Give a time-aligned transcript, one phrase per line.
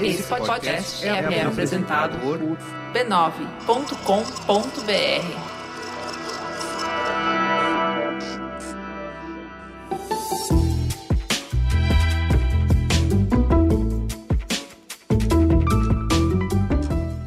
[0.00, 2.38] Esse podcast é, apresentado por
[2.92, 5.54] b9.com.br.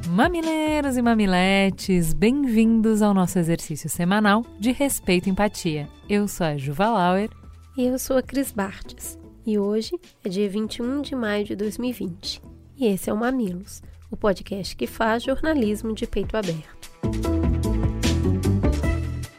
[0.10, 5.88] Mamileiros e mamiletes, bem-vindos ao nosso exercício semanal de respeito e empatia.
[6.10, 7.30] Eu sou a Juva Lauer.
[7.78, 9.18] E eu sou a Cris Bartes.
[9.48, 12.42] E hoje é dia 21 de maio de 2020.
[12.76, 16.92] E esse é o Mamilos, o podcast que faz jornalismo de peito aberto.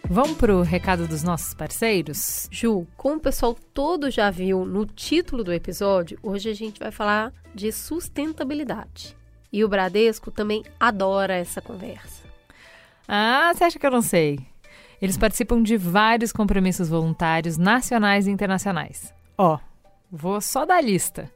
[0.08, 2.48] Vamos pro recado dos nossos parceiros?
[2.50, 6.90] Ju, como o pessoal todo já viu no título do episódio, hoje a gente vai
[6.90, 9.14] falar de sustentabilidade.
[9.52, 12.24] E o Bradesco também adora essa conversa.
[13.06, 14.38] Ah, você acha que eu não sei?
[15.02, 19.12] Eles participam de vários compromissos voluntários nacionais e internacionais.
[19.36, 19.67] Ó, oh,
[20.10, 21.30] vou só dar lista: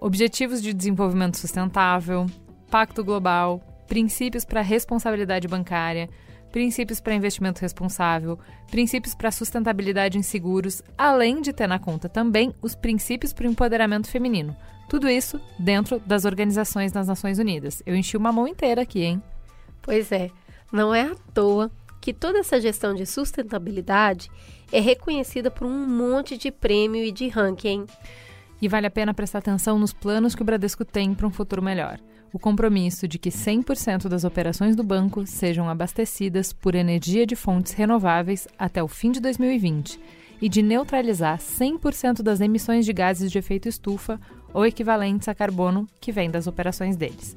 [0.00, 2.26] Objetivos de Desenvolvimento Sustentável,
[2.70, 6.08] Pacto Global, Princípios para Responsabilidade Bancária,
[6.50, 8.38] Princípios para Investimento Responsável,
[8.70, 13.50] Princípios para Sustentabilidade em Seguros, além de ter na conta também os Princípios para o
[13.50, 14.56] Empoderamento Feminino
[14.92, 17.82] tudo isso dentro das organizações das Nações Unidas.
[17.86, 19.22] Eu enchi uma mão inteira aqui, hein?
[19.80, 20.30] Pois é,
[20.70, 24.30] não é à toa que toda essa gestão de sustentabilidade
[24.72, 27.86] é reconhecida por um monte de prêmio e de ranking.
[28.60, 31.62] E vale a pena prestar atenção nos planos que o Bradesco tem para um futuro
[31.62, 31.98] melhor.
[32.32, 37.72] O compromisso de que 100% das operações do banco sejam abastecidas por energia de fontes
[37.72, 40.00] renováveis até o fim de 2020
[40.40, 44.18] e de neutralizar 100% das emissões de gases de efeito estufa
[44.54, 47.36] ou equivalentes a carbono que vem das operações deles.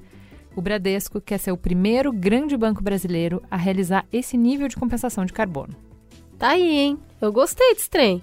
[0.56, 5.26] O Bradesco quer ser o primeiro grande banco brasileiro a realizar esse nível de compensação
[5.26, 5.76] de carbono.
[6.40, 7.00] Tá aí, hein?
[7.26, 8.22] Eu gostei desse trem.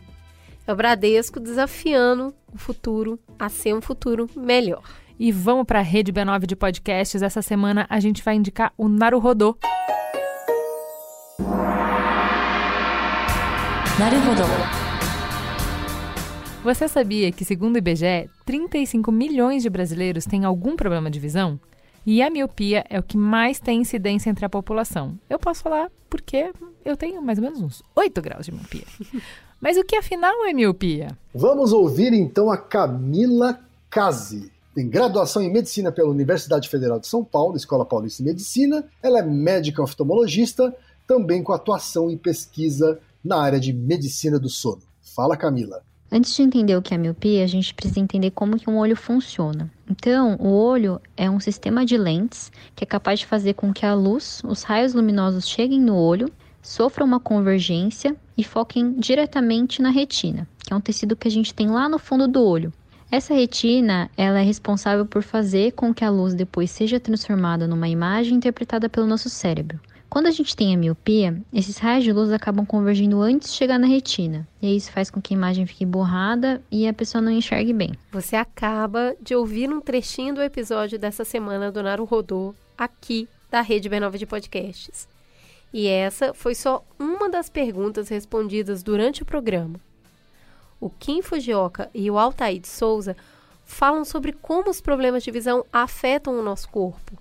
[0.65, 4.81] É o Bradesco desafiando o futuro a ser um futuro melhor.
[5.19, 7.21] E vamos para a rede B9 de podcasts.
[7.21, 9.59] Essa semana a gente vai indicar o Naruhodô.
[13.99, 14.45] Naruhodô.
[16.63, 21.59] Você sabia que, segundo o IBGE, 35 milhões de brasileiros têm algum problema de visão?
[22.05, 25.19] E a miopia é o que mais tem incidência entre a população.
[25.31, 26.53] Eu posso falar porque
[26.85, 28.85] eu tenho mais ou menos uns 8 graus de miopia.
[29.61, 31.17] Mas o que afinal é miopia?
[31.33, 34.51] Vamos ouvir então a Camila Casi.
[34.75, 38.85] Tem graduação em medicina pela Universidade Federal de São Paulo, Escola Paulista de Medicina.
[39.01, 40.75] Ela é médica oftalmologista,
[41.07, 44.83] também com atuação em pesquisa na área de medicina do sono.
[45.15, 45.83] Fala, Camila.
[46.15, 48.95] Antes de entender o que é miopia, a gente precisa entender como que um olho
[48.95, 49.73] funciona.
[49.91, 53.87] Então, o olho é um sistema de lentes que é capaz de fazer com que
[53.87, 56.31] a luz, os raios luminosos cheguem no olho,
[56.61, 61.55] sofram uma convergência e foquem diretamente na retina, que é um tecido que a gente
[61.55, 62.71] tem lá no fundo do olho.
[63.11, 67.89] Essa retina, ela é responsável por fazer com que a luz depois seja transformada numa
[67.89, 69.81] imagem interpretada pelo nosso cérebro.
[70.13, 73.79] Quando a gente tem a miopia, esses raios de luz acabam convergindo antes de chegar
[73.79, 74.47] na retina.
[74.61, 77.95] E isso faz com que a imagem fique borrada e a pessoa não enxergue bem.
[78.11, 83.89] Você acaba de ouvir um trechinho do episódio dessa semana do Naruhodô, aqui da Rede
[83.89, 85.09] B9 de Podcasts.
[85.73, 89.81] E essa foi só uma das perguntas respondidas durante o programa.
[90.79, 93.17] O Kim Fujioka e o Altair de Souza
[93.65, 97.17] falam sobre como os problemas de visão afetam o nosso corpo,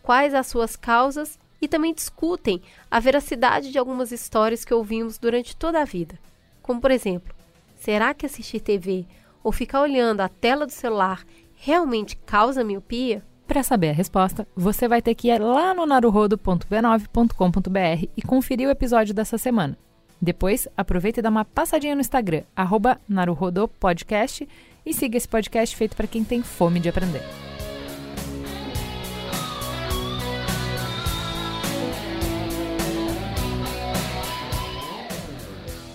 [0.00, 5.56] quais as suas causas e também discutem a veracidade de algumas histórias que ouvimos durante
[5.56, 6.18] toda a vida.
[6.62, 7.34] Como, por exemplo,
[7.76, 9.06] será que assistir TV
[9.42, 11.24] ou ficar olhando a tela do celular
[11.54, 13.22] realmente causa miopia?
[13.46, 18.72] Para saber a resposta, você vai ter que ir lá no naruhodo.b9.com.br e conferir o
[18.72, 19.78] episódio dessa semana.
[20.20, 22.42] Depois, aproveita e dá uma passadinha no Instagram,
[23.08, 24.48] naruhodopodcast,
[24.84, 27.22] e siga esse podcast feito para quem tem fome de aprender.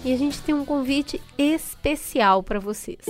[0.03, 3.05] E a gente tem um convite especial para vocês.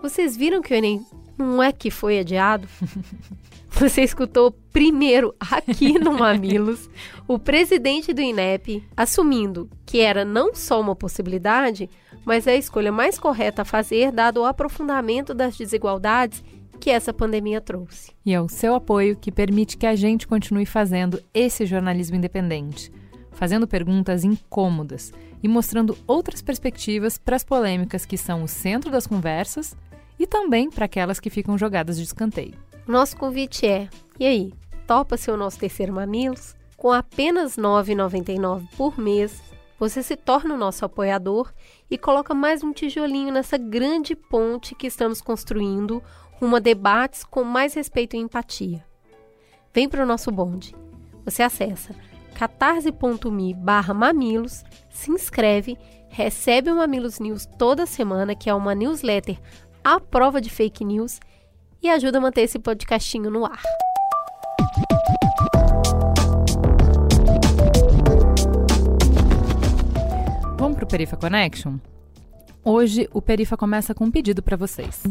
[0.00, 1.04] Vocês viram que o Enem
[1.36, 2.68] não é que foi adiado?
[3.70, 6.88] Você escutou primeiro aqui no Mamilos
[7.28, 11.88] o presidente do INEP assumindo que era não só uma possibilidade,
[12.24, 16.42] mas é a escolha mais correta a fazer dado o aprofundamento das desigualdades
[16.80, 18.12] que essa pandemia trouxe.
[18.24, 22.90] E é o seu apoio que permite que a gente continue fazendo esse jornalismo independente,
[23.30, 25.12] fazendo perguntas incômodas
[25.42, 29.76] e mostrando outras perspectivas para as polêmicas que são o centro das conversas
[30.18, 32.54] e também para aquelas que ficam jogadas de escanteio.
[32.86, 33.88] Nosso convite é:
[34.18, 34.52] e aí,
[34.86, 36.56] topa ser o nosso terceiro Mamilos?
[36.76, 39.42] Com apenas R$ 9,99 por mês,
[39.78, 41.52] você se torna o nosso apoiador
[41.90, 46.02] e coloca mais um tijolinho nessa grande ponte que estamos construindo
[46.32, 48.84] rumo a debates com mais respeito e empatia.
[49.72, 50.74] Vem para o nosso bonde.
[51.24, 51.94] Você acessa
[52.38, 55.76] catarse.me barra mamilos, se inscreve,
[56.08, 59.40] recebe o Mamilos News toda semana, que é uma newsletter
[59.82, 61.18] à prova de fake news,
[61.82, 63.60] e ajuda a manter esse podcastinho no ar.
[70.56, 71.78] Vamos pro Perifa Connection?
[72.64, 75.02] Hoje o Perifa começa com um pedido para vocês.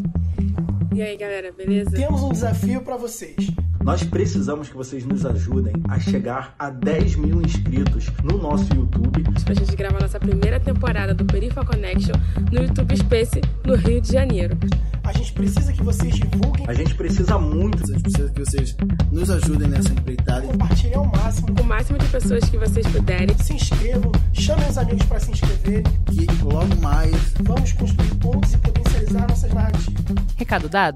[0.98, 1.92] E aí, galera, beleza?
[1.92, 3.52] Temos um desafio para vocês.
[3.84, 9.22] Nós precisamos que vocês nos ajudem a chegar a 10 mil inscritos no nosso YouTube.
[9.44, 12.16] Pra gente gravar nossa primeira temporada do Perifa Connection
[12.50, 14.58] no YouTube Space, no Rio de Janeiro.
[15.04, 16.66] A gente precisa que vocês divulguem.
[16.66, 17.80] A gente precisa muito.
[17.84, 18.76] A gente precisa que vocês
[19.12, 20.48] nos ajudem nessa empreitada.
[20.48, 21.54] Compartilhem ao máximo.
[21.54, 23.38] Com o máximo de pessoas que vocês puderem.
[23.38, 25.84] Se inscrevam, chamem os amigos para se inscreverem.
[26.06, 27.14] Que logo mais
[27.44, 29.98] vamos construir pontos e potencializar nossas narrativas.
[30.36, 30.87] Recado dado?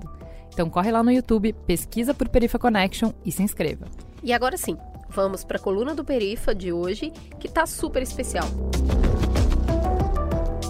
[0.52, 3.86] Então corre lá no YouTube, pesquisa por Perifa Connection e se inscreva.
[4.22, 4.76] E agora sim,
[5.08, 7.10] vamos para a coluna do Perifa de hoje,
[7.40, 8.46] que tá super especial.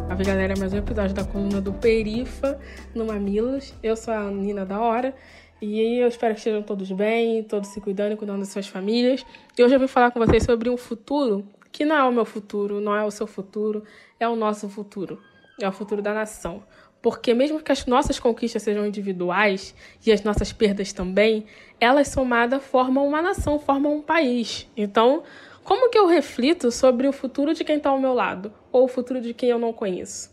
[0.08, 2.58] Salve galera, mais um episódio da coluna do Perifa
[2.94, 3.74] no Mamilos.
[3.82, 5.14] Eu sou a Nina da Hora
[5.60, 9.24] e eu espero que estejam todos bem, todos se cuidando e cuidando das suas famílias.
[9.56, 12.24] E hoje eu vim falar com vocês sobre um futuro que não é o meu
[12.24, 13.84] futuro, não é o seu futuro,
[14.20, 15.18] é o nosso futuro,
[15.60, 16.62] é o futuro da nação.
[17.02, 19.74] Porque mesmo que as nossas conquistas sejam individuais
[20.06, 21.44] e as nossas perdas também,
[21.80, 24.68] elas somadas formam uma nação, formam um país.
[24.76, 25.24] Então,
[25.64, 28.88] como que eu reflito sobre o futuro de quem está ao meu lado ou o
[28.88, 30.30] futuro de quem eu não conheço?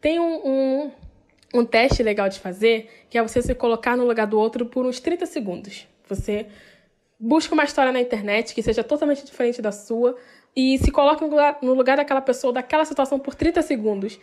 [0.00, 0.90] Tem um, um,
[1.54, 4.86] um teste legal de fazer que é você se colocar no lugar do outro por
[4.86, 5.88] uns 30 segundos.
[6.08, 6.46] Você
[7.18, 10.16] busca uma história na internet que seja totalmente diferente da sua
[10.56, 14.18] e se lugar, no lugar daquela pessoa, daquela situação por 30 segundos.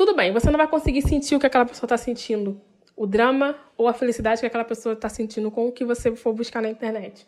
[0.00, 2.58] Tudo bem, você não vai conseguir sentir o que aquela pessoa está sentindo,
[2.96, 6.32] o drama ou a felicidade que aquela pessoa está sentindo com o que você for
[6.32, 7.26] buscar na internet.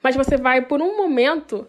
[0.00, 1.66] Mas você vai, por um momento,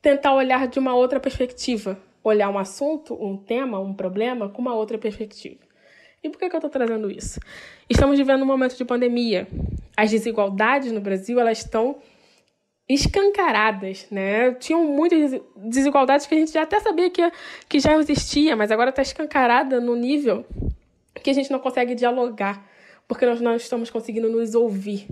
[0.00, 4.72] tentar olhar de uma outra perspectiva, olhar um assunto, um tema, um problema com uma
[4.72, 5.58] outra perspectiva.
[6.22, 7.40] E por que, eu estou trazendo isso?
[7.90, 9.48] Estamos vivendo um momento de pandemia.
[9.96, 11.96] As desigualdades no Brasil elas estão
[12.88, 14.52] escancaradas, né?
[14.54, 17.22] Tinham muitas desigualdades que a gente já até sabia que,
[17.68, 20.44] que já existia, mas agora está escancarada no nível
[21.22, 22.66] que a gente não consegue dialogar,
[23.06, 25.06] porque nós não estamos conseguindo nos ouvir.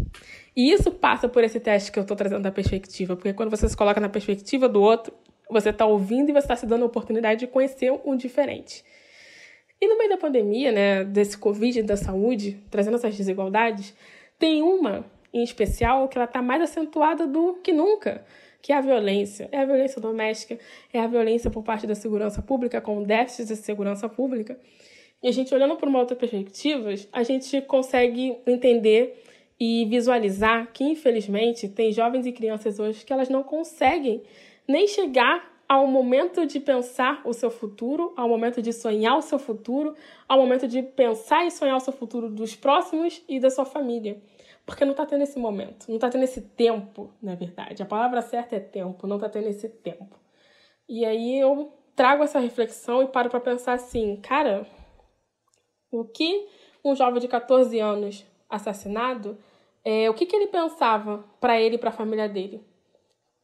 [0.57, 3.69] E isso passa por esse teste que eu estou trazendo da perspectiva, porque quando você
[3.69, 5.13] se coloca na perspectiva do outro,
[5.51, 8.83] você está ouvindo e você está se dando a oportunidade de conhecer um diferente.
[9.79, 13.95] E no meio da pandemia, né, desse Covid da saúde, trazendo essas desigualdades,
[14.39, 15.05] tem uma
[15.37, 18.25] em especial, que ela está mais acentuada do que nunca,
[18.63, 19.51] que é a violência.
[19.53, 20.59] É a violência doméstica,
[20.91, 24.59] é a violência por parte da segurança pública, com déficits de segurança pública.
[25.23, 29.23] E a gente, olhando por uma outra perspectiva, a gente consegue entender
[29.61, 34.23] e visualizar que, infelizmente, tem jovens e crianças hoje que elas não conseguem
[34.67, 39.39] nem chegar ao momento de pensar o seu futuro, ao momento de sonhar o seu
[39.39, 39.95] futuro,
[40.27, 44.17] ao momento de pensar e sonhar o seu futuro dos próximos e da sua família.
[44.67, 47.83] Porque não está tendo esse momento, não está tendo esse tempo, na verdade.
[47.83, 50.19] A palavra certa é tempo, não está tendo esse tempo.
[50.89, 54.67] E aí eu trago essa reflexão e paro para pensar assim, cara,
[55.91, 56.49] o que
[56.85, 59.39] um jovem de 14 anos assassinado,
[59.85, 62.65] é, o que, que ele pensava para ele e para a família dele?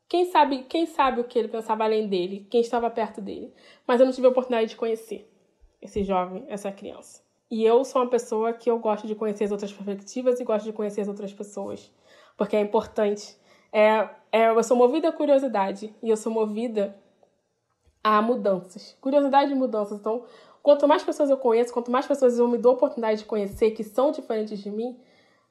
[0.09, 3.55] Quem sabe, quem sabe o que ele pensava além dele, quem estava perto dele.
[3.87, 5.33] Mas eu não tive a oportunidade de conhecer
[5.81, 7.23] esse jovem, essa criança.
[7.53, 10.65] E eu sou uma pessoa que eu gosto de conhecer as outras perspectivas e gosto
[10.65, 11.93] de conhecer as outras pessoas,
[12.35, 13.37] porque é importante.
[13.71, 16.97] É, é, eu sou movida à curiosidade e eu sou movida
[18.03, 18.97] a mudanças.
[19.03, 20.01] Curiosidade e mudanças.
[20.01, 20.25] Então,
[20.63, 23.73] quanto mais pessoas eu conheço, quanto mais pessoas eu me dou a oportunidade de conhecer
[23.73, 24.99] que são diferentes de mim,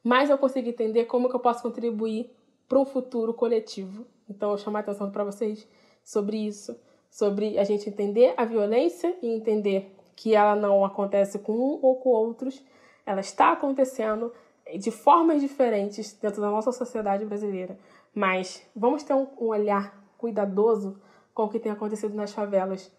[0.04, 2.36] mais eu consigo entender como que eu posso contribuir
[2.68, 4.08] para um futuro coletivo.
[4.28, 5.68] Então, eu chamo a atenção para vocês
[6.04, 6.76] sobre isso,
[7.12, 11.96] sobre a gente entender a violência e entender que ela não acontece com um ou
[11.96, 12.64] com outros,
[13.08, 14.32] ela está acontecendo
[14.78, 17.76] de formas diferentes dentro da nossa sociedade brasileira.
[18.14, 21.02] Mas vamos ter um, olhar cuidadoso
[21.34, 22.96] com o que tem acontecido nas favelas.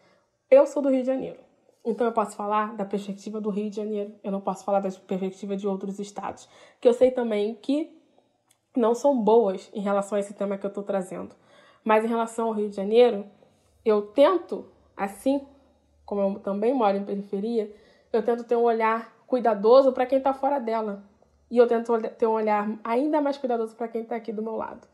[0.50, 1.38] Eu sou do Rio de Janeiro,
[1.84, 4.90] então eu posso falar da perspectiva do Rio de Janeiro, eu não posso falar da
[4.90, 6.48] perspectiva de outros estados,
[6.80, 7.96] que eu sei também que
[8.76, 11.36] não são boas em relação a esse tema que eu estou trazendo.
[11.84, 13.24] Mas em relação ao Rio de Janeiro,
[13.84, 15.46] eu tento, assim
[16.12, 17.74] como eu também moro em periferia,
[18.12, 21.02] eu tento ter um olhar cuidadoso para quem está fora dela.
[21.50, 24.54] E eu tento ter um olhar ainda mais cuidadoso para quem está aqui do meu
[24.54, 24.86] lado.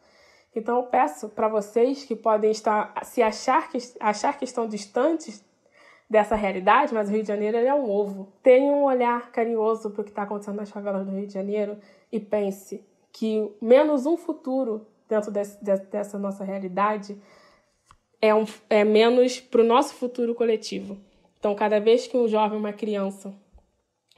[0.54, 5.44] Então eu peço para vocês que podem estar se achar que achar que estão distantes
[6.08, 8.32] dessa realidade, mas o Rio de Janeiro é um ovo.
[8.40, 11.78] Tenha um olhar carinhoso para o que está acontecendo nas favelas do Rio de Janeiro
[12.12, 17.20] e pense que menos um futuro dentro desse, dessa nossa realidade
[18.22, 21.07] é, um, é menos para o nosso futuro coletivo.
[21.38, 23.34] Então, cada vez que um jovem, uma criança,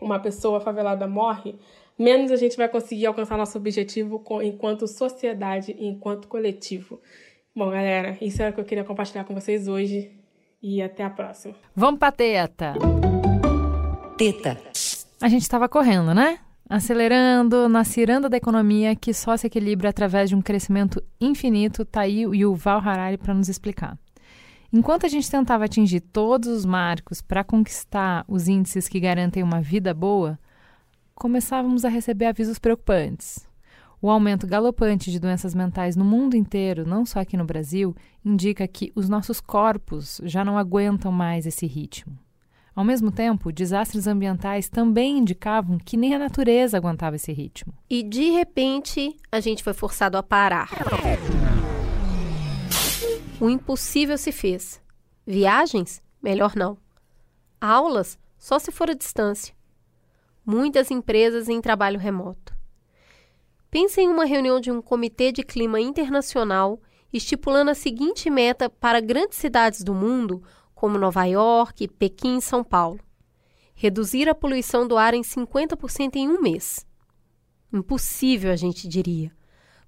[0.01, 1.55] uma pessoa favelada morre,
[1.99, 7.01] menos a gente vai conseguir alcançar nosso objetivo enquanto sociedade, enquanto coletivo.
[7.55, 10.11] Bom, galera, isso era o que eu queria compartilhar com vocês hoje
[10.63, 11.55] e até a próxima.
[11.75, 12.75] Vamos pra teta.
[14.17, 14.57] Teta.
[15.21, 16.39] A gente estava correndo, né?
[16.69, 22.03] Acelerando na ciranda da economia que só se equilibra através de um crescimento infinito, tá
[22.03, 23.99] aí o Yuval Harari para nos explicar.
[24.73, 29.61] Enquanto a gente tentava atingir todos os marcos para conquistar os índices que garantem uma
[29.61, 30.39] vida boa,
[31.15, 33.49] começávamos a receber avisos preocupantes.
[34.01, 38.67] O aumento galopante de doenças mentais no mundo inteiro, não só aqui no Brasil, indica
[38.67, 42.17] que os nossos corpos já não aguentam mais esse ritmo.
[42.75, 47.75] Ao mesmo tempo, desastres ambientais também indicavam que nem a natureza aguentava esse ritmo.
[47.91, 50.71] E de repente, a gente foi forçado a parar.
[53.41, 54.83] O impossível se fez.
[55.27, 56.03] Viagens?
[56.23, 56.77] Melhor não.
[57.59, 58.19] Aulas?
[58.37, 59.55] Só se for à distância.
[60.45, 62.55] Muitas empresas em trabalho remoto.
[63.71, 66.79] Pense em uma reunião de um comitê de clima internacional
[67.11, 70.43] estipulando a seguinte meta para grandes cidades do mundo
[70.75, 73.01] como Nova York, Pequim e São Paulo.
[73.75, 76.87] Reduzir a poluição do ar em 50% em um mês.
[77.73, 79.33] Impossível, a gente diria.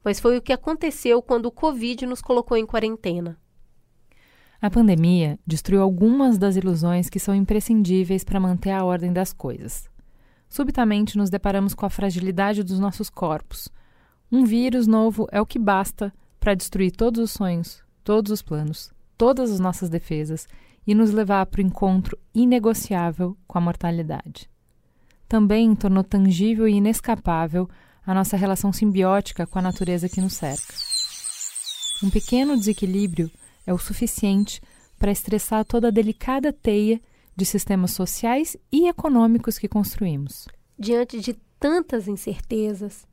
[0.02, 3.41] Mas foi o que aconteceu quando o Covid nos colocou em quarentena.
[4.62, 9.90] A pandemia destruiu algumas das ilusões que são imprescindíveis para manter a ordem das coisas.
[10.48, 13.68] Subitamente nos deparamos com a fragilidade dos nossos corpos.
[14.30, 18.92] Um vírus novo é o que basta para destruir todos os sonhos, todos os planos,
[19.18, 20.46] todas as nossas defesas
[20.86, 24.48] e nos levar para o encontro inegociável com a mortalidade.
[25.28, 27.68] Também tornou tangível e inescapável
[28.06, 30.72] a nossa relação simbiótica com a natureza que nos cerca.
[32.00, 33.28] Um pequeno desequilíbrio
[33.66, 34.60] é o suficiente
[34.98, 37.00] para estressar toda a delicada teia
[37.34, 40.46] de sistemas sociais e econômicos que construímos.
[40.78, 43.06] Diante de tantas incertezas,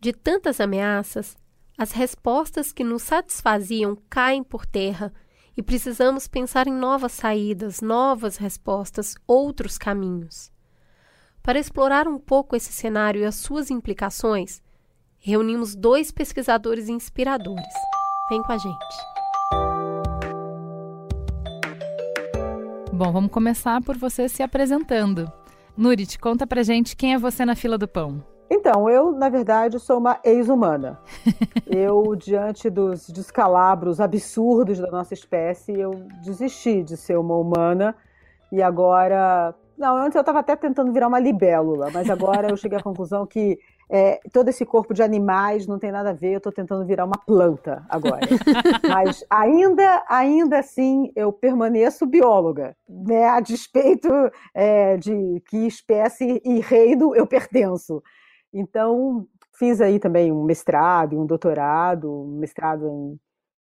[0.00, 1.36] de tantas ameaças,
[1.78, 5.12] as respostas que nos satisfaziam caem por terra
[5.56, 10.50] e precisamos pensar em novas saídas, novas respostas, outros caminhos.
[11.42, 14.62] Para explorar um pouco esse cenário e as suas implicações,
[15.18, 17.74] reunimos dois pesquisadores inspiradores.
[18.30, 19.11] Vem com a gente.
[23.04, 25.28] Bom, vamos começar por você se apresentando.
[25.76, 28.22] Nurit, conta pra gente quem é você na fila do pão.
[28.48, 31.00] Então, eu, na verdade, sou uma ex-humana.
[31.66, 35.90] eu, diante dos descalabros absurdos da nossa espécie, eu
[36.22, 37.96] desisti de ser uma humana
[38.52, 39.52] e agora.
[39.76, 43.26] Não, antes eu estava até tentando virar uma libélula, mas agora eu cheguei à conclusão
[43.26, 43.58] que
[43.94, 47.04] é, todo esse corpo de animais não tem nada a ver, eu estou tentando virar
[47.04, 48.20] uma planta agora.
[48.88, 54.08] mas ainda, ainda assim, eu permaneço bióloga, né, a despeito
[54.54, 58.02] é, de que espécie e reino eu pertenço.
[58.50, 59.26] Então,
[59.58, 62.88] fiz aí também um mestrado, um doutorado, um mestrado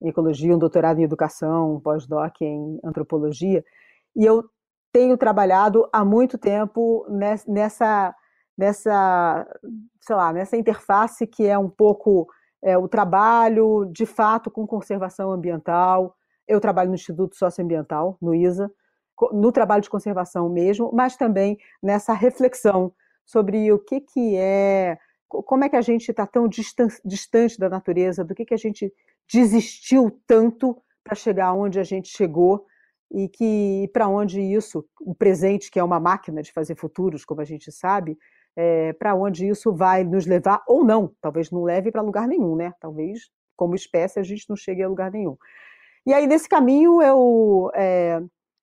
[0.00, 3.64] em, ecologia, um doutorado em educação, um pós-doc em antropologia,
[4.14, 4.44] e eu
[4.92, 8.14] tenho trabalhado há muito tempo nessa,
[8.60, 9.46] nessa,
[10.02, 12.28] sei lá, nessa interface que é um pouco
[12.62, 16.14] é, o trabalho, de fato, com conservação ambiental.
[16.46, 18.70] Eu trabalho no Instituto Socioambiental, no ISA,
[19.32, 22.92] no trabalho de conservação mesmo, mas também nessa reflexão
[23.24, 28.22] sobre o que, que é, como é que a gente está tão distante da natureza,
[28.22, 28.92] do que, que a gente
[29.32, 32.66] desistiu tanto para chegar onde a gente chegou
[33.10, 37.40] e que para onde isso, o presente, que é uma máquina de fazer futuros, como
[37.40, 38.18] a gente sabe,
[38.56, 41.12] é, para onde isso vai nos levar ou não.
[41.20, 42.72] Talvez não leve para lugar nenhum, né?
[42.80, 45.36] Talvez, como espécie, a gente não chegue a lugar nenhum.
[46.06, 48.20] E aí, nesse caminho, eu é,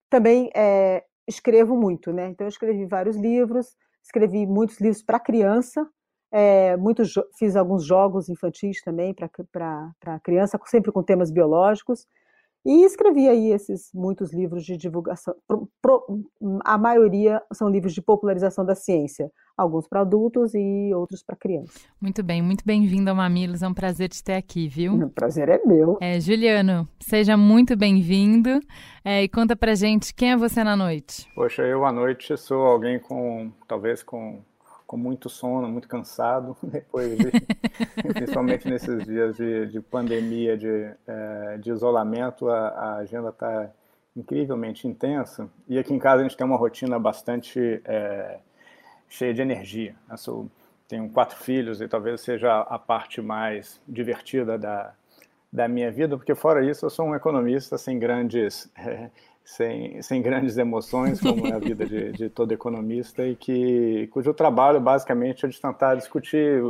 [0.09, 2.29] também é, escrevo muito, né?
[2.29, 5.87] Então, eu escrevi vários livros, escrevi muitos livros para criança,
[6.31, 12.05] é, muitos, fiz alguns jogos infantis também para criança, sempre com temas biológicos,
[12.67, 15.33] e escrevi aí esses muitos livros de divulgação.
[15.47, 16.21] Pro, pro,
[16.65, 21.87] a maioria são livros de popularização da ciência, alguns para adultos e outros para crianças.
[22.01, 24.95] Muito bem, muito bem-vindo ao Mamilos, é um prazer te ter aqui, viu?
[24.95, 25.97] O prazer é meu.
[26.01, 28.59] É, Juliano, seja muito bem-vindo
[29.05, 31.25] é, e conta pra gente quem é você na noite.
[31.33, 34.41] Poxa, eu à noite sou alguém com, talvez com
[34.87, 37.31] com muito sono, muito cansado, depois de,
[38.13, 43.69] principalmente nesses dias de, de pandemia, de, é, de isolamento, a, a agenda está
[44.15, 45.47] incrivelmente intensa.
[45.67, 48.39] E aqui em casa a gente tem uma rotina bastante é,
[49.07, 49.95] cheia de energia.
[50.25, 50.49] Eu
[50.87, 54.93] tenho quatro filhos e talvez seja a parte mais divertida da,
[55.51, 59.09] da minha vida, porque fora isso eu sou um economista sem grandes é,
[59.47, 64.33] sem, sem grandes emoções, como é a vida de, de todo economista, e que cujo
[64.33, 66.61] trabalho basicamente é de tentar discutir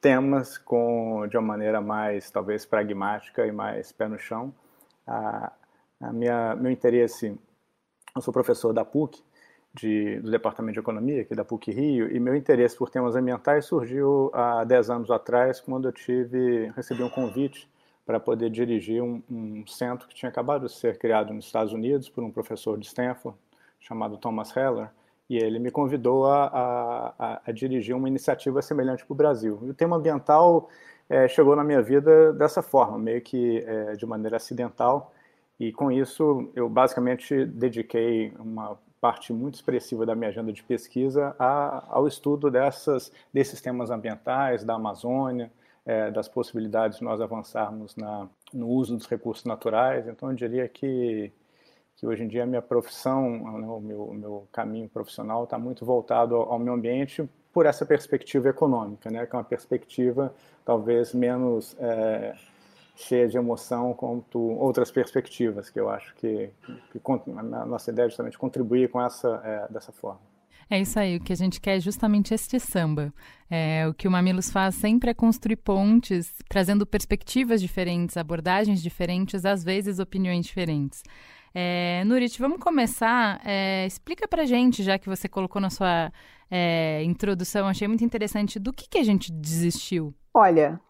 [0.00, 4.54] temas com de uma maneira mais talvez pragmática e mais pé no chão.
[5.04, 5.52] A,
[6.00, 7.36] a minha meu interesse,
[8.14, 9.20] eu sou professor da PUC,
[9.74, 13.64] de, do Departamento de Economia aqui da PUC Rio, e meu interesse por temas ambientais
[13.64, 17.68] surgiu há 10 anos atrás, quando eu tive recebi um convite
[18.04, 22.08] para poder dirigir um, um, centro que tinha acabado de ser criado nos Estados Unidos
[22.08, 23.38] por um professor de Stanford
[23.80, 24.88] chamado Thomas Heller,
[25.28, 29.58] e ele me convidou a, a, a dirigir uma iniciativa semelhante para o Brasil.
[29.62, 30.68] E o tema ambiental
[31.08, 35.12] é, chegou na minha vida dessa forma, meio que é, de maneira acidental,
[35.58, 41.36] e com isso eu basicamente dediquei uma parte muito expressiva da minha agenda de pesquisa
[41.38, 45.50] a, ao estudo dessas, desses temas ambientais, da Amazônia,
[45.86, 50.06] é, das possibilidades de nós avançarmos na, no uso dos recursos naturais.
[50.08, 51.32] Então, eu diria que,
[51.96, 55.84] que hoje em dia a minha profissão, né, o meu, meu caminho profissional está muito
[55.84, 61.12] voltado ao, ao meio ambiente por essa perspectiva econômica, né, que é uma perspectiva talvez
[61.12, 62.34] menos é,
[62.96, 66.50] cheia de emoção quanto outras perspectivas, que eu acho que,
[66.90, 70.33] que, que a nossa ideia é justamente contribuir com essa, é, dessa forma.
[70.70, 73.12] É isso aí, o que a gente quer é justamente este samba.
[73.50, 79.44] É, o que o Mamilos faz sempre é construir pontes, trazendo perspectivas diferentes, abordagens diferentes,
[79.44, 81.02] às vezes opiniões diferentes.
[81.54, 83.40] É, Nurit, vamos começar.
[83.44, 86.12] É, explica pra gente, já que você colocou na sua
[86.50, 90.12] é, introdução, achei muito interessante, do que, que a gente desistiu?
[90.32, 90.80] Olha,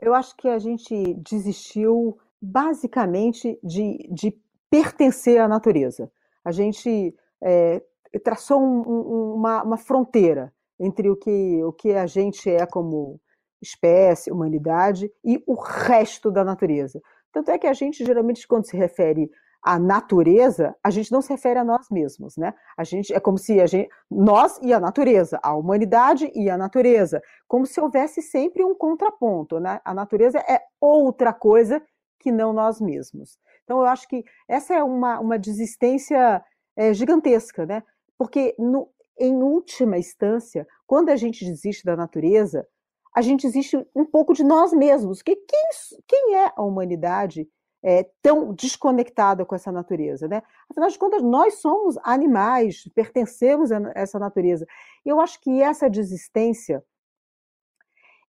[0.00, 4.34] eu acho que a gente desistiu basicamente de, de
[4.70, 6.10] pertencer à natureza.
[6.44, 7.82] A gente é,
[8.18, 13.20] traçou um, um, uma, uma, fronteira entre o que, o que a gente é como
[13.62, 17.00] espécie, humanidade, e o resto da natureza.
[17.32, 19.30] Tanto é que a gente, geralmente, quando se refere
[19.62, 22.52] à natureza, a gente não se refere a nós mesmos, né?
[22.76, 26.58] A gente é como se a gente, nós e a natureza, a humanidade e a
[26.58, 29.80] natureza, como se houvesse sempre um contraponto, né?
[29.84, 31.82] A natureza é outra coisa
[32.20, 33.38] que não nós mesmos.
[33.64, 36.44] Então, eu acho que essa é uma, uma desistência
[36.76, 37.82] é, gigantesca, né?
[38.24, 38.88] Porque, no,
[39.20, 42.66] em última instância, quando a gente desiste da natureza,
[43.14, 45.20] a gente desiste um pouco de nós mesmos.
[45.20, 45.68] Que quem,
[46.08, 47.46] quem é a humanidade
[47.82, 50.42] é, tão desconectada com essa natureza, né?
[50.70, 54.66] Afinal de contas, nós somos animais, pertencemos a essa natureza.
[55.04, 56.82] Eu acho que essa desistência,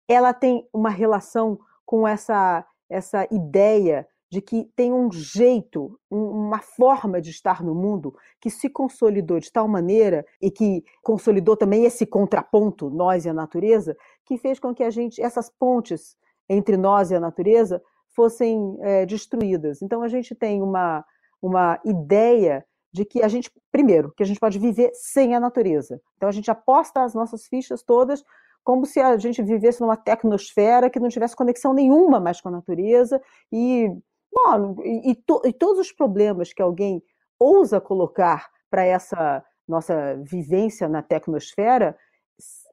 [0.10, 4.05] ela tem uma relação com essa essa ideia
[4.36, 9.50] de que tem um jeito, uma forma de estar no mundo que se consolidou de
[9.50, 13.95] tal maneira e que consolidou também esse contraponto nós e a natureza,
[14.26, 16.17] que fez com que a gente essas pontes
[16.50, 17.82] entre nós e a natureza
[18.13, 19.82] fossem é, destruídas.
[19.82, 21.06] Então a gente tem uma
[21.41, 26.02] uma ideia de que a gente primeiro que a gente pode viver sem a natureza.
[26.17, 28.21] Então a gente aposta as nossas fichas todas
[28.65, 32.52] como se a gente vivesse numa tecnosfera que não tivesse conexão nenhuma mais com a
[32.52, 33.21] natureza
[33.54, 33.88] e
[34.36, 37.02] Bom, e, to, e todos os problemas que alguém
[37.39, 41.98] ousa colocar para essa nossa vivência na tecnosfera,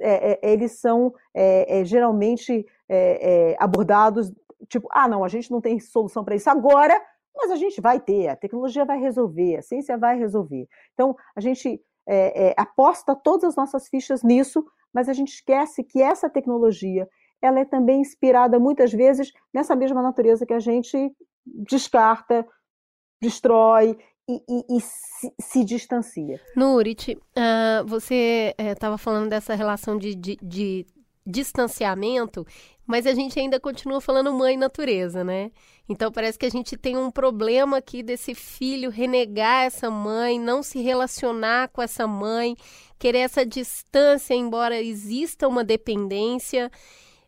[0.00, 4.32] é, é, eles são é, é geralmente é, é, abordados
[4.68, 7.00] tipo, ah, não, a gente não tem solução para isso agora,
[7.34, 10.68] mas a gente vai ter, a tecnologia vai resolver, a ciência vai resolver.
[10.94, 11.82] Então, a gente
[12.56, 17.08] aposta todas as nossas fichas nisso, mas a gente esquece que essa tecnologia
[17.40, 21.12] ela é também inspirada muitas vezes nessa mesma natureza que a gente
[21.44, 22.46] descarta,
[23.20, 23.96] destrói
[24.28, 26.40] e, e, e se, se, distancia.
[26.56, 30.86] Nurit, uh, você estava uh, falando dessa relação de, de, de
[31.26, 32.46] distanciamento,
[32.86, 35.50] mas a gente ainda continua falando mãe natureza, né?
[35.88, 40.62] Então parece que a gente tem um problema aqui desse filho renegar essa mãe, não
[40.62, 42.56] se relacionar com essa mãe,
[42.98, 46.70] querer essa distância, embora exista uma dependência.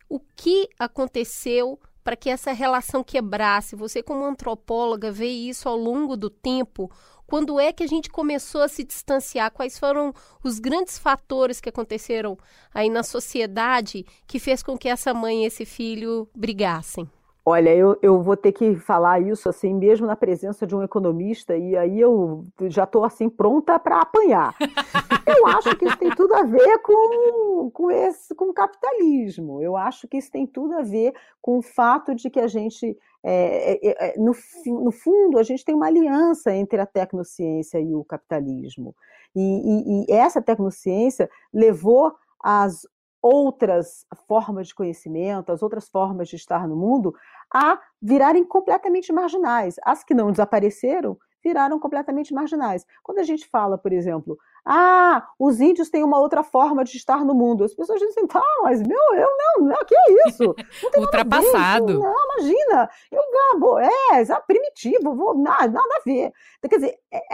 [0.09, 3.75] O que aconteceu para que essa relação quebrasse?
[3.75, 6.91] Você, como antropóloga, vê isso ao longo do tempo?
[7.27, 9.51] Quando é que a gente começou a se distanciar?
[9.51, 10.13] Quais foram
[10.43, 12.39] os grandes fatores que aconteceram
[12.73, 17.11] aí na sociedade que fez com que essa mãe e esse filho brigassem?
[17.47, 21.55] Olha, eu, eu vou ter que falar isso assim, mesmo na presença de um economista,
[21.55, 24.55] e aí eu já estou assim pronta para apanhar.
[25.27, 29.63] Eu acho que isso tem tudo a ver com, com, esse, com o capitalismo.
[29.63, 32.97] Eu acho que isso tem tudo a ver com o fato de que a gente,
[33.23, 34.35] é, é, é, no,
[34.67, 38.95] no fundo, a gente tem uma aliança entre a tecnociência e o capitalismo.
[39.35, 42.87] E, e, e essa tecnociência levou as
[43.25, 47.15] outras formas de conhecimento, as outras formas de estar no mundo,
[47.51, 49.77] a virarem completamente marginais.
[49.83, 52.87] As que não desapareceram viraram completamente marginais.
[53.03, 57.25] Quando a gente fala, por exemplo, ah, os índios têm uma outra forma de estar
[57.25, 60.55] no mundo, as pessoas dizem, tá, mas meu, eu não, não que é isso?
[60.95, 61.99] Não Ultrapassado.
[61.99, 63.89] Não, imagina, eu gabo, é,
[64.21, 66.31] é primitivo, vou, nada, nada a ver.
[66.59, 67.25] Então, quer dizer, é,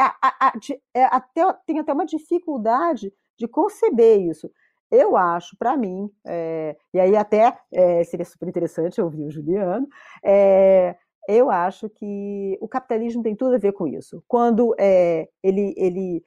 [0.94, 4.50] é, até, tem até uma dificuldade de conceber isso.
[4.90, 9.86] Eu acho, para mim, é, e aí até é, seria super interessante ouvir o Juliano,
[10.24, 10.96] é,
[11.28, 14.22] eu acho que o capitalismo tem tudo a ver com isso.
[14.26, 14.74] Quando
[15.44, 16.24] ele, ele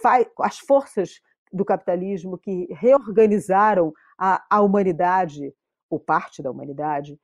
[0.00, 1.20] faz as forças
[1.52, 5.52] do capitalismo que reorganizaram a, a humanidade,
[5.90, 7.18] ou parte da humanidade,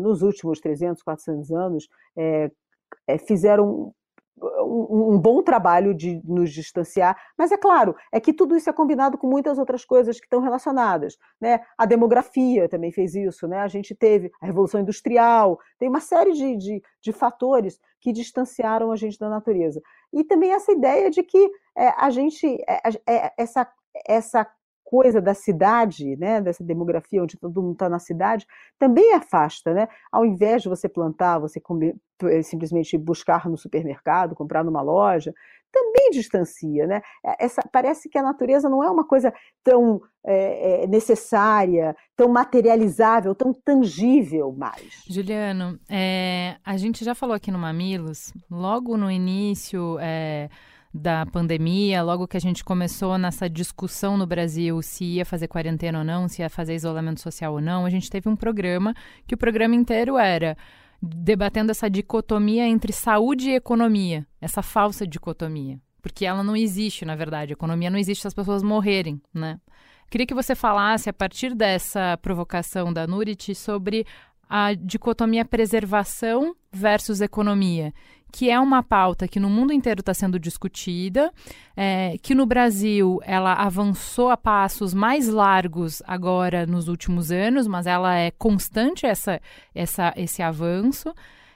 [0.00, 1.88] nos últimos 300, 400 anos,
[3.26, 3.94] fizeram
[4.42, 8.72] um, um, bom trabalho de nos distanciar, mas é claro, é que tudo isso é
[8.72, 11.60] combinado com muitas outras coisas que estão relacionadas, né?
[11.76, 13.58] A demografia também fez isso, né?
[13.58, 18.90] A gente teve a Revolução Industrial, tem uma série de, de, de fatores que distanciaram
[18.90, 19.82] a gente da natureza.
[20.12, 23.70] E também essa ideia de que é, a gente, é, é, essa,
[24.06, 24.46] essa
[24.90, 28.44] coisa da cidade, né, dessa demografia onde todo mundo está na cidade,
[28.76, 29.86] também afasta, né?
[30.10, 35.32] Ao invés de você plantar, você comer, eh, simplesmente buscar no supermercado, comprar numa loja,
[35.70, 37.00] também distancia, né?
[37.24, 43.32] É, essa, parece que a natureza não é uma coisa tão é, necessária, tão materializável,
[43.32, 45.04] tão tangível mais.
[45.08, 49.98] Juliano, é, a gente já falou aqui no Mamilos, logo no início
[50.92, 55.98] da pandemia, logo que a gente começou nessa discussão no Brasil se ia fazer quarentena
[55.98, 58.92] ou não, se ia fazer isolamento social ou não, a gente teve um programa
[59.26, 60.56] que o programa inteiro era
[61.00, 67.14] debatendo essa dicotomia entre saúde e economia, essa falsa dicotomia, porque ela não existe, na
[67.14, 67.52] verdade.
[67.52, 69.58] A economia não existe se as pessoas morrerem, né?
[70.10, 74.04] Queria que você falasse, a partir dessa provocação da Nurit, sobre
[74.50, 77.94] a dicotomia preservação versus economia,
[78.32, 81.32] que é uma pauta que no mundo inteiro está sendo discutida,
[81.76, 87.86] é, que no Brasil ela avançou a passos mais largos agora nos últimos anos, mas
[87.86, 89.40] ela é constante essa,
[89.72, 91.14] essa, esse avanço.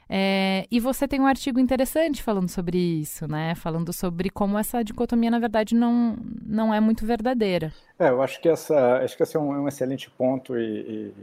[0.09, 3.55] É, e você tem um artigo interessante falando sobre isso, né?
[3.55, 7.73] Falando sobre como essa dicotomia, na verdade, não, não é muito verdadeira.
[7.99, 10.63] É, eu acho que, essa, acho que esse é um, é um excelente ponto e,
[10.63, 11.15] e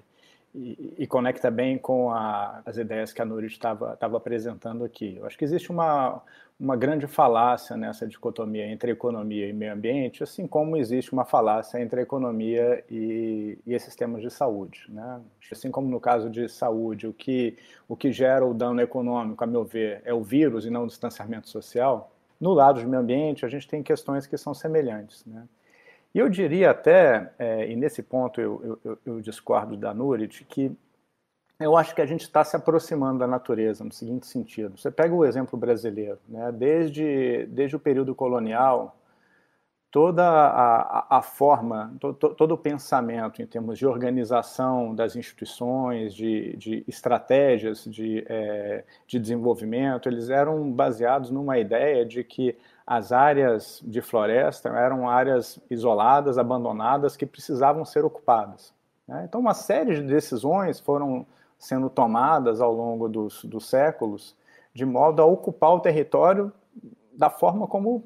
[0.54, 5.18] e, e conecta bem com a, as ideias que a Nurit estava apresentando aqui.
[5.18, 6.22] Eu acho que existe uma,
[6.60, 11.82] uma grande falácia nessa dicotomia entre economia e meio ambiente, assim como existe uma falácia
[11.82, 14.86] entre economia e, e esses temas de saúde.
[14.90, 15.22] Né?
[15.52, 19.48] Assim como no caso de saúde, o que, o que gera o dano econômico, a
[19.48, 23.46] meu ver, é o vírus e não o distanciamento social, no lado do meio ambiente
[23.46, 25.26] a gente tem questões que são semelhantes.
[25.26, 25.44] Né?
[26.14, 30.76] E eu diria até, é, e nesse ponto eu, eu, eu discordo da Nurit, que
[31.60, 34.78] eu acho que a gente está se aproximando da natureza no seguinte sentido.
[34.78, 36.52] Você pega o exemplo brasileiro, né?
[36.52, 38.98] desde, desde o período colonial,
[39.92, 46.56] toda a, a forma, to, todo o pensamento em termos de organização das instituições, de,
[46.56, 52.58] de estratégias de, é, de desenvolvimento, eles eram baseados numa ideia de que
[52.92, 58.74] as áreas de floresta eram áreas isoladas, abandonadas, que precisavam ser ocupadas.
[59.08, 59.24] Né?
[59.30, 61.26] Então, uma série de decisões foram
[61.58, 64.36] sendo tomadas ao longo dos, dos séculos
[64.74, 66.52] de modo a ocupar o território
[67.14, 68.04] da forma como,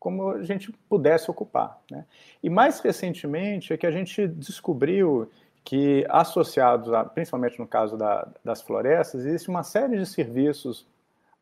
[0.00, 1.80] como a gente pudesse ocupar.
[1.88, 2.04] Né?
[2.42, 5.30] E mais recentemente é que a gente descobriu
[5.62, 10.84] que, associados, a, principalmente no caso da, das florestas, existe uma série de serviços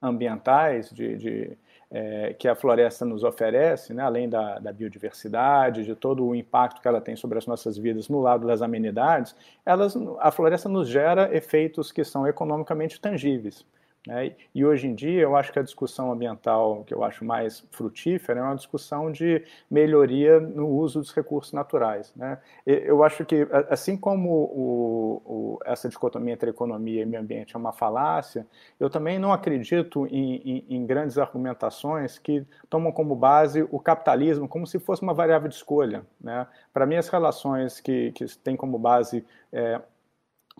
[0.02, 1.58] ambientais, de, de
[1.90, 6.80] é, que a floresta nos oferece, né, além da, da, biodiversidade, de todo o impacto
[6.80, 10.88] que ela tem sobre as nossas vidas no lado das amenidades, elas, a floresta nos
[10.88, 13.64] gera efeitos que são economicamente tangíveis.
[14.06, 14.34] Né?
[14.54, 18.40] E hoje em dia, eu acho que a discussão ambiental que eu acho mais frutífera
[18.40, 22.12] é uma discussão de melhoria no uso dos recursos naturais.
[22.14, 22.38] Né?
[22.64, 27.58] Eu acho que, assim como o, o, essa dicotomia entre economia e meio ambiente é
[27.58, 28.46] uma falácia,
[28.78, 34.48] eu também não acredito em, em, em grandes argumentações que tomam como base o capitalismo
[34.48, 36.06] como se fosse uma variável de escolha.
[36.20, 36.46] Né?
[36.72, 39.80] Para mim, as relações que, que têm como base é,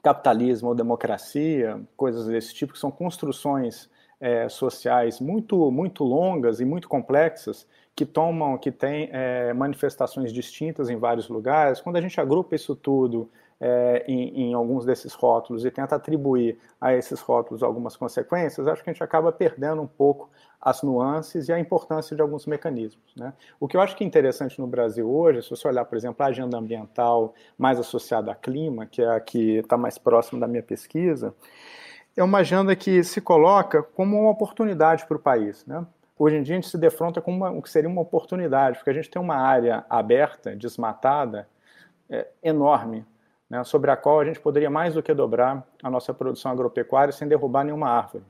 [0.03, 3.89] capitalismo ou democracia, coisas desse tipo, que são construções
[4.21, 10.91] é, sociais muito, muito longas e muito complexas, que tomam, que têm é, manifestações distintas
[10.91, 11.81] em vários lugares.
[11.81, 16.59] Quando a gente agrupa isso tudo é, em, em, alguns desses rótulos e tenta atribuir
[16.81, 21.49] a esses rótulos algumas consequências, acho que a gente acaba perdendo um pouco as nuances
[21.49, 23.15] e a importância de alguns mecanismos.
[23.17, 23.33] Né?
[23.59, 26.25] O que eu acho que é interessante no Brasil hoje, se você olhar, por exemplo,
[26.25, 30.47] a agenda ambiental mais associada a clima, que é a que está mais próxima da
[30.47, 31.35] minha pesquisa,
[32.17, 35.65] é uma agenda que se coloca como uma oportunidade para o país.
[35.67, 35.87] Né?
[36.19, 38.91] Hoje em dia a gente se defronta com uma, o que seria uma oportunidade, porque
[38.91, 41.49] a gente tem uma área aberta, desmatada,
[42.09, 43.05] é, enorme,
[43.49, 47.13] né, sobre a qual a gente poderia mais do que dobrar a nossa produção agropecuária
[47.13, 48.25] sem derrubar nenhuma árvore.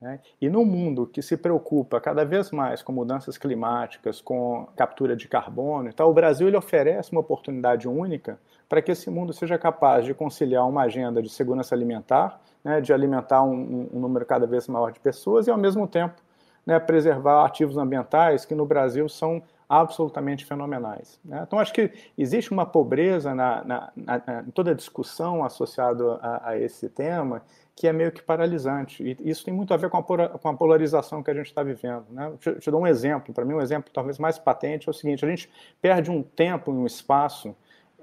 [0.00, 0.18] Né?
[0.40, 5.28] E no mundo que se preocupa cada vez mais com mudanças climáticas, com captura de
[5.28, 10.06] carbono, então o Brasil ele oferece uma oportunidade única para que esse mundo seja capaz
[10.06, 14.68] de conciliar uma agenda de segurança alimentar, né, de alimentar um, um, número cada vez
[14.68, 16.22] maior de pessoas e, ao mesmo tempo,
[16.64, 21.20] né, preservar ativos ambientais que no Brasil são absolutamente fenomenais.
[21.24, 21.44] Né?
[21.46, 26.58] Então, acho que existe uma pobreza na, na, na em toda a discussão associada a,
[26.58, 27.40] esse tema
[27.76, 29.16] que é meio que paralisante.
[29.22, 31.62] E isso tem muito a ver com a, com a polarização que a gente está
[31.62, 32.04] vivendo.
[32.10, 32.32] Né?
[32.40, 33.32] Te, te dou um exemplo.
[33.32, 35.48] Para mim, um exemplo talvez mais patente é o seguinte: a gente
[35.80, 37.54] perde um tempo e um espaço,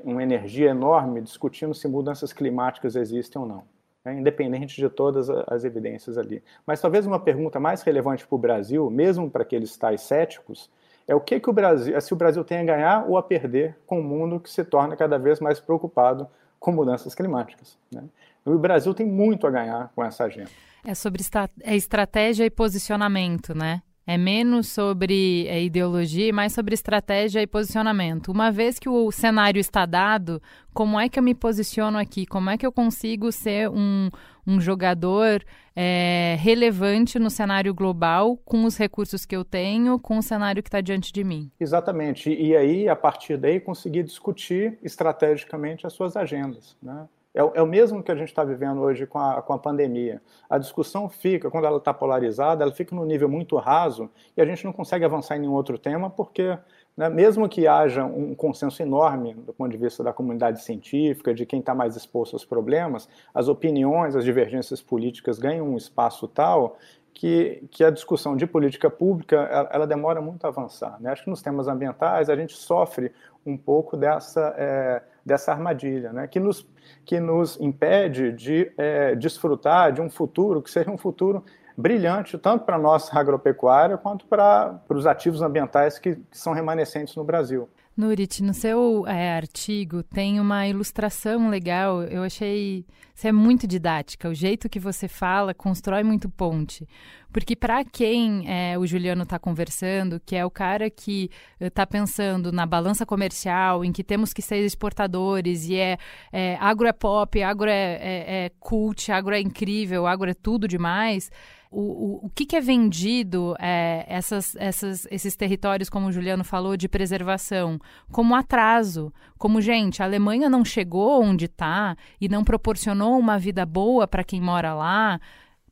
[0.01, 3.63] uma energia enorme discutindo se mudanças climáticas existem ou não.
[4.05, 4.17] Né?
[4.17, 6.41] independente de todas as evidências ali.
[6.65, 10.71] Mas talvez uma pergunta mais relevante para o Brasil, mesmo para aqueles tais céticos,
[11.07, 13.23] é o que, que o Brasil, é se o Brasil tem a ganhar ou a
[13.23, 16.27] perder com um mundo que se torna cada vez mais preocupado
[16.59, 17.77] com mudanças climáticas.
[17.91, 18.03] Né?
[18.43, 20.49] O Brasil tem muito a ganhar com essa agenda.
[20.85, 21.23] É sobre
[21.63, 23.81] é estratégia e posicionamento, né?
[24.09, 28.31] É menos sobre é, ideologia e mais sobre estratégia e posicionamento.
[28.31, 30.41] Uma vez que o cenário está dado,
[30.73, 32.25] como é que eu me posiciono aqui?
[32.25, 34.09] Como é que eu consigo ser um,
[34.47, 35.43] um jogador
[35.79, 40.69] é, relevante no cenário global com os recursos que eu tenho, com o cenário que
[40.69, 41.51] está diante de mim?
[41.59, 42.33] Exatamente.
[42.33, 46.75] E aí, a partir daí, conseguir discutir estrategicamente as suas agendas.
[46.81, 47.07] Né?
[47.31, 50.19] É, é, o mesmo que a gente está vivendo hoje com a, com a pandemia.
[50.49, 54.45] A discussão fica, quando ela está polarizada, ela fica num nível muito raso e a
[54.45, 56.57] gente não consegue avançar em nenhum outro tema porque,
[56.97, 61.45] né, mesmo que haja um consenso enorme do ponto de vista da comunidade científica, de
[61.45, 66.75] quem está mais exposto aos problemas, as opiniões, as divergências políticas ganham um espaço tal
[67.13, 70.97] que, que, a discussão de política pública ela, ela demora muito a avançar.
[70.99, 71.11] Né?
[71.11, 73.11] Acho que nos temas ambientais a gente sofre
[73.45, 76.27] um pouco dessa, é, dessa armadilha, né?
[76.27, 76.67] que, nos,
[77.05, 81.43] que nos impede de é, desfrutar de um futuro que seja um futuro
[81.77, 87.15] brilhante, tanto para a nossa agropecuária quanto para, os ativos ambientais que, que são remanescentes
[87.15, 87.69] no Brasil.
[87.95, 92.03] Nurit, no seu é, artigo tem uma ilustração legal.
[92.03, 92.85] Eu achei
[93.17, 94.29] você é muito didática.
[94.29, 96.87] O jeito que você fala constrói muito ponte.
[97.33, 101.85] Porque para quem é, o Juliano está conversando, que é o cara que está eh,
[101.87, 105.97] pensando na balança comercial, em que temos que ser exportadores, e é,
[106.31, 110.67] é agro é pop, agro é, é, é cult, agro é incrível, agro é tudo
[110.67, 111.31] demais
[111.69, 116.43] o, o, o que, que, é vendido é, essas, essas, esses territórios, como o Juliano
[116.43, 117.79] falou, de preservação,
[118.11, 119.13] como atraso.
[119.37, 124.23] Como, gente, a Alemanha não chegou onde está e não proporcionou uma vida boa para
[124.23, 125.19] quem mora lá,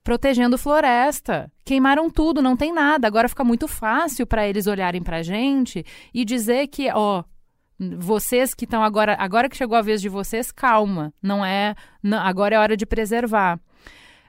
[0.03, 1.51] protegendo floresta.
[1.63, 3.08] Queimaram tudo, não tem nada.
[3.08, 7.23] Agora fica muito fácil para eles olharem para a gente e dizer que, ó,
[7.97, 12.19] vocês que estão agora, agora que chegou a vez de vocês, calma, não é, não,
[12.19, 13.60] agora é hora de preservar.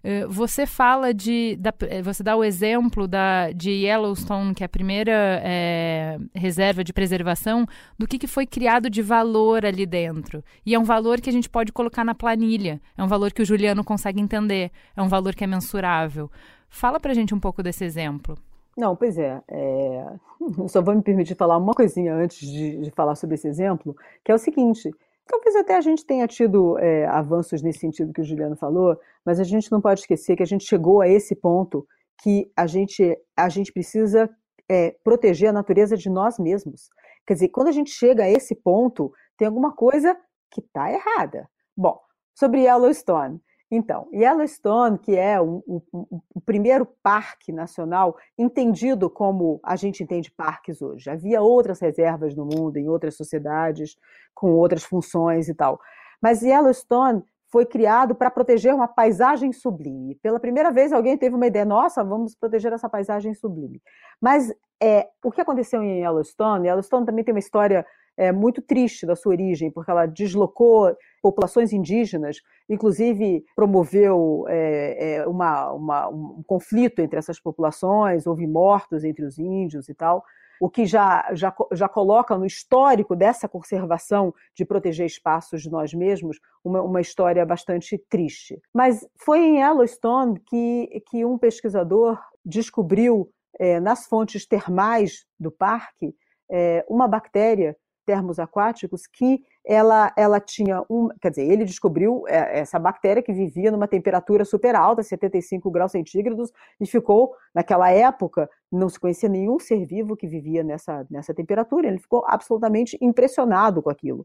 [0.08, 1.56] Eh, você fala de.
[1.56, 6.84] Da, eh, você dá o exemplo da, de Yellowstone, que é a primeira é, reserva
[6.84, 7.66] de preservação,
[7.98, 10.44] do que, que foi criado de valor ali dentro.
[10.64, 12.80] E é um valor que a gente pode colocar na planilha.
[12.96, 14.70] É um valor que o Juliano consegue entender.
[14.96, 16.30] É um valor que é mensurável.
[16.68, 18.38] Fala pra gente um pouco desse exemplo.
[18.76, 20.06] Não, pois é, é.
[20.68, 24.30] Só vou me permitir falar uma coisinha antes de, de falar sobre esse exemplo, que
[24.30, 24.94] é o seguinte:
[25.26, 29.40] Talvez até a gente tenha tido é, avanços nesse sentido que o Juliano falou, mas
[29.40, 31.86] a gente não pode esquecer que a gente chegou a esse ponto
[32.22, 34.30] que a gente, a gente precisa
[34.68, 36.88] é, proteger a natureza de nós mesmos.
[37.26, 40.16] Quer dizer, quando a gente chega a esse ponto, tem alguma coisa
[40.50, 41.48] que está errada.
[41.76, 42.00] Bom,
[42.34, 43.40] sobre Yellowstone.
[43.70, 50.30] Então, Yellowstone, que é o, o, o, primeiro parque nacional entendido como a gente entende
[50.30, 51.10] parques hoje.
[51.10, 53.96] Havia outras reservas no mundo, em outras sociedades,
[54.32, 55.80] com outras funções e tal.
[56.22, 60.14] Mas Yellowstone foi criado para proteger uma paisagem sublime.
[60.16, 63.82] Pela primeira vez, alguém teve uma ideia: nossa, vamos proteger essa paisagem sublime.
[64.20, 66.68] Mas é, o que aconteceu em Yellowstone?
[66.68, 67.84] Yellowstone também tem uma história
[68.16, 75.26] é, muito triste da sua origem, porque ela deslocou populações indígenas, inclusive promoveu é, é,
[75.26, 80.24] uma, uma, um conflito entre essas populações, houve mortos entre os índios e tal
[80.60, 85.92] o que já, já, já coloca no histórico dessa conservação de proteger espaços de nós
[85.92, 88.60] mesmos uma, uma história bastante triste.
[88.72, 96.14] Mas foi em Yellowstone que, que um pesquisador descobriu, é, nas fontes termais do parque,
[96.50, 97.76] é, uma bactéria
[98.06, 103.32] termos aquáticos que ela, ela tinha um, quer dizer, ele descobriu é, essa bactéria que
[103.32, 109.28] vivia numa temperatura super alta, 75 graus centígrados, e ficou, naquela época, não se conhecia
[109.28, 114.24] nenhum ser vivo que vivia nessa, nessa temperatura, ele ficou absolutamente impressionado com aquilo.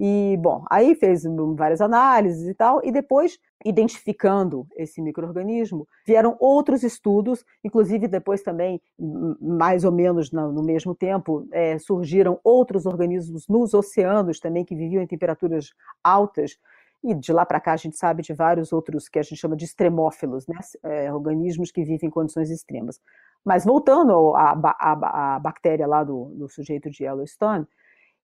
[0.00, 1.24] E, bom, aí fez
[1.56, 8.80] várias análises e tal, e depois, identificando esse microorganismo, vieram outros estudos, inclusive depois também,
[9.40, 15.02] mais ou menos no mesmo tempo, é, surgiram outros organismos nos oceanos também que viviam
[15.02, 15.70] em temperaturas
[16.02, 16.58] altas,
[17.02, 19.56] e de lá para cá a gente sabe de vários outros que a gente chama
[19.56, 20.56] de extremófilos, né?
[20.82, 23.00] É, organismos que vivem em condições extremas.
[23.44, 27.66] Mas voltando à, à, à bactéria lá do, do sujeito de Yellowstone,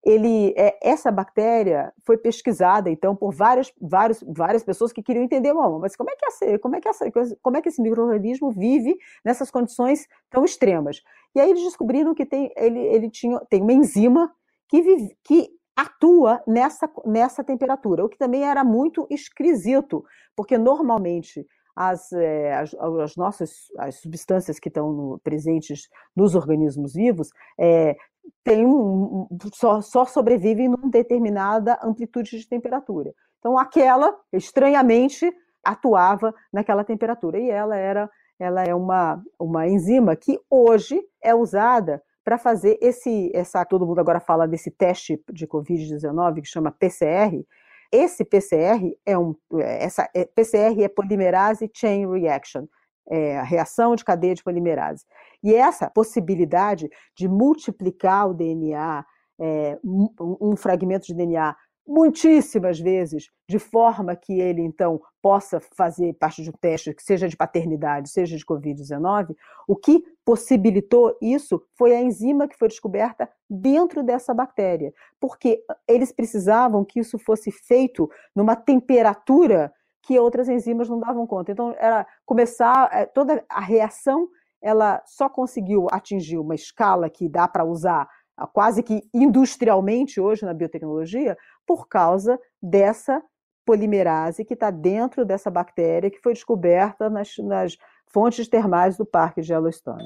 [0.05, 5.53] ele, é, essa bactéria foi pesquisada então por várias, várias, várias pessoas que queriam entender,
[5.53, 8.97] mas como é que essa, como é que essa, como é que esse microorganismo vive
[9.25, 11.03] nessas condições tão extremas?
[11.35, 14.31] E aí eles descobriram que tem, ele, ele tinha, tem uma enzima
[14.69, 20.05] que, vive, que atua nessa, nessa temperatura, o que também era muito esquisito,
[20.37, 26.95] porque normalmente as, é, as, as, nossas as substâncias que estão no, presentes nos organismos
[26.95, 27.97] vivos é,
[28.43, 33.15] tem um, só, só sobrevivem numa determinada amplitude de temperatura.
[33.39, 35.31] Então, aquela, estranhamente,
[35.65, 37.39] atuava naquela temperatura.
[37.39, 43.31] E ela era ela é uma, uma enzima que hoje é usada para fazer esse,
[43.35, 47.45] essa, todo mundo agora fala desse teste de Covid-19 que chama PCR.
[47.93, 52.67] Esse PCR é um, essa é, PCR é polimerase chain reaction,
[53.09, 55.05] é, reação de cadeia de polimerase.
[55.43, 59.05] E essa possibilidade de multiplicar o DNA,
[59.41, 61.55] é, um fragmento de DNA,
[61.87, 67.29] muitíssimas vezes, de forma que ele então possa fazer parte de um teste, que seja
[67.29, 69.35] de paternidade, seja de Covid-19,
[69.69, 76.11] o que possibilitou isso foi a enzima que foi descoberta dentro dessa bactéria, porque eles
[76.11, 79.71] precisavam que isso fosse feito numa temperatura
[80.07, 81.53] que outras enzimas não davam conta.
[81.53, 84.29] Então, era começar é, toda a reação,
[84.63, 90.45] ela só conseguiu atingir uma escala que dá para usar ah, quase que industrialmente hoje
[90.45, 91.37] na biotecnologia,
[91.67, 93.23] por causa dessa
[93.65, 99.41] polimerase que está dentro dessa bactéria que foi descoberta nas, nas fontes termais do Parque
[99.41, 100.05] de Yellowstone.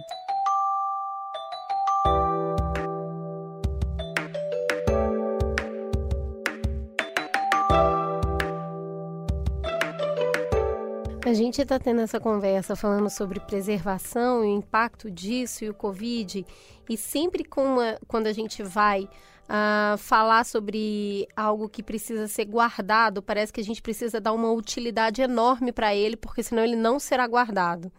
[11.29, 15.75] A gente está tendo essa conversa falando sobre preservação e o impacto disso e o
[15.75, 16.47] Covid,
[16.89, 23.21] e sempre uma, quando a gente vai uh, falar sobre algo que precisa ser guardado,
[23.21, 26.99] parece que a gente precisa dar uma utilidade enorme para ele, porque senão ele não
[26.99, 27.93] será guardado.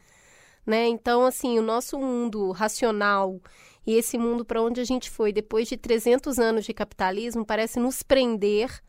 [0.66, 0.88] Né?
[0.88, 3.40] Então, assim, o nosso mundo racional
[3.86, 7.80] e esse mundo para onde a gente foi depois de 300 anos de capitalismo parece
[7.80, 8.82] nos prender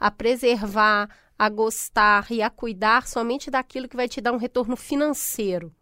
[0.00, 4.76] a preservar, a gostar e a cuidar somente daquilo que vai te dar um retorno
[4.76, 5.72] financeiro.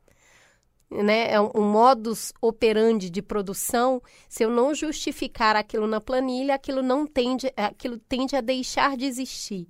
[0.90, 1.33] Né?
[1.33, 4.01] É um modus operandi de produção.
[4.29, 9.07] Se eu não justificar aquilo na planilha, aquilo não tende, aquilo tende a deixar de
[9.07, 9.69] existir.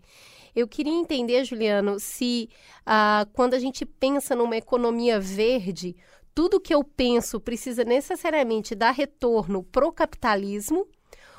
[0.54, 2.48] Eu queria entender, Juliano, se
[2.84, 5.94] ah, quando a gente pensa numa economia verde,
[6.34, 10.86] tudo que eu penso precisa necessariamente dar retorno para o capitalismo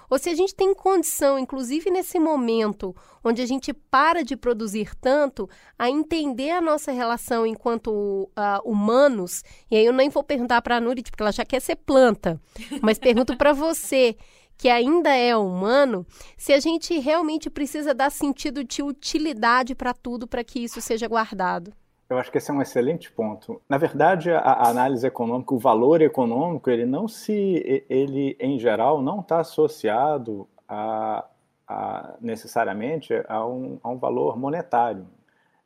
[0.10, 4.96] ou se a gente tem condição, inclusive nesse momento onde a gente para de produzir
[4.96, 9.44] tanto, a entender a nossa relação enquanto uh, humanos.
[9.70, 12.40] E aí eu nem vou perguntar para a Nurit, porque ela já quer ser planta,
[12.82, 14.16] mas pergunto para você
[14.58, 20.28] que ainda é humano, se a gente realmente precisa dar sentido de utilidade para tudo
[20.28, 21.72] para que isso seja guardado.
[22.10, 23.62] Eu acho que esse é um excelente ponto.
[23.68, 29.20] Na verdade, a, análise econômica, o valor econômico, ele não se, ele em geral não
[29.20, 31.26] está associado a,
[31.68, 35.06] a, necessariamente a um, a um valor monetário.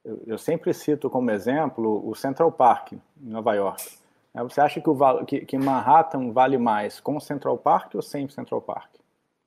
[0.04, 3.84] Eu, eu, sempre cito como exemplo o Central Park, em Nova York.
[4.34, 8.02] É, você acha que, o, que, que Manhattan vale mais com o Central Park ou
[8.02, 8.96] sem o Central Park?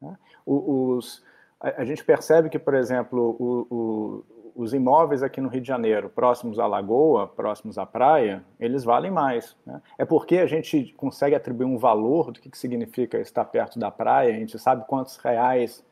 [0.00, 0.16] Né?
[0.46, 1.24] Os,
[1.60, 4.24] a, a, gente percebe que, por exemplo, o,
[4.54, 9.10] os imóveis aqui no Rio de Janeiro, próximos à lagoa, próximos à praia, eles valem
[9.10, 9.56] mais.
[9.66, 9.80] Né?
[9.98, 13.90] É porque a gente consegue atribuir um valor do que, que significa estar perto da
[13.90, 15.84] praia, a gente sabe quantos reais.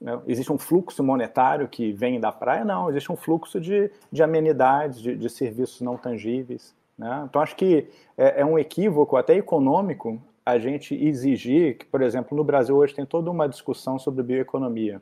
[0.00, 0.20] Né?
[0.26, 2.64] Existe um fluxo monetário que vem da praia?
[2.64, 6.74] Não, existe um fluxo de, de amenidades, de, de serviços não tangíveis.
[6.98, 7.24] Né?
[7.28, 7.88] Então, acho que
[8.18, 12.94] é, é um equívoco, até econômico, a gente exigir que, por exemplo, no Brasil hoje
[12.94, 15.00] tem toda uma discussão sobre bioeconomia.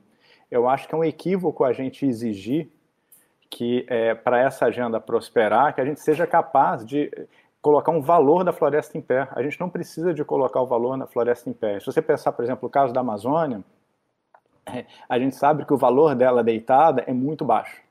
[0.50, 2.70] Eu acho que é um equívoco a gente exigir
[3.50, 7.10] que, é, para essa agenda prosperar, que a gente seja capaz de
[7.60, 9.28] colocar um valor da floresta em pé.
[9.32, 11.80] A gente não precisa de colocar o valor na floresta em pé.
[11.80, 13.62] Se você pensar, por exemplo, o caso da Amazônia,
[14.66, 17.82] é, a gente sabe que o valor dela deitada é muito baixo.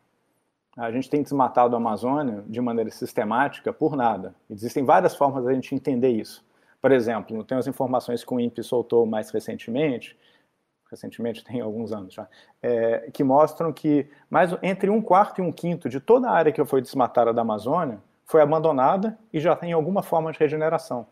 [0.78, 4.34] A gente tem desmatado a Amazônia de maneira sistemática por nada.
[4.50, 6.44] Existem várias formas da gente entender isso.
[6.82, 10.18] Por exemplo, tem as informações que o INPE soltou mais recentemente,
[10.90, 12.28] recentemente tem alguns anos já,
[12.62, 16.52] é, que mostram que mais entre um quarto e um quinto de toda a área
[16.52, 21.08] que foi desmatada da Amazônia foi abandonada e já tem alguma forma de regeneração.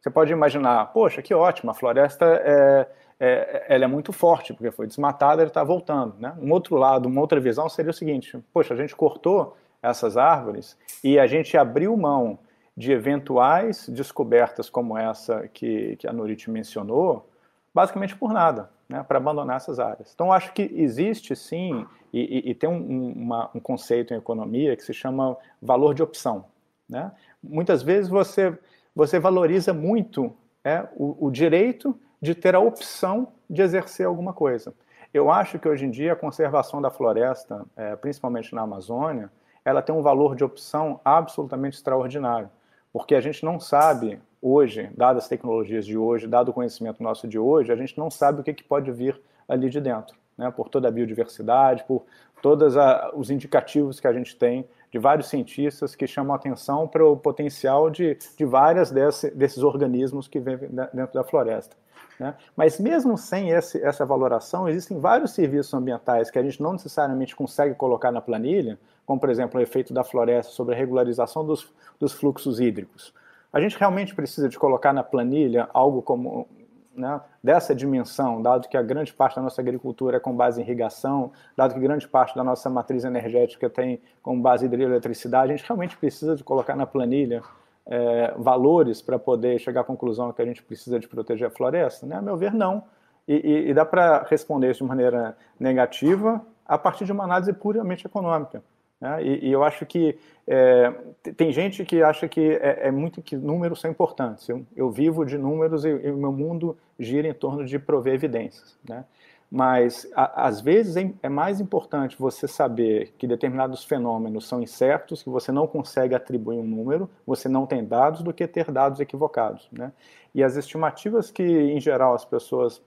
[0.00, 2.88] Você pode imaginar, poxa, que ótimo, a floresta é,
[3.20, 6.14] é, ela é muito forte, porque foi desmatada, ele está voltando.
[6.18, 6.34] Né?
[6.40, 10.76] Um outro lado, uma outra visão seria o seguinte, poxa, a gente cortou essas árvores
[11.02, 12.38] e a gente abriu mão
[12.76, 17.28] de eventuais descobertas como essa que, que a Norite mencionou,
[17.74, 20.12] basicamente por nada, né, para abandonar essas áreas.
[20.14, 24.76] Então, acho que existe sim, e, e, e tem um, uma, um, conceito em economia
[24.76, 26.46] que se chama valor de opção.
[26.88, 27.12] Né?
[27.42, 28.56] Muitas vezes você,
[28.94, 30.34] você valoriza muito
[30.64, 34.74] é, o, o direito de ter a opção de exercer alguma coisa.
[35.12, 39.30] Eu acho que hoje em dia a conservação da floresta, é, principalmente na Amazônia,
[39.64, 42.50] ela tem um valor de opção absolutamente extraordinário
[42.92, 47.26] porque a gente não sabe hoje, dadas as tecnologias de hoje, dado o conhecimento nosso
[47.26, 50.50] de hoje, a gente não sabe o que, que pode vir ali de dentro, né?
[50.50, 52.04] por toda a biodiversidade, por
[52.42, 52.74] todos
[53.14, 57.90] os indicativos que a gente tem de vários cientistas que chamam atenção para o potencial
[57.90, 61.76] de, de várias desse, desses organismos que vivem dentro da floresta.
[62.18, 62.34] Né?
[62.56, 67.36] Mas mesmo sem esse, essa valoração, existem vários serviços ambientais que a gente não necessariamente
[67.36, 71.70] consegue colocar na planilha, como por exemplo o efeito da floresta sobre a regularização dos,
[71.98, 73.12] dos fluxos hídricos.
[73.52, 76.46] A gente realmente precisa de colocar na planilha algo como
[76.94, 80.64] né, dessa dimensão, dado que a grande parte da nossa agricultura é com base em
[80.64, 85.66] irrigação, dado que grande parte da nossa matriz energética tem como base hidroeletricidade, a gente
[85.66, 87.42] realmente precisa de colocar na planilha
[87.86, 92.04] é, valores para poder chegar à conclusão que a gente precisa de proteger a floresta?
[92.04, 92.16] Né?
[92.16, 92.84] A meu ver, não.
[93.26, 97.52] E, e, e dá para responder isso de maneira negativa a partir de uma análise
[97.52, 98.62] puramente econômica.
[99.00, 99.22] Né?
[99.22, 100.92] E, e, eu acho que é,
[101.36, 104.48] tem gente que acha que é, é, muito que números são importantes.
[104.48, 108.76] Eu, eu vivo de números e o meu mundo gira em torno de prover evidências.
[108.88, 109.04] Né?
[109.50, 115.22] Mas a, às vezes é, é mais importante você saber que determinados fenômenos são incertos,
[115.22, 119.00] que você não consegue atribuir um número, você não tem dados, do que ter dados
[119.00, 119.68] equivocados.
[119.72, 119.92] Né?
[120.34, 122.82] E as estimativas que, em geral, as pessoas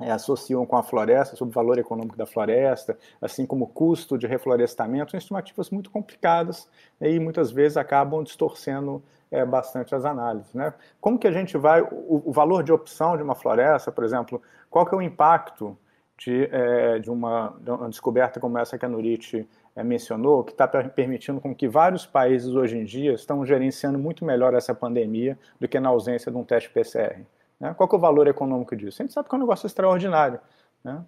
[0.00, 4.16] é, associam com a floresta, sobre o valor econômico da floresta, assim como o custo
[4.16, 10.04] de reflorestamento, são estimativas muito complicadas né, e muitas vezes acabam distorcendo é, bastante as
[10.04, 10.52] análises.
[10.54, 10.72] Né?
[11.00, 14.42] Como que a gente vai, o, o, valor de opção de uma floresta, por exemplo,
[14.68, 15.76] qual que é o impacto
[16.18, 20.52] de, é, de, uma, de, uma, descoberta como essa que a Nurit é, mencionou, que
[20.52, 25.38] está permitindo com que vários países hoje em dia estão gerenciando muito melhor essa pandemia
[25.58, 27.24] do que na ausência de um teste PCR.
[27.60, 27.74] Né?
[27.74, 29.02] Qual é o valor econômico disso?
[29.02, 30.40] A gente sabe que é um negócio extraordinário.
[30.82, 31.04] Né?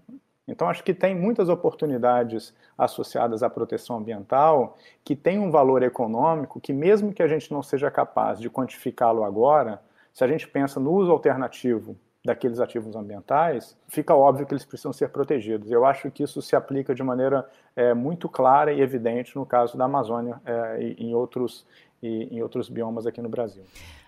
[0.46, 6.60] Então, acho que tem muitas oportunidades associadas à proteção ambiental que tem um valor econômico
[6.60, 9.80] que, mesmo que a gente não seja capaz de quantificá-lo agora,
[10.12, 14.92] se a gente pensa no uso alternativo daqueles ativos ambientais, fica óbvio que eles precisam
[14.92, 15.70] ser protegidos.
[15.70, 19.76] Eu acho que isso se aplica de maneira é, muito clara e evidente no caso
[19.76, 21.66] da Amazônia é, e em outros,
[22.02, 23.64] e, em outros biomas aqui no Brasil.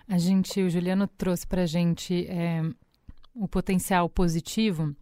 [0.07, 2.61] A gente, o Juliano trouxe para a gente é,
[3.33, 4.95] o potencial positivo.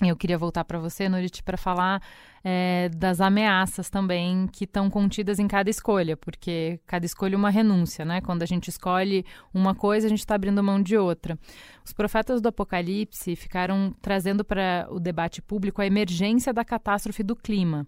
[0.00, 2.00] Eu queria voltar para você, Norit, para falar
[2.44, 7.50] é, das ameaças também que estão contidas em cada escolha, porque cada escolha é uma
[7.50, 8.20] renúncia, né?
[8.20, 11.36] Quando a gente escolhe uma coisa, a gente está abrindo mão de outra.
[11.84, 17.34] Os profetas do Apocalipse ficaram trazendo para o debate público a emergência da catástrofe do
[17.34, 17.84] clima.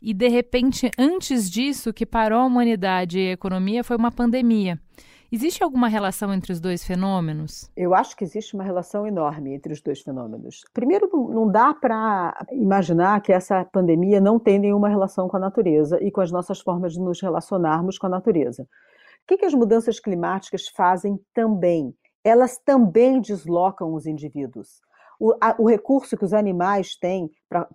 [0.00, 4.12] E, de repente, antes disso, o que parou a humanidade e a economia foi uma
[4.12, 4.80] pandemia.
[5.30, 7.70] Existe alguma relação entre os dois fenômenos?
[7.76, 10.64] Eu acho que existe uma relação enorme entre os dois fenômenos.
[10.72, 16.02] Primeiro, não dá para imaginar que essa pandemia não tem nenhuma relação com a natureza
[16.02, 18.62] e com as nossas formas de nos relacionarmos com a natureza.
[19.30, 21.94] O que, as mudanças climáticas fazem também?
[22.24, 24.80] Elas também deslocam os indivíduos.
[25.20, 27.68] o, a, o recurso que os animais têm pra,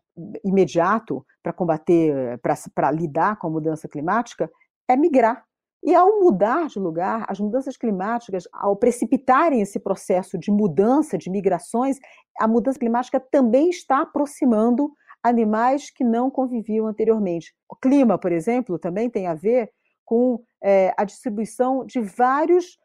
[0.43, 2.39] imediato para combater,
[2.73, 4.49] para lidar com a mudança climática,
[4.87, 5.45] é migrar.
[5.83, 11.29] E ao mudar de lugar, as mudanças climáticas, ao precipitarem esse processo de mudança, de
[11.29, 11.97] migrações,
[12.39, 14.89] a mudança climática também está aproximando
[15.21, 17.53] animais que não conviviam anteriormente.
[17.69, 19.71] O clima, por exemplo, também tem a ver
[20.05, 22.77] com é, a distribuição de vários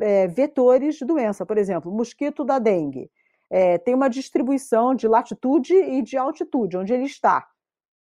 [0.00, 1.44] é, vetores de doença.
[1.44, 3.10] Por exemplo, mosquito da dengue
[3.50, 7.46] é, tem uma distribuição de latitude e de altitude, onde ele está.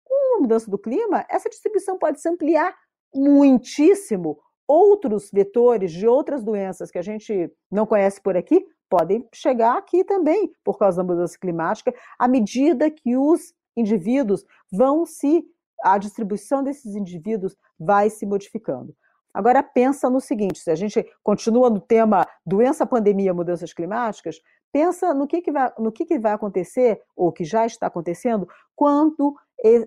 [0.04, 2.76] Com a mudança do clima, essa distribuição pode se ampliar
[3.14, 4.40] muitíssimo.
[4.68, 10.04] Outros vetores de outras doenças que a gente não conhece por aqui podem chegar aqui
[10.04, 15.44] também por causa da mudança climática, à medida que os indivíduos vão se
[15.84, 18.96] a distribuição desses indivíduos vai se modificando.
[19.34, 24.40] Agora pensa no seguinte, se a gente continua no tema doença, pandemia, mudanças climáticas,
[24.72, 28.48] pensa no que, que, vai, no que, que vai acontecer, ou que já está acontecendo,
[28.76, 29.36] quando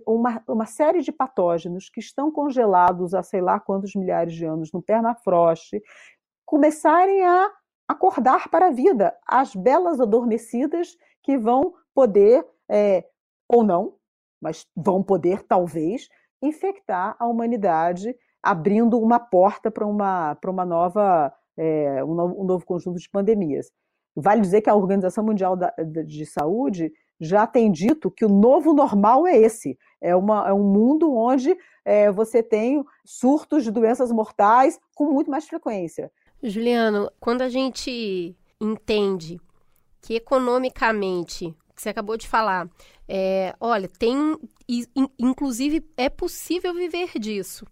[0.07, 4.73] uma, uma série de patógenos que estão congelados há sei lá quantos milhares de anos
[4.73, 5.81] no permafrost
[6.47, 7.51] começarem a
[7.89, 13.05] acordar para a vida, as belas adormecidas que vão poder, é,
[13.49, 13.95] ou não,
[14.41, 16.09] mas vão poder, talvez,
[16.43, 22.65] infectar a humanidade, abrindo uma porta para uma, uma nova, é, um, novo, um novo
[22.65, 23.71] conjunto de pandemias.
[24.15, 25.73] Vale dizer que a Organização Mundial da,
[26.05, 30.63] de Saúde já tem dito que o novo normal é esse: é, uma, é um
[30.63, 36.11] mundo onde é, você tem surtos de doenças mortais com muito mais frequência.
[36.43, 39.41] Juliano, quando a gente entende
[40.01, 42.69] que economicamente, que você acabou de falar,
[43.09, 44.17] é, olha, tem,
[45.19, 47.67] inclusive, é possível viver disso,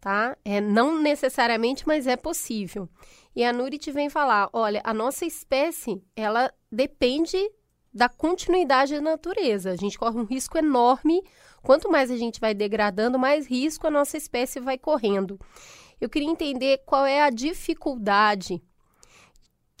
[0.00, 0.36] tá?
[0.44, 2.88] É não necessariamente, mas é possível.
[3.34, 7.38] E a Nurit vem falar, olha, a nossa espécie, ela depende
[7.92, 9.70] da continuidade da natureza.
[9.70, 11.22] A gente corre um risco enorme.
[11.62, 15.38] Quanto mais a gente vai degradando, mais risco a nossa espécie vai correndo.
[16.00, 18.62] Eu queria entender qual é a dificuldade,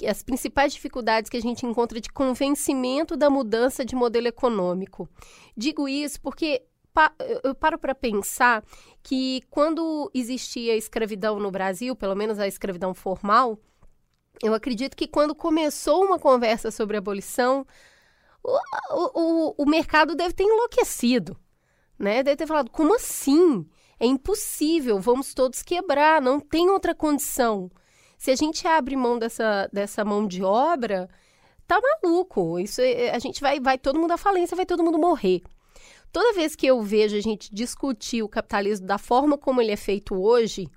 [0.06, 5.08] as principais dificuldades que a gente encontra de convencimento da mudança de modelo econômico.
[5.56, 6.62] Digo isso porque
[7.44, 8.64] eu paro para pensar
[9.02, 13.58] que quando existia a escravidão no Brasil, pelo menos a escravidão formal,
[14.42, 17.66] eu acredito que quando começou uma conversa sobre abolição,
[18.42, 21.36] o, o, o mercado deve ter enlouquecido,
[21.98, 22.22] né?
[22.22, 23.66] Deve ter falado, como assim?
[23.98, 27.70] É impossível, vamos todos quebrar, não tem outra condição.
[28.16, 31.08] Se a gente abre mão dessa, dessa mão de obra,
[31.66, 32.58] tá maluco.
[32.58, 35.42] Isso é, a gente vai, vai todo mundo à falência, vai todo mundo morrer.
[36.12, 39.76] Toda vez que eu vejo a gente discutir o capitalismo da forma como ele é
[39.76, 40.68] feito hoje,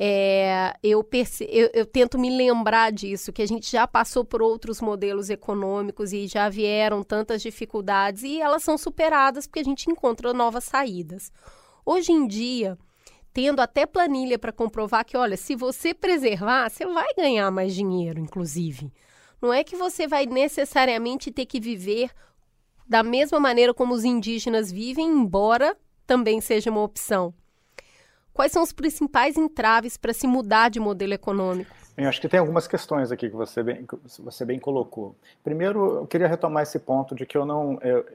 [0.00, 1.04] é, eu,
[1.40, 6.12] eu, eu, tento me lembrar disso, que a gente já passou por outros modelos econômicos
[6.12, 11.32] e já vieram tantas dificuldades e elas são superadas porque a gente encontra novas saídas.
[11.84, 12.78] Hoje em dia,
[13.32, 18.20] tendo até planilha para comprovar que, olha, se você preservar, você vai ganhar mais dinheiro,
[18.20, 18.92] inclusive.
[19.42, 22.10] Não é que você vai necessariamente ter que viver
[22.86, 25.76] da mesma maneira como os indígenas vivem, embora
[26.06, 27.34] também seja uma opção.
[28.38, 31.74] Quais são os principais entraves para se mudar de modelo econômico?
[31.96, 33.84] Eu acho que tem algumas questões aqui que você bem,
[34.20, 35.16] você bem colocou.
[35.42, 38.06] Primeiro, eu queria retomar esse ponto de que eu não, eu,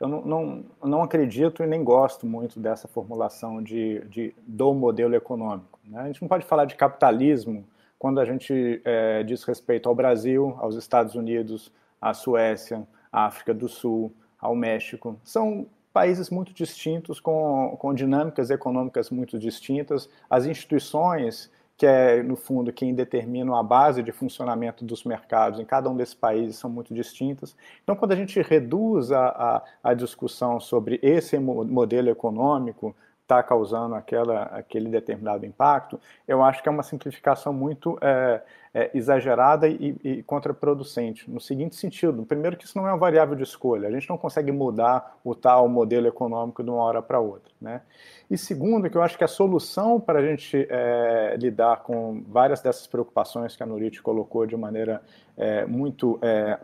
[0.00, 5.14] eu não, não, não acredito e nem gosto muito dessa formulação de, de do modelo
[5.14, 5.78] econômico.
[5.84, 6.00] Né?
[6.00, 7.64] A gente não pode falar de capitalismo
[8.00, 11.72] quando a gente é, diz respeito ao Brasil, aos Estados Unidos,
[12.02, 15.16] à Suécia, à África do Sul, ao México.
[15.22, 20.08] São países muito distintos, com, com dinâmicas econômicas muito distintas.
[20.28, 25.64] As instituições, que é, no fundo, quem determina a base de funcionamento dos mercados em
[25.64, 27.56] cada um desses países, são muito distintas.
[27.82, 32.94] Então, quando a gente reduz a, a, a discussão sobre esse modelo econômico,
[33.28, 38.40] está causando aquela, aquele determinado impacto, eu acho que é uma simplificação muito é,
[38.72, 41.30] é, exagerada e, e, contraproducente.
[41.30, 44.16] No seguinte sentido: primeiro, que isso não é uma variável de escolha, a gente não
[44.16, 47.52] consegue mudar o tal modelo econômico de uma hora para outra.
[47.60, 47.82] Né?
[48.30, 52.62] E segundo, que eu acho que a solução para a gente é, lidar com várias
[52.62, 55.02] dessas preocupações que a Nurit colocou de maneira
[55.36, 56.58] é, muito é,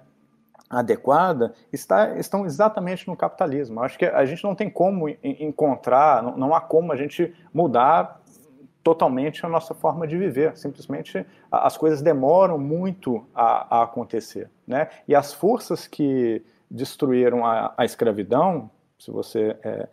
[0.80, 3.82] adequada está, estão exatamente no capitalismo.
[3.82, 8.20] Acho que a gente não tem como encontrar, não, não há como a gente mudar
[8.82, 10.56] totalmente a nossa forma de viver.
[10.56, 14.50] Simplesmente as coisas demoram muito a, a acontecer.
[14.66, 14.88] Né?
[15.08, 19.88] E as forças que destruíram a, a escravidão, se você é,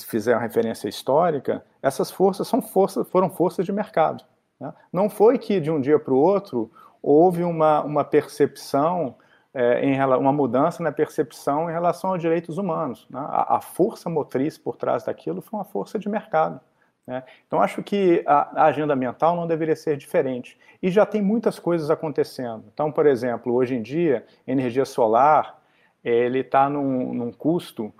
[0.00, 4.24] fizer uma referência histórica, essas forças são forças, foram forças de mercado.
[4.58, 4.72] Né?
[4.92, 6.70] Não foi que de um dia para o outro
[7.00, 9.16] houve uma, uma percepção
[9.54, 13.06] é, em uma mudança na percepção em relação aos direitos humanos.
[13.10, 13.20] Né?
[13.20, 16.60] A, a, força motriz por trás daquilo foi uma força de mercado.
[17.06, 17.22] Né?
[17.46, 20.58] Então, acho que a, a, agenda ambiental não deveria ser diferente.
[20.82, 22.64] E já tem muitas coisas acontecendo.
[22.72, 25.60] Então, por exemplo, hoje em dia, energia solar
[26.02, 27.92] ele está num, num, custo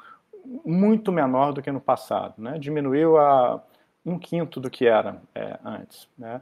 [0.65, 2.35] muito menor do que no passado.
[2.37, 2.59] Né?
[2.59, 3.63] Diminuiu a
[4.05, 6.09] um quinto do que era é, antes.
[6.19, 6.41] Né?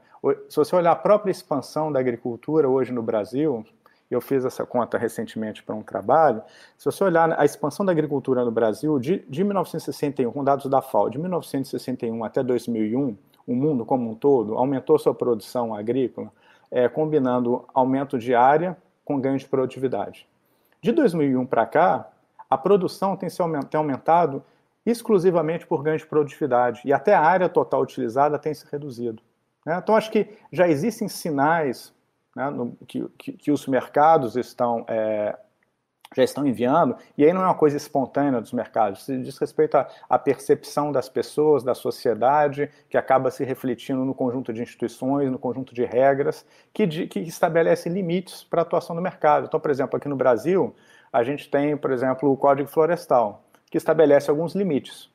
[0.49, 3.67] Se você olhar a própria expansão da agricultura hoje no Brasil,
[4.11, 6.43] eu fiz essa conta recentemente para um trabalho.
[6.77, 10.83] Se você olhar a expansão da agricultura no Brasil, de, de 1961, com dados da
[10.83, 16.33] FAO, de 1961 até 2001, o mundo como um todo aumentou sua produção agrícola,
[16.71, 20.27] é, combinando aumento de área com ganho de produtividade.
[20.83, 22.09] De 2001 para cá,
[22.49, 24.43] a produção tem, se aument, tem aumentado
[24.85, 29.23] exclusivamente por ganho de produtividade e até a área total utilizada tem se reduzido.
[29.65, 29.79] Né?
[29.83, 31.93] Então, acho que já existem sinais
[32.35, 35.37] né, no, que, que, que, os mercados estão é,
[36.17, 39.77] já estão enviando, e aí não é uma coisa espontânea dos mercados, se diz respeito
[40.09, 45.39] à, percepção das pessoas, da sociedade, que acaba se refletindo no conjunto de instituições, no
[45.39, 49.47] conjunto de regras, que, de, que estabelece limites para a atuação do mercado.
[49.47, 50.75] Então, por exemplo, aqui no Brasil,
[51.13, 55.09] a gente tem, por exemplo, o Código Florestal, que estabelece alguns limites.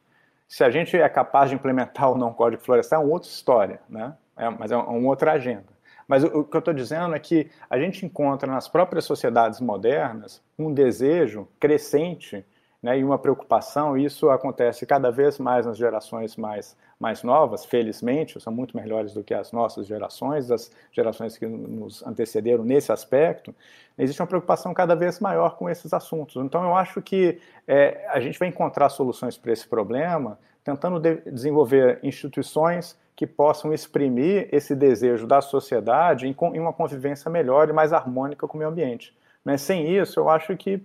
[0.48, 3.30] Se a gente é capaz de implementar ou não o Código Florestal, é uma outra
[3.30, 4.14] história, né?
[4.38, 5.75] É, mas é uma outra agenda.
[6.08, 9.60] Mas o, o que eu estou dizendo é que a gente encontra nas próprias sociedades
[9.60, 12.46] modernas um desejo crescente
[12.86, 17.66] né, e uma preocupação, e isso acontece cada vez mais nas gerações mais, mais novas,
[17.66, 22.92] felizmente, são muito melhores do que as nossas gerações, as gerações que nos antecederam nesse
[22.92, 23.56] aspecto,
[23.98, 26.36] existe uma preocupação cada vez maior com esses assuntos.
[26.36, 31.22] Então, eu acho que é, a gente vai encontrar soluções para esse problema tentando de
[31.32, 37.94] desenvolver instituições que possam exprimir esse desejo da sociedade em, uma convivência melhor e mais
[37.94, 39.16] harmônica com o meio ambiente.
[39.44, 39.58] Né?
[39.58, 40.82] Sem isso, eu acho que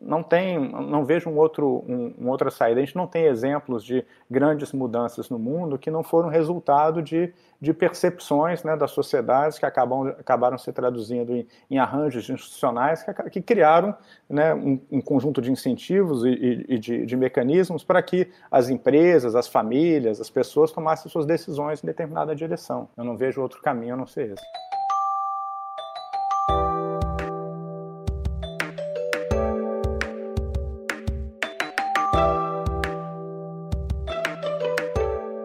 [0.00, 2.80] não tem, não vejo um outro, um, um, outra saída.
[2.80, 7.32] A gente não tem exemplos de grandes mudanças no mundo que não foram resultado de,
[7.60, 13.12] de percepções né, das sociedades que acabam, acabaram se traduzindo em, em arranjos institucionais que,
[13.30, 13.94] que criaram
[14.28, 19.34] né, um, um, conjunto de incentivos e, e de, de, mecanismos para que as empresas,
[19.34, 22.88] as famílias, as pessoas tomassem suas decisões em determinada direção.
[22.96, 24.79] Eu não vejo outro caminho a não ser esse.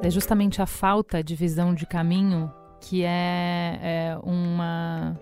[0.06, 5.20] É justamente a falta de visão de caminho que é, é uma,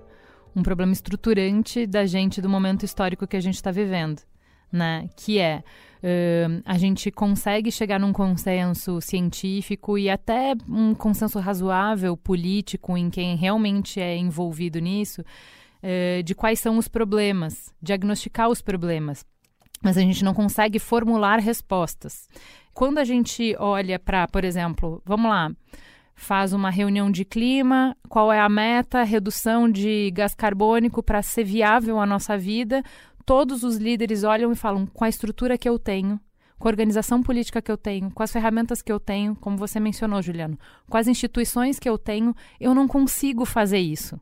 [0.53, 4.21] um problema estruturante da gente do momento histórico que a gente está vivendo.
[4.69, 5.07] Né?
[5.15, 5.63] Que é
[6.03, 13.09] uh, a gente consegue chegar num consenso científico e até um consenso razoável político em
[13.09, 19.25] quem realmente é envolvido nisso, uh, de quais são os problemas, diagnosticar os problemas
[19.83, 22.29] mas a gente não consegue formular respostas.
[22.73, 25.51] Quando a gente olha para, por exemplo, vamos lá,
[26.15, 31.43] faz uma reunião de clima, qual é a meta, redução de gás carbônico para ser
[31.43, 32.83] viável a nossa vida,
[33.25, 36.19] todos os líderes olham e falam com a estrutura que eu tenho,
[36.57, 39.79] com a organização política que eu tenho, com as ferramentas que eu tenho, como você
[39.79, 40.57] mencionou, Juliano,
[40.89, 44.19] com as instituições que eu tenho, eu não consigo fazer isso.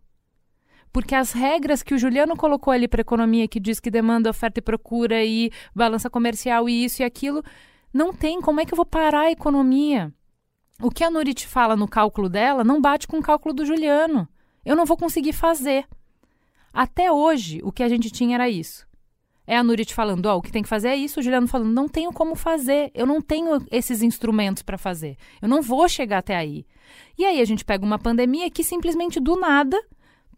[0.91, 4.59] Porque as regras que o Juliano colocou ali para economia, que diz que demanda, oferta
[4.59, 7.41] e procura e balança comercial e isso e aquilo,
[7.93, 8.41] não tem.
[8.41, 10.13] Como é que eu vou parar a economia?
[10.81, 14.27] O que a Nurit fala no cálculo dela não bate com o cálculo do Juliano.
[14.65, 15.87] Eu não vou conseguir fazer.
[16.73, 18.87] Até hoje, o que a gente tinha era isso.
[19.45, 21.47] É a Nurit falando, ó, oh, o que tem que fazer é isso, o Juliano
[21.47, 25.89] falando, não tenho como fazer, eu não tenho esses instrumentos para fazer, eu não vou
[25.89, 26.65] chegar até aí.
[27.17, 29.77] E aí a gente pega uma pandemia que simplesmente do nada,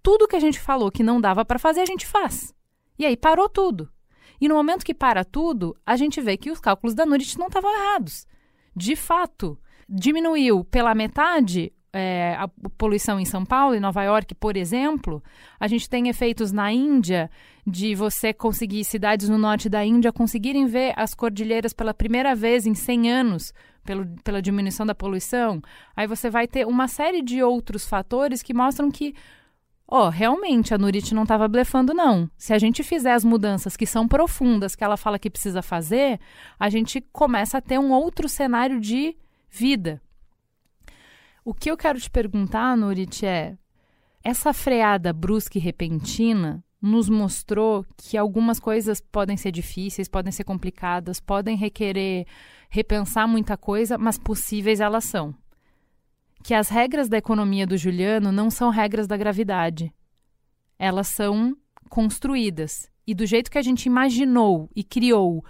[0.02, 2.56] tudo que a gente falou que não dava para fazer, a gente faz.
[2.98, 3.90] E aí parou tudo.
[4.40, 7.48] E no momento que para tudo, a gente vê que os cálculos da Nurit não
[7.48, 8.28] estavam errados.
[8.76, 9.58] De fato,
[9.88, 15.24] diminuiu pela metade é, a poluição em São Paulo e Nova York, por exemplo.
[15.60, 17.30] A gente tem efeitos na Índia
[17.66, 22.66] de você conseguir cidades no norte da Índia conseguirem ver as cordilheiras pela primeira vez
[22.66, 23.54] em 100 anos
[23.84, 25.62] pelo, pela diminuição da poluição.
[25.96, 29.14] Aí você vai ter uma série de outros fatores que mostram que
[29.96, 32.28] Ó, oh, realmente a Nurit não estava blefando, não.
[32.36, 36.20] Se a gente fizer as mudanças que são profundas, que ela fala que precisa fazer,
[36.60, 39.16] a gente começa a ter um outro cenário de
[39.52, 40.02] vida.
[41.46, 43.56] O que eu quero te perguntar, Nurit, é:
[44.24, 50.44] essa freada brusca e repentina nos mostrou que algumas coisas podem ser difíceis, podem ser
[50.44, 52.26] complicadas, podem requerer
[52.68, 55.36] repensar muita coisa, mas possíveis elas são
[56.44, 59.94] que as regras da economia do Juliano não são regras da gravidade.
[60.78, 61.56] Elas são
[61.90, 65.44] construídas E do jeito que a gente imaginou e criou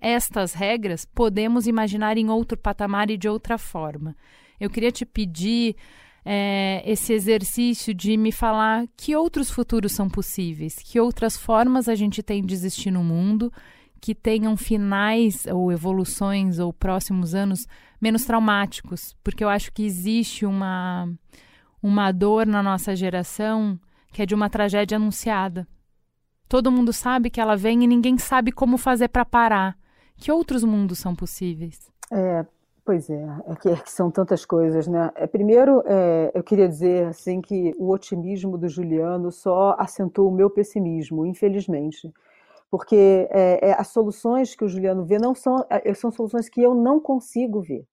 [0.00, 4.16] estas regras, podemos imaginar em outro patamar e de outra forma.
[4.58, 5.76] Eu queria te pedir
[6.24, 11.94] é, esse exercício de me falar que outros futuros são possíveis, que outras formas a
[11.94, 13.52] gente tem de existir no mundo
[14.00, 17.66] que tenham finais ou evoluções ou próximos anos
[18.00, 21.08] menos traumáticos, porque eu acho que existe uma
[21.82, 23.78] uma dor na nossa geração
[24.12, 25.66] que é de uma tragédia anunciada.
[26.48, 29.78] Todo mundo sabe que ela vem e ninguém sabe como fazer para parar.
[30.16, 31.90] Que outros mundos são possíveis?
[32.10, 32.44] É,
[32.84, 35.10] pois é, é que, é que são tantas coisas, né?
[35.14, 40.34] É, primeiro, é, eu queria dizer assim que o otimismo do Juliano só acentuou o
[40.34, 42.12] meu pessimismo, infelizmente
[42.70, 46.62] porque é, é, as soluções que o Juliano vê não são, é, são soluções que
[46.62, 47.84] eu não consigo ver,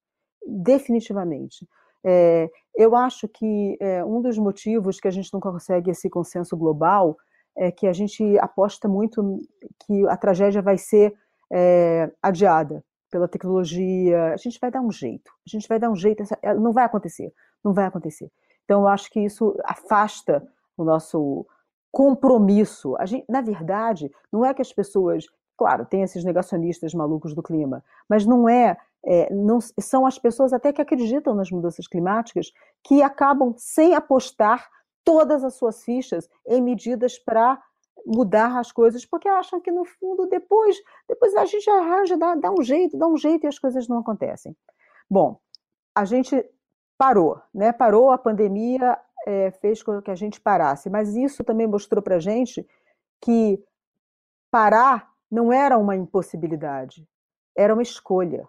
[0.46, 1.68] definitivamente.
[2.06, 6.56] É, eu acho que é, um dos motivos que a gente não consegue esse consenso
[6.56, 7.18] global
[7.58, 9.42] é que a gente aposta muito
[9.86, 11.14] que a tragédia vai ser
[11.52, 14.34] é, adiada pela tecnologia.
[14.34, 16.24] A gente vai dar um jeito, a gente vai dar um jeito,
[16.60, 18.32] não vai acontecer, não vai acontecer.
[18.64, 20.48] Então, eu acho que isso afasta
[20.78, 21.48] o nosso
[21.92, 22.96] compromisso.
[23.06, 25.26] Gente, na verdade, não é que as pessoas.
[25.58, 29.34] Claro, tem esses negacionistas malucos do clima, mas não é, é.
[29.34, 32.52] não, são as pessoas até que acreditam nas mudanças climáticas
[32.84, 34.70] que acabam sem apostar
[35.04, 37.60] todas as suas fichas em medidas para
[38.06, 40.78] mudar as coisas, porque acham que no fundo depois,
[41.08, 44.00] depois a gente arranja, dá, dá um jeito, dá um jeito e as coisas não
[44.00, 44.56] acontecem.
[45.10, 45.40] Bom,
[45.96, 46.46] a gente
[46.98, 47.72] parou, né?
[47.72, 48.98] Parou a pandemia,
[49.28, 52.66] é, fez com que a gente parasse, mas isso também mostrou para a gente
[53.20, 53.62] que
[54.50, 57.06] parar não era uma impossibilidade,
[57.54, 58.48] era uma escolha.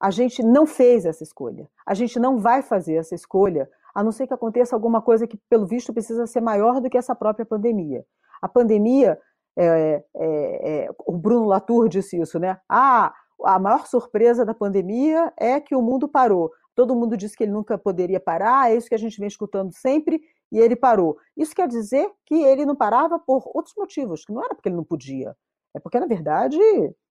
[0.00, 1.70] A gente não fez essa escolha.
[1.86, 5.38] A gente não vai fazer essa escolha, a não ser que aconteça alguma coisa que,
[5.48, 8.04] pelo visto, precisa ser maior do que essa própria pandemia.
[8.42, 9.18] A pandemia,
[9.56, 12.58] é, é, é, o Bruno Latour disse isso, né?
[12.68, 13.14] Ah,
[13.44, 16.50] a maior surpresa da pandemia é que o mundo parou.
[16.76, 19.72] Todo mundo disse que ele nunca poderia parar, é isso que a gente vem escutando
[19.72, 20.20] sempre,
[20.52, 21.16] e ele parou.
[21.34, 24.76] Isso quer dizer que ele não parava por outros motivos, que não era porque ele
[24.76, 25.34] não podia,
[25.74, 26.58] é porque, na verdade,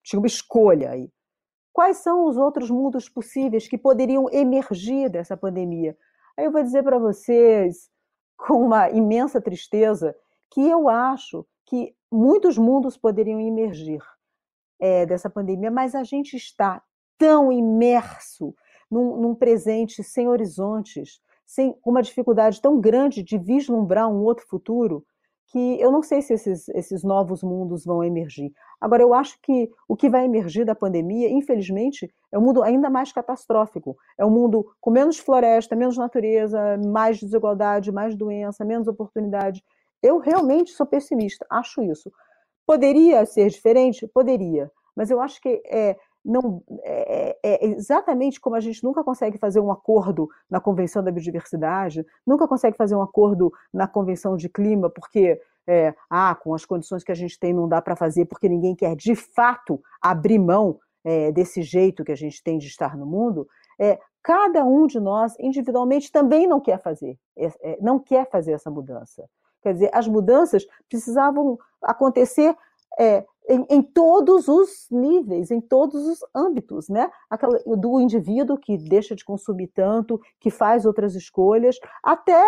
[0.04, 1.10] tinha uma escolha aí.
[1.74, 5.98] Quais são os outros mundos possíveis que poderiam emergir dessa pandemia?
[6.38, 7.90] Aí eu vou dizer para vocês,
[8.38, 10.16] com uma imensa tristeza,
[10.52, 14.02] que eu acho que muitos mundos poderiam emergir
[14.80, 16.84] é, dessa pandemia, mas a gente está
[17.18, 18.54] tão imerso
[18.90, 25.06] num, num presente sem horizontes, sem uma dificuldade tão grande de vislumbrar um outro futuro,
[25.48, 28.52] que eu não sei se esses, esses novos mundos vão emergir.
[28.82, 32.90] Agora, eu acho que o que vai emergir da pandemia, infelizmente, é um mundo ainda
[32.90, 33.96] mais catastrófico.
[34.18, 39.64] É um mundo com menos floresta, menos natureza, mais desigualdade, mais doença, menos oportunidade.
[40.02, 42.12] Eu realmente sou pessimista, acho isso.
[42.66, 44.08] Poderia ser diferente?
[44.08, 44.72] Poderia.
[44.96, 45.96] Mas eu acho que é,
[46.26, 51.04] não é, é, é, exatamente como a gente nunca consegue fazer um acordo na Convenção
[51.04, 56.54] da Biodiversidade, nunca consegue fazer um acordo na Convenção de Clima, porque é, ah, com
[56.54, 59.80] as condições que a gente tem não dá para fazer, porque ninguém quer de fato
[60.02, 63.48] abrir mão é, desse jeito que a gente tem de estar no mundo.
[63.80, 68.54] É, cada um de nós individualmente também não quer fazer, é, é, não quer fazer
[68.54, 69.30] essa mudança.
[69.62, 72.56] Quer dizer, as mudanças precisavam acontecer
[73.00, 77.10] é, em, em, todos os níveis, em todos os âmbitos, né?
[77.30, 82.44] Aquela, do indivíduo que deixa de consumir tanto, que faz outras escolhas, até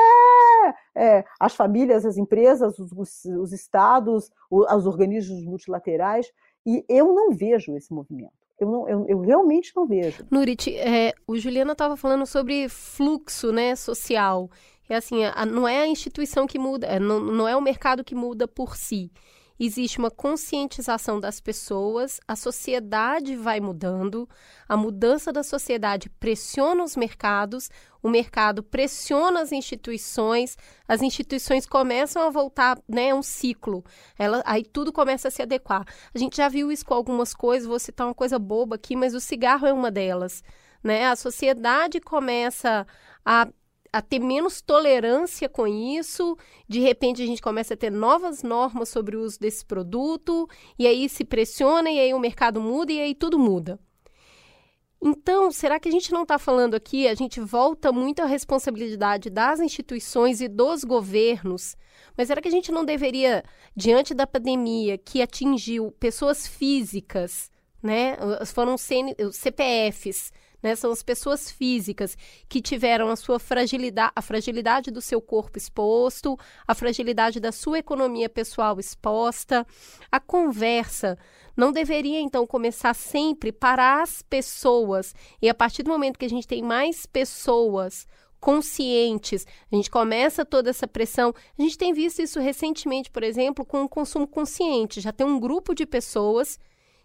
[0.95, 6.31] é, as famílias, as empresas, os, os, os estados, os, os, organismos multilaterais.
[6.65, 8.33] E eu não vejo esse movimento.
[8.59, 10.25] Eu, não, eu, eu realmente não vejo.
[10.31, 14.49] Nurit, é, o Juliana estava falando sobre fluxo né, social.
[14.89, 18.03] É assim, a, não é a instituição que muda, é, não, não é o mercado
[18.03, 19.11] que muda por si
[19.59, 24.27] existe uma conscientização das pessoas, a sociedade vai mudando,
[24.67, 27.69] a mudança da sociedade pressiona os mercados,
[28.01, 33.83] o mercado pressiona as instituições, as instituições começam a voltar, né, um ciclo.
[34.17, 35.85] Ela, aí tudo começa a se adequar.
[36.13, 39.13] A gente já viu isso com algumas coisas, vou citar uma coisa boba aqui, mas
[39.13, 40.43] o cigarro é uma delas.
[40.83, 41.07] Né?
[41.07, 42.85] A sociedade começa
[43.25, 43.47] a
[43.91, 46.37] a ter menos tolerância com isso.
[46.67, 50.85] De repente, a gente começa a ter novas normas sobre o uso desse produto, e
[50.85, 53.79] aí se pressiona, e aí o mercado muda, e aí tudo muda.
[55.01, 57.07] Então, será que a gente não está falando aqui?
[57.07, 61.75] A gente volta muito à responsabilidade das instituições e dos governos,
[62.17, 63.43] mas será que a gente não deveria,
[63.75, 68.17] diante da pandemia que atingiu pessoas físicas, né?
[68.47, 70.31] Foram CPFs,
[70.67, 70.75] né?
[70.75, 72.17] São as pessoas físicas
[72.49, 76.37] que tiveram a sua fragilidade, a fragilidade do seu corpo exposto,
[76.67, 79.65] a fragilidade da sua economia pessoal exposta.
[80.11, 81.17] A conversa
[81.55, 85.15] não deveria então começar sempre para as pessoas.
[85.41, 88.05] E a partir do momento que a gente tem mais pessoas
[88.39, 91.33] conscientes, a gente começa toda essa pressão.
[91.57, 95.01] A gente tem visto isso recentemente, por exemplo, com o consumo consciente.
[95.01, 96.59] Já tem um grupo de pessoas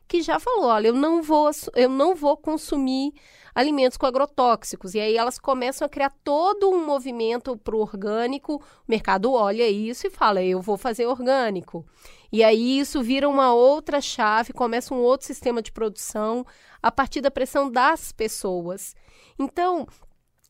[0.07, 3.13] que já falou, olha, eu não vou, eu não vou consumir
[3.55, 4.95] alimentos com agrotóxicos.
[4.95, 8.57] E aí elas começam a criar todo um movimento para o orgânico.
[8.57, 11.85] O mercado olha isso e fala, eu vou fazer orgânico.
[12.31, 16.47] E aí isso vira uma outra chave, começa um outro sistema de produção
[16.83, 18.95] a partir da pressão das pessoas.
[19.39, 19.87] Então,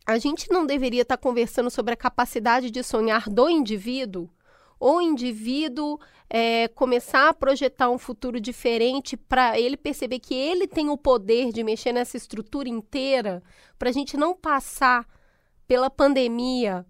[0.07, 4.29] a gente não deveria estar conversando sobre a capacidade de sonhar do indivíduo,
[4.83, 5.97] o indivíduo
[6.29, 11.53] é, começar a projetar um futuro diferente para ele perceber que ele tem o poder
[11.53, 13.43] de mexer nessa estrutura inteira,
[13.79, 15.07] para a gente não passar
[15.69, 16.85] pela pandemia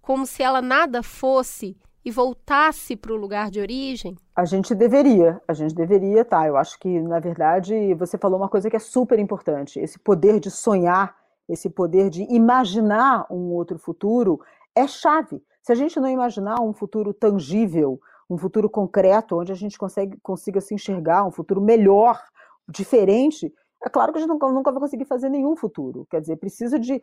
[0.00, 4.16] como se ela nada fosse e voltasse para o lugar de origem?
[4.34, 6.46] A gente deveria, a gente deveria, tá?
[6.46, 10.40] Eu acho que, na verdade, você falou uma coisa que é super importante: esse poder
[10.40, 11.14] de sonhar,
[11.46, 14.40] esse poder de imaginar um outro futuro
[14.74, 15.42] é chave.
[15.68, 18.00] Se a gente não imaginar um futuro tangível,
[18.30, 22.18] um futuro concreto, onde a gente consegue, consiga se enxergar, um futuro melhor,
[22.66, 23.52] diferente,
[23.84, 26.06] é claro que a gente nunca, nunca vai conseguir fazer nenhum futuro.
[26.08, 27.02] Quer dizer, precisa de,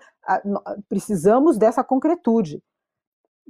[0.89, 2.59] precisamos dessa concretude.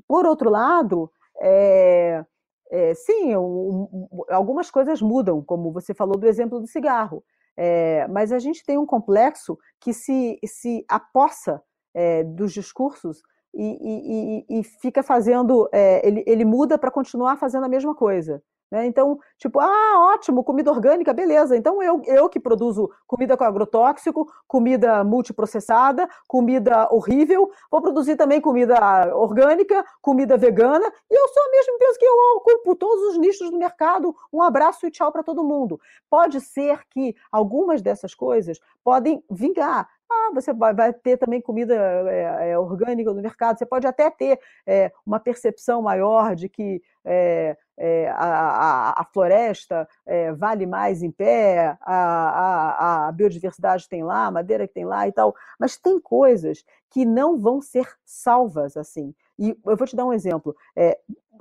[0.05, 1.09] Por outro lado,
[1.39, 2.21] é,
[2.69, 7.23] é, sim, um, algumas coisas mudam, como você falou do exemplo do cigarro.
[7.55, 11.63] É, mas a gente tem um complexo que se, se apossa
[11.93, 13.21] é, dos discursos
[13.55, 18.41] e, e, e fica fazendo, é, ele, ele muda para continuar fazendo a mesma coisa.
[18.71, 18.87] Né?
[18.87, 21.55] Então, tipo, ah, ótimo, comida orgânica, beleza.
[21.55, 28.41] Então eu, eu que produzo comida com agrotóxico, comida multiprocessada, comida horrível, vou produzir também
[28.41, 28.75] comida
[29.15, 33.51] orgânica, comida vegana, e eu sou a mesma empresa que eu ocupo todos os nichos
[33.51, 34.15] do mercado.
[34.33, 35.79] Um abraço e tchau para todo mundo.
[36.09, 42.51] Pode ser que algumas dessas coisas podem vingar, ah, você vai, ter também comida é,
[42.51, 43.57] é, orgânica no mercado.
[43.57, 49.87] Você pode até ter é, uma percepção maior de que é, é, a, a, floresta
[50.05, 54.85] é, vale mais em pé, a, a, a, biodiversidade tem lá, a madeira que tem
[54.85, 55.35] lá e tal.
[55.59, 59.13] Mas tem coisas que não vão ser salvas assim.
[59.37, 60.55] E eu vou te dar um exemplo.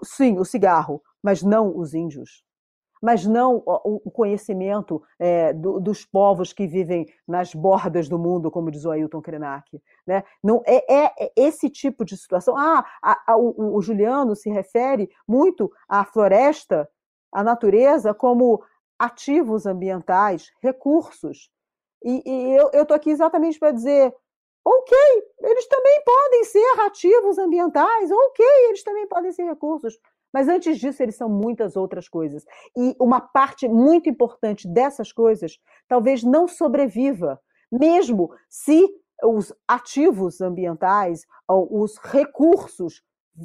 [0.03, 2.45] sim, o cigarro, mas não os índios
[3.05, 8.71] mas não o conhecimento é, do, dos povos que vivem nas bordas do mundo, como
[8.71, 9.79] diz o Ailton Krenak.
[10.07, 10.25] Né?
[10.43, 12.57] Não, é, é, é esse tipo de situação.
[12.57, 16.89] Ah, a, a, o, o Juliano se refere muito à floresta,
[17.31, 18.65] à natureza, como
[18.99, 21.51] ativos ambientais, recursos.
[22.03, 24.15] E, e eu estou aqui exatamente para dizer:
[24.65, 24.97] ok,
[25.43, 29.99] eles também podem ser ativos ambientais, ok, eles também podem ser recursos.
[30.35, 32.45] Mas antes disso, eles são muitas outras coisas.
[32.77, 38.85] E uma parte muito importante dessas coisas talvez não sobreviva, mesmo se
[39.23, 43.01] os ativos ambientais, os recursos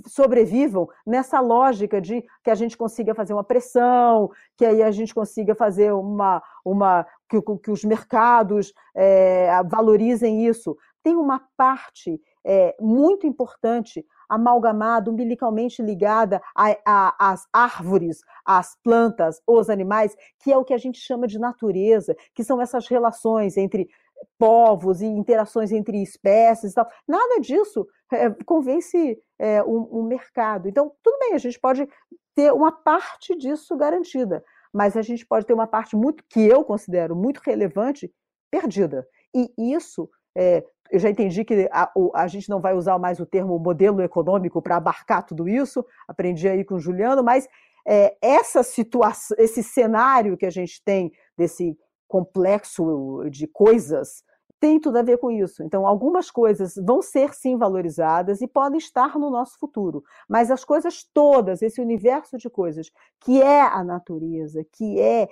[0.07, 5.13] sobrevivam nessa lógica de que a gente consiga fazer uma pressão, que aí a gente
[5.13, 10.75] consiga fazer uma, uma que, que os mercados é, valorizem isso.
[11.03, 20.15] Tem uma parte é, muito importante amalgamada, umbilicalmente ligada às árvores, às plantas, os animais,
[20.39, 23.89] que é o que a gente chama de natureza, que são essas relações entre
[24.37, 26.87] povos e interações entre espécies e tal.
[27.07, 30.67] Nada disso é, convence é, um, um mercado.
[30.67, 31.87] Então, tudo bem, a gente pode
[32.35, 36.63] ter uma parte disso garantida, mas a gente pode ter uma parte muito que eu
[36.63, 38.11] considero muito relevante
[38.51, 39.07] perdida.
[39.33, 43.25] E isso é, eu já entendi que a, a, gente não vai usar mais o
[43.25, 47.47] termo modelo econômico para abarcar tudo isso, aprendi aí com o Juliano, mas
[47.87, 51.77] é, essa situação, esse cenário que a gente tem desse
[52.07, 54.23] complexo de coisas
[54.59, 55.63] tem tudo a ver com isso.
[55.63, 60.65] Então, algumas coisas vão ser sim valorizadas e podem estar no nosso futuro, mas as
[60.65, 65.29] coisas todas, esse universo de coisas que é a natureza, que é,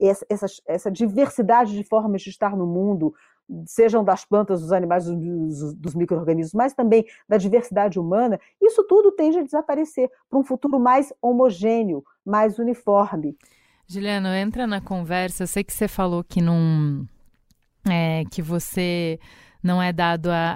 [0.00, 3.14] essa, essa diversidade de formas de estar no mundo,
[3.66, 9.12] sejam das plantas, dos animais, dos, dos micro-organismos, mas também da diversidade humana, isso tudo
[9.12, 13.36] tende a desaparecer para um futuro mais homogêneo, mais uniforme.
[13.86, 15.42] Juliano, entra na conversa.
[15.42, 17.06] Eu sei que você falou que não.
[17.86, 19.18] É, que você
[19.64, 20.54] não é dado a,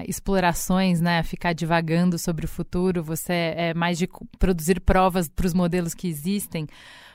[0.00, 4.06] a explorações, né, a ficar divagando sobre o futuro, você é mais de
[4.38, 6.66] produzir provas para os modelos que existem.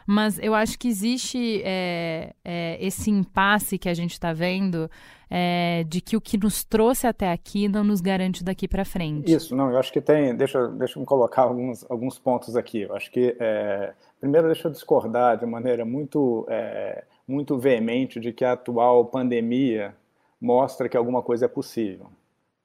[0.08, 4.90] Mas eu acho que existe é, é, esse impasse que a gente está vendo
[5.30, 9.32] é, de que o que nos trouxe até aqui não nos garante daqui para frente.
[9.32, 10.36] Isso, não, eu acho que tem.
[10.36, 12.82] Deixa, deixa eu colocar alguns, alguns pontos aqui.
[12.82, 18.32] Eu acho que, é, primeiro, deixa eu discordar de maneira muito, é, muito veemente de
[18.32, 19.96] que a atual pandemia
[20.40, 22.08] mostra que alguma coisa é possível.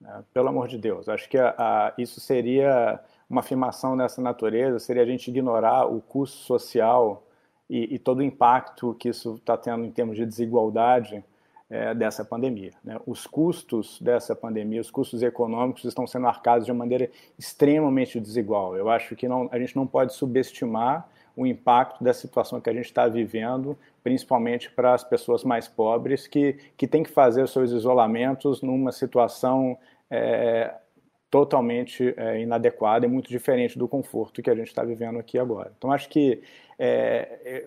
[0.01, 0.25] Né?
[0.33, 5.03] Pelo amor de Deus, acho que a, a, isso seria uma afirmação dessa natureza, seria
[5.03, 7.25] a gente ignorar o custo social
[7.69, 11.25] e, e todo o impacto que isso está tendo em termos de desigualdade
[11.71, 12.73] é, dessa pandemia.
[12.83, 13.01] Né?
[13.07, 17.09] Os custos dessa pandemia, os custos econômicos estão sendo arcados de uma maneira
[17.39, 18.77] extremamente desigual.
[18.77, 21.09] Eu acho que não, a gente não pode subestimar
[21.41, 23.75] o impacto da situação que a gente está vivendo,
[24.05, 29.79] principalmente para as pessoas mais pobres, que, que têm que fazer seus isolamentos numa situação
[30.11, 30.75] é,
[31.31, 35.73] totalmente é, inadequada e muito diferente do conforto que a gente está vivendo aqui agora.
[35.79, 36.43] Então, acho que
[36.79, 37.65] é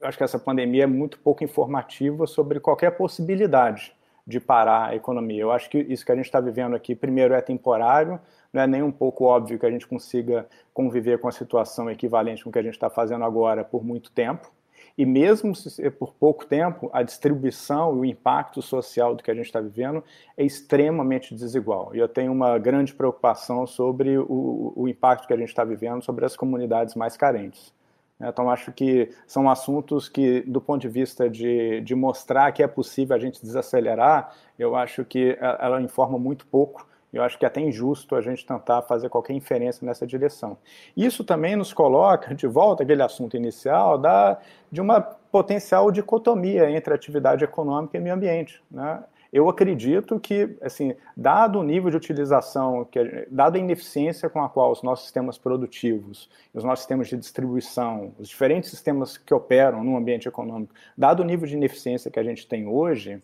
[0.00, 3.94] acho que essa pandemia é muito pouco informativa sobre qualquer possibilidade
[4.26, 5.42] de parar a economia.
[5.42, 8.20] Eu acho que isso que a gente está vivendo aqui, primeiro, é temporário,
[8.52, 12.42] não é nem um pouco óbvio que a gente consiga conviver com a situação equivalente
[12.42, 14.50] com o que a gente está fazendo agora por muito tempo.
[14.98, 15.52] E mesmo
[15.98, 20.02] por pouco tempo, a distribuição e o impacto social do que a gente está vivendo
[20.36, 21.94] é extremamente desigual.
[21.94, 26.02] E eu tenho uma grande preocupação sobre o, o impacto que a gente está vivendo
[26.02, 27.72] sobre as comunidades mais carentes.
[28.20, 28.28] Né?
[28.28, 32.68] Então, acho que são assuntos que, do ponto de vista de, de mostrar que é
[32.68, 36.86] possível a gente desacelerar, eu acho que ela informa muito pouco.
[37.12, 40.56] Eu acho que é até injusto a gente tentar fazer qualquer inferência nessa direção.
[40.96, 44.38] Isso também nos coloca de volta aquele assunto inicial da,
[44.70, 48.62] de uma potencial dicotomia entre atividade econômica e meio ambiente.
[48.70, 49.02] Né?
[49.32, 54.48] Eu acredito que, assim, dado o nível de utilização, que, dado a ineficiência com a
[54.48, 59.84] qual os nossos sistemas produtivos, os nossos sistemas de distribuição, os diferentes sistemas que operam
[59.84, 63.22] no ambiente econômico, dado o nível de ineficiência que a gente tem hoje,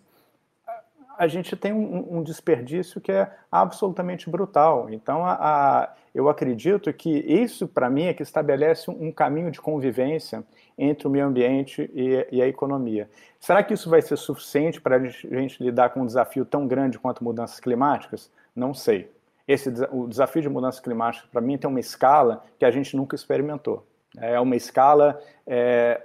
[1.19, 4.89] a gente tem um, um desperdício que é absolutamente brutal.
[4.91, 9.51] Então, a, a, eu acredito que isso, para mim, é que estabelece um, um, caminho
[9.51, 10.45] de convivência
[10.79, 13.09] entre o meio ambiente e, e, a economia.
[13.41, 16.99] Será que isso vai ser suficiente para a gente, lidar com um desafio tão grande
[16.99, 18.31] quanto mudanças climáticas?
[18.55, 19.11] Não sei.
[19.49, 23.15] Esse, o desafio de mudanças climáticas, para mim, tem uma escala que a gente nunca
[23.15, 23.87] experimentou.
[24.19, 26.01] É uma escala é,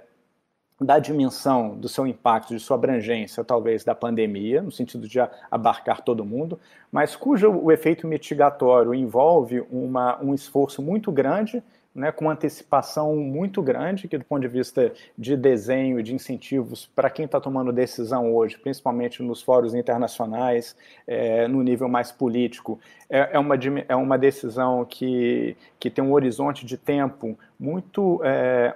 [0.84, 5.18] da dimensão do seu impacto, de sua abrangência, talvez da pandemia, no sentido de
[5.50, 6.58] abarcar todo mundo,
[6.90, 11.62] mas cujo o efeito mitigatório envolve uma, um esforço muito grande,
[11.94, 16.90] né, com antecipação muito grande, que do ponto de vista de desenho e de incentivos
[16.94, 20.74] para quem está tomando decisão hoje, principalmente nos fóruns internacionais,
[21.06, 22.80] é, no nível mais político,
[23.10, 23.54] é, é, uma,
[23.88, 28.74] é uma decisão que, que tem um horizonte de tempo muito é,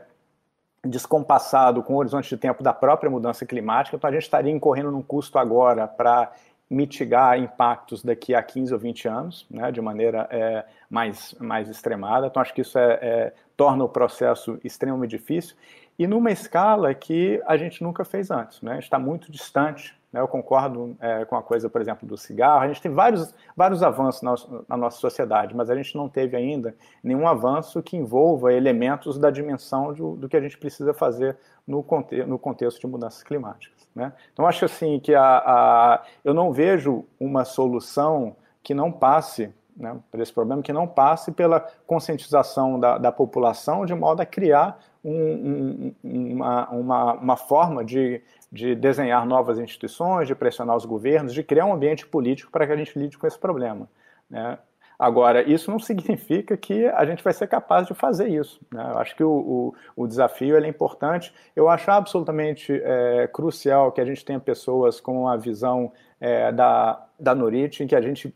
[0.87, 4.91] descompassado com o horizonte de tempo da própria mudança climática, então a gente estaria incorrendo
[4.91, 6.33] num custo agora para
[6.69, 12.27] mitigar impactos daqui a 15 ou 20 anos, né, de maneira é, mais, mais extremada.
[12.27, 15.57] Então, acho que isso é, é, torna o processo extremamente difícil
[15.99, 18.61] e numa escala que a gente nunca fez antes.
[18.63, 19.97] Né, está muito distante?
[20.19, 22.63] Eu concordo é, com a coisa, por exemplo, do cigarro.
[22.63, 24.35] A gente tem vários, vários avanços na,
[24.69, 29.31] na, nossa sociedade, mas a gente não teve ainda nenhum avanço que envolva elementos da
[29.31, 31.37] dimensão do, do que a gente precisa fazer
[31.67, 33.89] no, conte no contexto de mudanças climáticas.
[33.95, 34.13] Né?
[34.33, 39.97] Então, acho assim que a, a, eu não vejo uma solução que não passe né,
[40.11, 44.79] para esse problema, que não passe pela conscientização da, da população, de modo a criar
[45.05, 48.23] um, um, uma, uma, uma forma de,
[48.57, 52.73] de desenhar novas instituições, de pressionar os governos, de criar um ambiente político para que
[52.73, 53.89] a gente lide com esse problema.
[54.29, 54.59] Né?
[54.99, 58.61] Agora, isso não significa que a gente vai ser capaz de fazer isso.
[58.73, 58.83] Né?
[58.83, 61.33] Eu acho que o, o, o desafio é importante.
[61.55, 67.07] Eu acho absolutamente é, crucial que a gente tenha pessoas com a visão é, da,
[67.21, 68.35] da Norit, em que a gente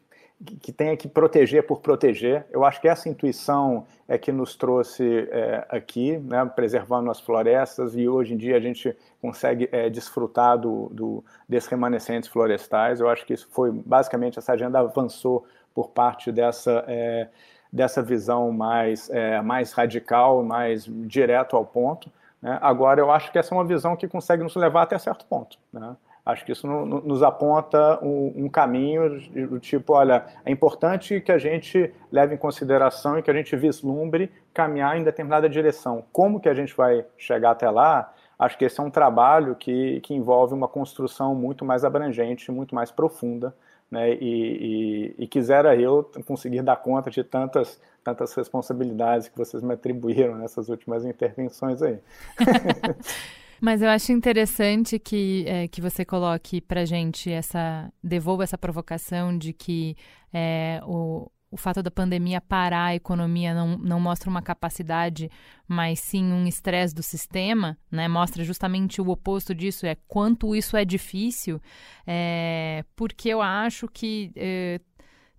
[0.61, 2.47] que tenha que proteger por proteger.
[2.51, 7.95] Eu acho que essa intuição é que nos trouxe é, aqui, né, preservando as florestas,
[7.95, 13.01] e hoje em dia a gente consegue é, desfrutar do, do, desses remanescentes florestais.
[13.01, 17.29] Eu acho que isso foi, basicamente, essa agenda avançou por parte dessa, é,
[17.71, 22.11] dessa visão mais, é, mais radical, mais direto ao ponto.
[22.41, 22.59] Né?
[22.63, 25.59] Agora, eu acho que essa é uma visão que consegue nos levar até certo ponto.
[25.71, 25.95] Né?
[26.31, 31.21] Acho que isso no, no, nos aponta um, um, caminho do tipo, olha, é importante
[31.21, 36.05] que a gente leve em consideração e que a gente vislumbre caminhar em determinada direção.
[36.13, 38.13] Como que a gente vai chegar até lá?
[38.41, 42.75] acho que esse é um trabalho que, que envolve uma construção muito mais abrangente, muito
[42.75, 43.55] mais profunda,
[43.91, 49.63] né, e, e, e quisera eu conseguir dar conta de tantas, tantas responsabilidades que vocês
[49.63, 51.99] me atribuíram nessas últimas intervenções aí.
[53.61, 57.93] Mas eu acho interessante que, é, que você coloque para gente essa.
[58.03, 59.95] devolva essa provocação de que
[60.33, 65.31] é, o, o fato da pandemia parar a economia não, não mostra uma capacidade,
[65.69, 68.09] mas sim um estresse do sistema, né?
[68.09, 71.61] Mostra justamente o oposto disso, é quanto isso é difícil,
[72.07, 74.81] é, porque eu acho que é,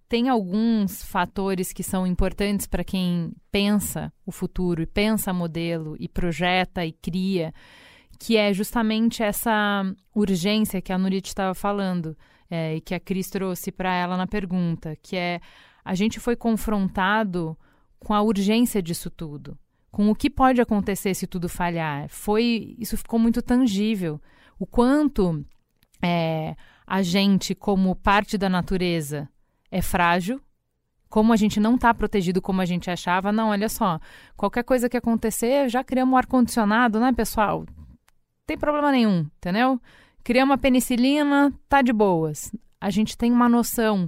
[0.08, 6.08] tem alguns fatores que são importantes para quem pensa o futuro e pensa modelo e
[6.10, 7.54] projeta e cria
[8.22, 12.16] que é justamente essa urgência que a Nurit estava falando
[12.52, 15.42] é, e que a Cris trouxe para ela na pergunta, que é
[15.84, 17.58] a gente foi confrontado
[17.98, 19.58] com a urgência disso tudo,
[19.90, 22.08] com o que pode acontecer se tudo falhar.
[22.10, 24.22] Foi isso ficou muito tangível.
[24.60, 25.44] O quanto
[26.00, 26.56] é,
[26.86, 29.28] a gente, como parte da natureza,
[29.72, 30.40] é frágil,
[31.10, 34.00] como a gente não está protegido como a gente achava, não, olha só,
[34.38, 37.66] qualquer coisa que acontecer, já criamos um ar-condicionado, né, pessoal?
[38.46, 39.80] Tem problema nenhum, entendeu?
[40.24, 42.52] Criar uma penicilina, tá de boas.
[42.80, 44.08] A gente tem uma noção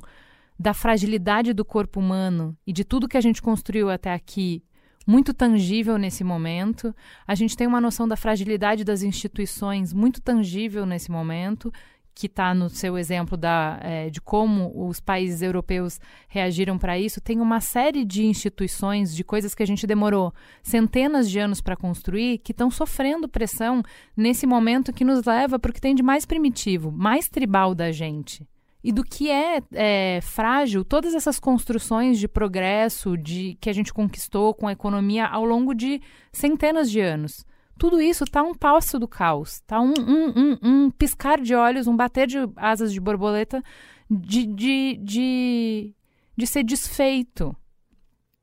[0.59, 4.63] da fragilidade do corpo humano e de tudo que a gente construiu até aqui
[5.05, 6.95] muito tangível nesse momento.
[7.27, 11.71] A gente tem uma noção da fragilidade das instituições muito tangível nesse momento
[12.15, 17.19] que está no seu exemplo da, é, de como os países europeus reagiram para isso,
[17.19, 21.75] tem uma série de instituições, de coisas que a gente demorou centenas de anos para
[21.75, 23.81] construir, que estão sofrendo pressão
[24.15, 27.91] nesse momento que nos leva para o que tem de mais primitivo, mais tribal da
[27.91, 28.47] gente.
[28.83, 33.93] E do que é, é frágil, todas essas construções de progresso de que a gente
[33.93, 36.01] conquistou com a economia ao longo de
[36.33, 37.45] centenas de anos
[37.77, 41.87] tudo isso está um passo do caos, está um, um, um, um, piscar de olhos,
[41.87, 43.63] um bater de asas de borboleta
[44.09, 45.95] de, de, de,
[46.37, 47.55] de ser desfeito.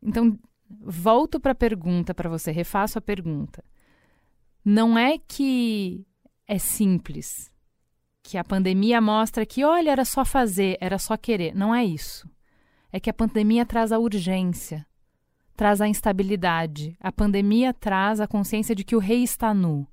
[0.03, 3.65] Então, volto para a pergunta para você, refaço a pergunta.
[4.65, 6.05] Não é que
[6.47, 7.51] é simples,
[8.23, 11.55] que a pandemia mostra que, olha, era só fazer, era só querer.
[11.55, 12.29] Não é isso.
[12.93, 14.87] É que a pandemia traz a urgência,
[15.61, 16.97] traz a instabilidade.
[16.99, 19.87] A pandemia traz a consciência de que o rei está nu.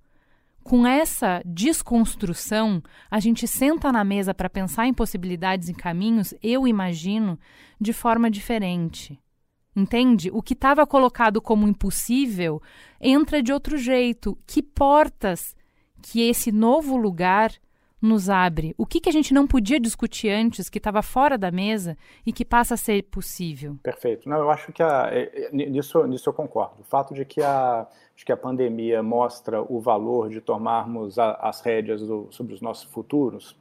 [0.63, 6.65] Com essa desconstrução, a gente senta na mesa para pensar em possibilidades e caminhos, eu
[6.65, 7.37] imagino,
[7.81, 9.19] de forma diferente.
[9.75, 10.31] Entende?
[10.31, 12.61] O que estava colocado como impossível
[13.01, 14.37] entra de outro jeito.
[14.47, 15.53] Que portas
[16.01, 17.51] que esse novo lugar
[18.01, 18.73] nos abre?
[18.77, 22.31] O que, que a gente não podia discutir antes, que estava fora da mesa e
[22.31, 23.77] que passa a ser possível?
[23.81, 24.29] Perfeito.
[24.29, 26.81] Não, eu acho que a, é, é, nisso, nisso eu concordo.
[26.81, 31.61] O fato de que a, que a pandemia mostra o valor de tomarmos a, as
[31.61, 33.57] rédeas do, sobre os nossos futuros,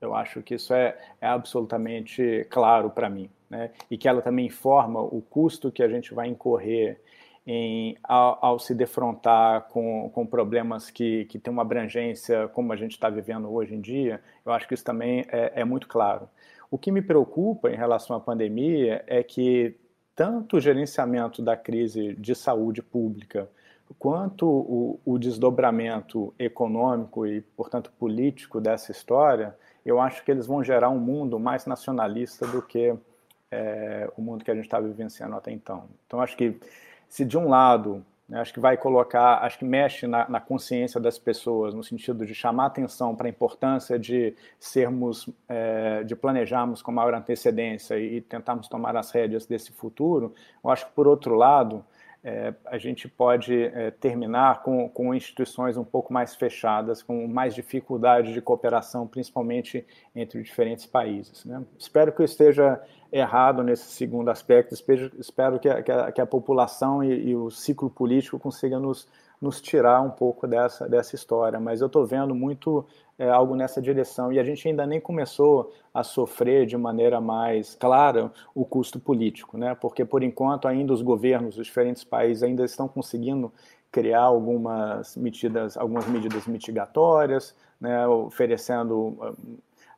[0.00, 3.30] eu acho que isso é, é absolutamente claro para mim.
[3.48, 3.70] Né?
[3.90, 7.00] E que ela também informa o custo que a gente vai incorrer
[7.46, 12.76] em, ao, ao, se defrontar com, com problemas que, que têm uma abrangência como a
[12.76, 16.28] gente está vivendo hoje em dia, eu acho que isso também é, é muito claro.
[16.70, 19.76] O que me preocupa em relação à pandemia é que
[20.14, 23.48] tanto o gerenciamento da crise de saúde pública
[23.98, 30.64] quanto o, o, desdobramento econômico e, portanto, político dessa história, eu acho que eles vão
[30.64, 32.94] gerar um mundo mais nacionalista do que
[33.50, 35.84] é, o mundo que a gente está vivenciando até então.
[36.06, 36.58] Então, acho que
[37.08, 41.00] se de um lado, né, acho que vai colocar, acho que mexe na, na, consciência
[41.00, 46.82] das pessoas, no sentido de chamar atenção para a importância de sermos, é, de planejarmos
[46.82, 51.36] com maior antecedência e, tentarmos tomar as rédeas desse futuro, eu acho que, por outro
[51.36, 51.84] lado,
[52.24, 57.54] é, a gente pode é, terminar com, com instituições um pouco mais fechadas, com mais
[57.54, 61.44] dificuldade de cooperação, principalmente entre diferentes países.
[61.44, 61.62] Né?
[61.78, 62.82] Espero que eu esteja
[63.12, 67.50] errado nesse segundo aspecto, espero, que, a, que, a, que a população e, e, o
[67.50, 69.06] ciclo político consiga nos,
[69.40, 72.84] nos tirar um pouco dessa, dessa história, mas eu estou vendo muito
[73.18, 74.32] é, algo nessa direção.
[74.32, 79.56] E a gente ainda nem começou a sofrer de maneira mais clara o custo político,
[79.56, 79.74] né?
[79.74, 83.52] porque, por enquanto, ainda os governos dos diferentes países ainda estão conseguindo
[83.90, 88.06] criar algumas medidas, algumas medidas mitigatórias, né?
[88.06, 89.16] oferecendo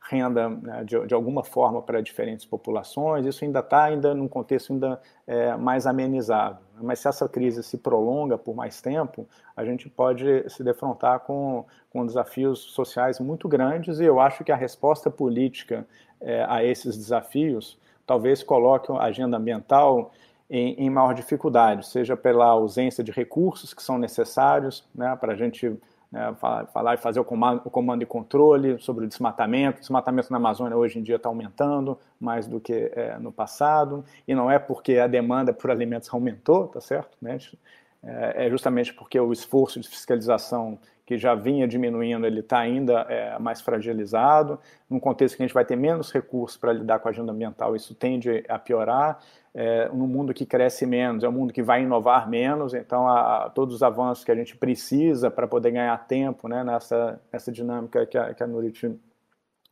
[0.09, 4.73] renda né, de, de, alguma forma para diferentes populações, isso ainda está ainda num contexto
[4.73, 6.57] ainda é, mais amenizado.
[6.81, 11.63] Mas se essa crise se prolonga por mais tempo, a gente pode se defrontar com,
[11.91, 15.85] com desafios sociais muito grandes e eu acho que a resposta política
[16.19, 20.11] é, a esses desafios talvez coloque a agenda ambiental
[20.49, 25.35] em, em maior dificuldade, seja pela ausência de recursos que são necessários né, para a
[25.35, 25.77] gente
[26.11, 26.35] né,
[26.73, 29.77] falar e fazer o comando, o comando e controle sobre o desmatamento.
[29.77, 34.03] O desmatamento na Amazônia hoje em dia está aumentando mais do que é, no passado,
[34.27, 37.15] e não é porque a demanda por alimentos aumentou, tá certo?
[37.21, 37.37] Né?
[38.01, 40.79] É, é justamente porque o esforço de fiscalização
[41.09, 44.59] que já vinha diminuindo, ele está ainda é, mais fragilizado.
[44.87, 47.75] Num contexto que a gente vai ter menos recursos para lidar com a agenda ambiental,
[47.75, 49.19] isso tende a piorar.
[49.51, 53.45] É, no mundo que cresce menos, é um mundo que vai inovar menos, então a,
[53.45, 57.51] a, todos os avanços que a gente precisa para poder ganhar tempo né, nessa, nessa
[57.51, 58.95] dinâmica que a, que a Nurit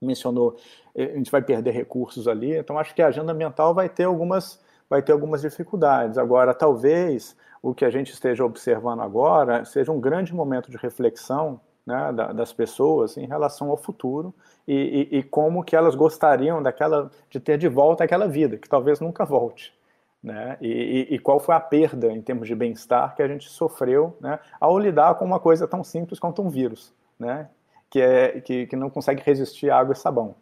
[0.01, 0.57] mencionou,
[0.97, 2.57] a gente vai perder recursos ali.
[2.57, 4.59] Então acho que a agenda ambiental vai ter algumas,
[4.89, 6.18] vai ter algumas dificuldades.
[6.18, 11.59] Agora, talvez o que a gente esteja observando agora seja um grande momento de reflexão
[11.85, 14.35] né, das pessoas em relação ao futuro
[14.68, 18.68] e, e, e, como que elas gostariam daquela de ter de volta aquela vida que
[18.68, 19.73] talvez nunca volte,
[20.22, 20.57] né?
[20.59, 24.38] E, e qual foi a perda em termos de bem-estar que a gente sofreu, né,
[24.59, 27.49] ao lidar com uma coisa tão simples quanto um vírus, né?
[27.89, 30.35] Que é que, que não consegue resistir a água e sabão,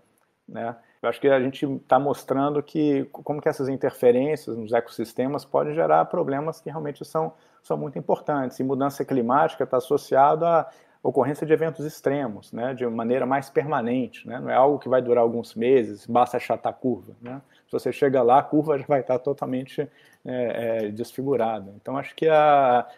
[0.50, 0.76] né?
[1.06, 5.76] Eu acho que a gente está mostrando que como que essas interferências nos ecossistemas podem
[5.76, 8.60] gerar problemas que realmente são, são muito importantes.
[8.60, 10.68] E mudança climática está associado à
[11.04, 14.28] ocorrência de eventos extremos, né, de maneira mais permanente.
[14.28, 17.14] Né, não é algo que vai durar alguns meses, basta achatar a curva.
[17.22, 17.40] Né.
[17.68, 19.90] Se você chega lá, a curva já vai estar totalmente é,
[20.26, 21.72] é, desfigurada.
[21.76, 22.26] Então, acho que,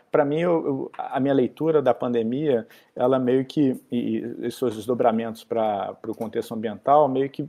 [0.09, 2.65] para mim, eu, a minha leitura da pandemia,
[2.95, 7.45] ela meio que, e, e seus desdobramentos para o contexto ambiental, meio que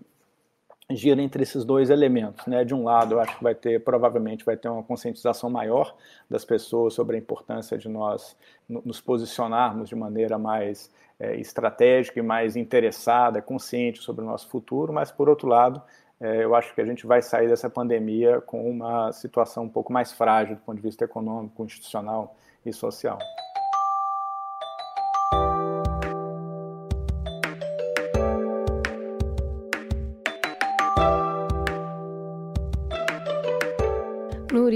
[0.91, 2.65] gira entre esses dois elementos, né?
[2.65, 5.95] De um lado, eu acho que vai ter, provavelmente, vai ter uma conscientização maior
[6.31, 8.37] das pessoas sobre a importância de nós
[8.69, 10.91] nos posicionarmos de maneira mais
[11.21, 15.83] é, estratégica e mais interessada, consciente sobre o nosso futuro, mas por outro lado,
[16.21, 19.93] é, eu acho que a gente vai sair dessa pandemia com uma situação um pouco
[19.93, 22.35] mais frágil do ponto de vista econômico, institucional
[22.65, 23.19] e social.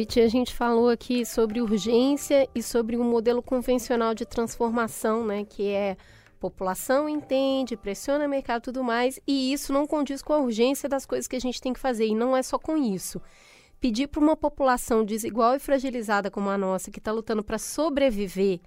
[0.03, 5.69] A gente falou aqui sobre urgência e sobre um modelo convencional de transformação, né, que
[5.69, 5.97] é
[6.41, 10.89] população entende, pressiona o mercado e tudo mais, e isso não condiz com a urgência
[10.89, 13.23] das coisas que a gente tem que fazer, e não é só com isso.
[13.81, 18.61] Pedir para uma população desigual e fragilizada como a nossa, que está lutando para sobreviver,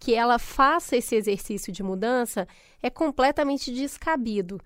[0.00, 2.46] que ela faça esse exercício de mudança,
[2.82, 4.60] é completamente descabido.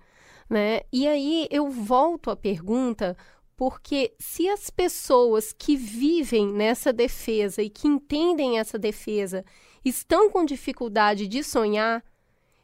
[0.49, 0.81] Né?
[0.91, 3.15] E aí eu volto à pergunta
[3.61, 9.45] porque se as pessoas que vivem nessa defesa e que entendem essa defesa
[9.85, 12.03] estão com dificuldade de sonhar,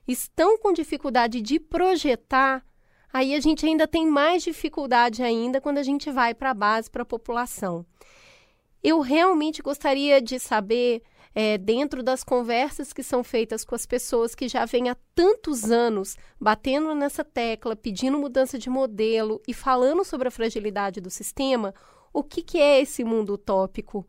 [0.08, 2.66] estão com dificuldade de projetar,
[3.14, 6.90] aí a gente ainda tem mais dificuldade ainda quando a gente vai para a base,
[6.90, 7.86] para a população.
[8.84, 11.04] Eu realmente gostaria de saber
[11.40, 15.70] é, dentro das conversas que são feitas com as pessoas que já vêm há tantos
[15.70, 21.76] anos batendo nessa tecla, pedindo mudança de modelo e falando sobre a fragilidade do sistema,
[22.12, 24.04] o que, que é esse mundo utópico?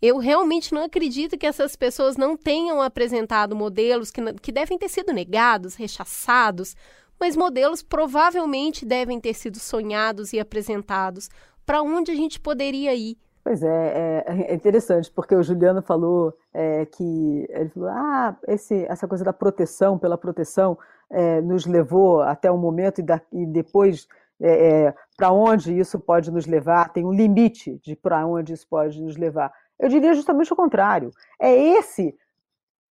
[0.00, 4.88] Eu realmente não acredito que essas pessoas não tenham apresentado modelos que, que devem ter
[4.88, 6.74] sido negados, rechaçados,
[7.20, 11.28] mas modelos provavelmente devem ter sido sonhados e apresentados
[11.66, 16.34] para onde a gente poderia ir Pois é, é, é, interessante, porque o Juliano falou
[16.54, 20.78] é, que ele falou, ah, esse, essa coisa da proteção pela proteção
[21.10, 24.08] é, nos levou até um momento e, da, e depois
[24.40, 28.66] é, é, para onde isso pode nos levar, tem um limite de para onde isso
[28.66, 29.52] pode nos levar.
[29.78, 31.10] Eu diria justamente o contrário.
[31.38, 32.16] É esse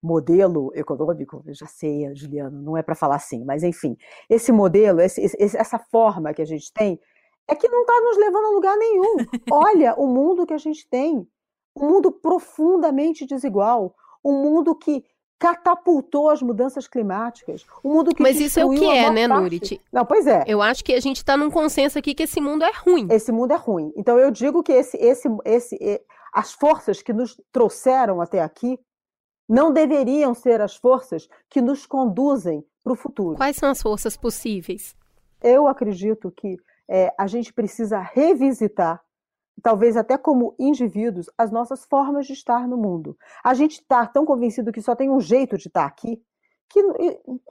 [0.03, 3.97] modelo econômico, eu já sei, Juliano, não é para falar assim, mas enfim,
[4.29, 6.99] esse modelo, esse, essa forma que a gente tem
[7.47, 9.17] é que não está nos levando a lugar nenhum.
[9.51, 11.27] Olha o mundo que a gente tem.
[11.75, 13.95] Um mundo profundamente desigual.
[14.23, 15.03] Um mundo que
[15.39, 17.65] catapultou as mudanças climáticas.
[17.83, 19.81] Um mundo que Mas isso é o que é, né, Nurit?
[19.91, 20.45] Não, pois é.
[20.47, 23.07] Eu acho que a gente está num consenso aqui que esse mundo é ruim.
[23.11, 23.91] Esse mundo é ruim.
[23.97, 26.01] Então eu digo que esse, esse, esse,
[26.33, 28.79] as forças que nos trouxeram até aqui
[29.49, 33.35] não deveriam ser as forças que nos conduzem para o futuro.
[33.35, 34.95] Quais são as forças possíveis?
[35.41, 36.57] Eu acredito que
[36.89, 39.01] é, a gente precisa revisitar,
[39.61, 43.17] talvez até como indivíduos, as nossas formas de estar no mundo.
[43.43, 46.21] A gente está tão convencido que só tem um jeito de estar aqui,
[46.69, 46.81] que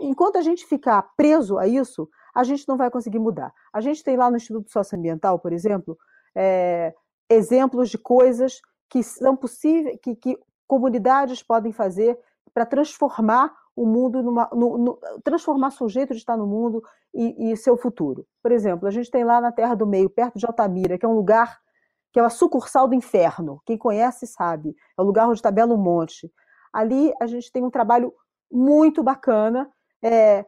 [0.01, 3.53] enquanto a gente ficar preso a isso, a gente não vai conseguir mudar.
[3.73, 5.97] A gente tem lá no Instituto Socioambiental, por exemplo,
[6.35, 6.95] é,
[7.29, 12.19] exemplos de coisas que são possíveis, que, que comunidades podem fazer
[12.53, 16.83] para transformar o mundo numa, no, no, transformar seu jeito de estar no mundo
[17.15, 18.27] e, e, seu futuro.
[18.43, 21.09] Por exemplo, a gente tem lá na Terra do Meio, perto de Altamira, que é
[21.09, 21.61] um lugar
[22.13, 23.63] que é uma sucursal do inferno.
[23.65, 24.77] Quem conhece sabe.
[24.99, 26.31] É o lugar onde está Belo Monte.
[26.73, 28.13] Ali a gente tem um trabalho
[28.51, 29.71] muito bacana,
[30.03, 30.45] é,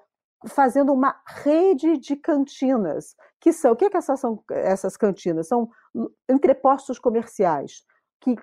[0.46, 5.48] fazendo uma rede de cantinas, que são, o que, é que essas, são essas cantinas?
[5.48, 5.70] São
[6.28, 7.82] entrepostos comerciais,
[8.20, 8.36] que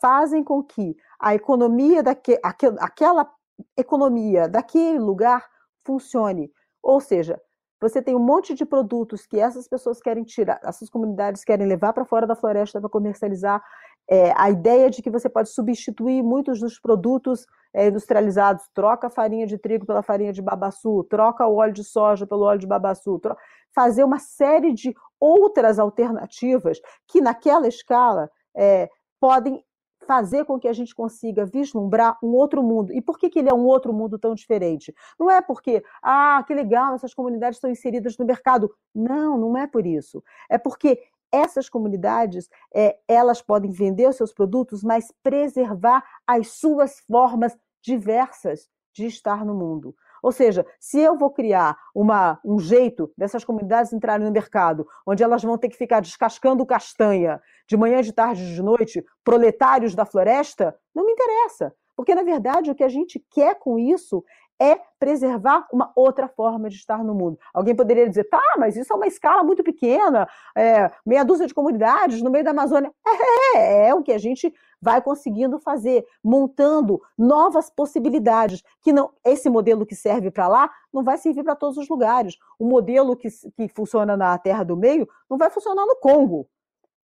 [0.00, 3.30] fazem com que a economia daquele, aquela
[3.76, 5.46] economia daquele lugar
[5.84, 6.50] funcione.
[6.82, 7.40] Ou seja,
[7.80, 11.92] você tem um monte de produtos que essas pessoas querem tirar, essas comunidades querem levar
[11.92, 13.62] para fora da floresta para comercializar.
[14.08, 19.10] É, a ideia de que você pode substituir muitos dos produtos é, industrializados, troca a
[19.10, 22.66] farinha de trigo pela farinha de babaçu, troca o óleo de soja pelo óleo de
[22.66, 23.40] babaçu, troca,
[23.74, 28.88] fazer uma série de outras alternativas que naquela escala é,
[29.20, 29.64] podem
[30.04, 32.92] fazer com que a gente consiga vislumbrar um outro mundo.
[32.92, 34.94] E por que, que ele é um outro mundo tão diferente?
[35.18, 38.70] Não é porque, ah, que legal, essas comunidades estão inseridas no mercado.
[38.94, 40.22] Não, não é por isso.
[40.48, 41.02] É porque
[41.32, 48.68] essas comunidades, é, elas podem vender os seus produtos, mas preservar as suas formas diversas
[48.94, 49.94] de estar no mundo.
[50.24, 55.22] Ou seja, se eu vou criar uma, um jeito dessas comunidades entrarem no mercado, onde
[55.22, 60.06] elas vão ter que ficar descascando castanha de manhã, de tarde, de noite, proletários da
[60.06, 61.74] floresta, não me interessa.
[61.94, 64.24] Porque, na verdade, o que a gente quer com isso
[64.60, 67.38] é preservar uma outra forma de estar no mundo.
[67.52, 71.54] Alguém poderia dizer, tá, mas isso é uma escala muito pequena, é, meia dúzia de
[71.54, 72.92] comunidades no meio da Amazônia.
[73.06, 79.12] É, é, é o que a gente vai conseguindo fazer, montando novas possibilidades, que não
[79.24, 82.36] esse modelo que serve para lá não vai servir para todos os lugares.
[82.58, 86.46] O modelo que, que funciona na Terra do Meio não vai funcionar no Congo.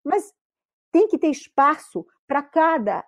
[0.05, 0.33] Mas
[0.93, 3.05] tem que ter espaço para cada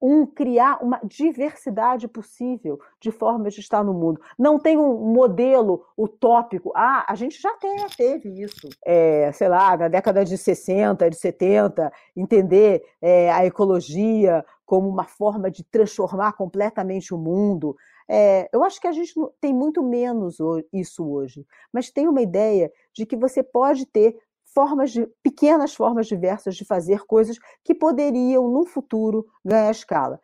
[0.00, 4.20] um criar uma diversidade possível de formas de estar no mundo.
[4.38, 6.72] Não tem um modelo utópico.
[6.74, 8.68] Ah, a gente já tem, teve isso.
[8.84, 15.04] É, sei lá, na década de 60, de 70, entender é, a ecologia como uma
[15.04, 17.76] forma de transformar completamente o mundo.
[18.08, 20.38] É, eu acho que a gente tem muito menos
[20.72, 24.16] isso hoje, mas tem uma ideia de que você pode ter
[24.54, 30.20] formas de pequenas formas diversas de fazer coisas que poderiam no futuro ganhar escala.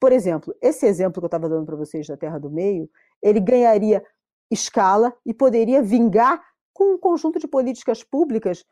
[0.00, 2.88] Por exemplo, esse exemplo que eu estava dando para vocês da Terra do Meio,
[3.22, 4.04] ele ganharia
[4.50, 6.40] escala e poderia vingar
[6.72, 8.64] com um conjunto de políticas públicas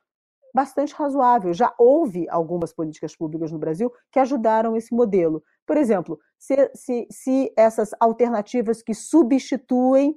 [0.54, 1.52] bastante razoável.
[1.52, 5.42] Já houve algumas políticas públicas no Brasil que ajudaram esse modelo.
[5.66, 10.16] Por exemplo, se, se, se essas alternativas que substituem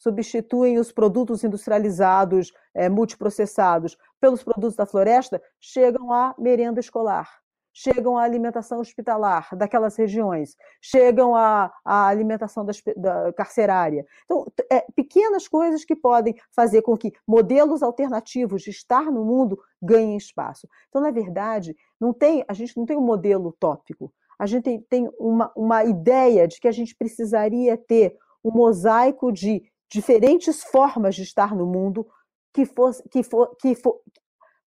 [0.00, 7.28] substituem os produtos industrializados, é, multiprocessados, pelos produtos da floresta, chegam à merenda escolar,
[7.72, 14.06] chegam à alimentação hospitalar daquelas regiões, chegam à, à alimentação das, da carcerária.
[14.24, 19.58] Então, é, pequenas coisas que podem fazer com que modelos alternativos de estar no mundo
[19.82, 20.66] ganhem espaço.
[20.88, 24.12] Então, na verdade, não tem, a gente não tem um modelo utópico.
[24.38, 29.69] A gente tem, uma, uma ideia de que a gente precisaria ter um mosaico de
[29.90, 32.06] diferentes formas de estar no mundo
[32.52, 34.00] que fosse que for, que for,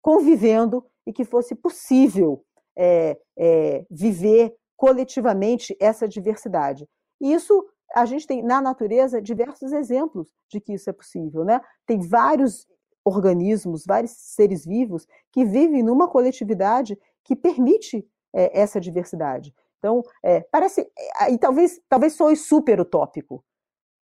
[0.02, 2.44] convivendo e que fosse possível
[2.76, 6.88] é, é, viver coletivamente essa diversidade.
[7.20, 11.62] E isso a gente tem na natureza diversos exemplos de que isso é possível, né?
[11.86, 12.68] Tem vários
[13.04, 19.54] organismos, vários seres vivos que vivem numa coletividade que permite é, essa diversidade.
[19.78, 20.82] Então, é, parece,
[21.20, 23.44] é, e talvez, talvez soe super utópico,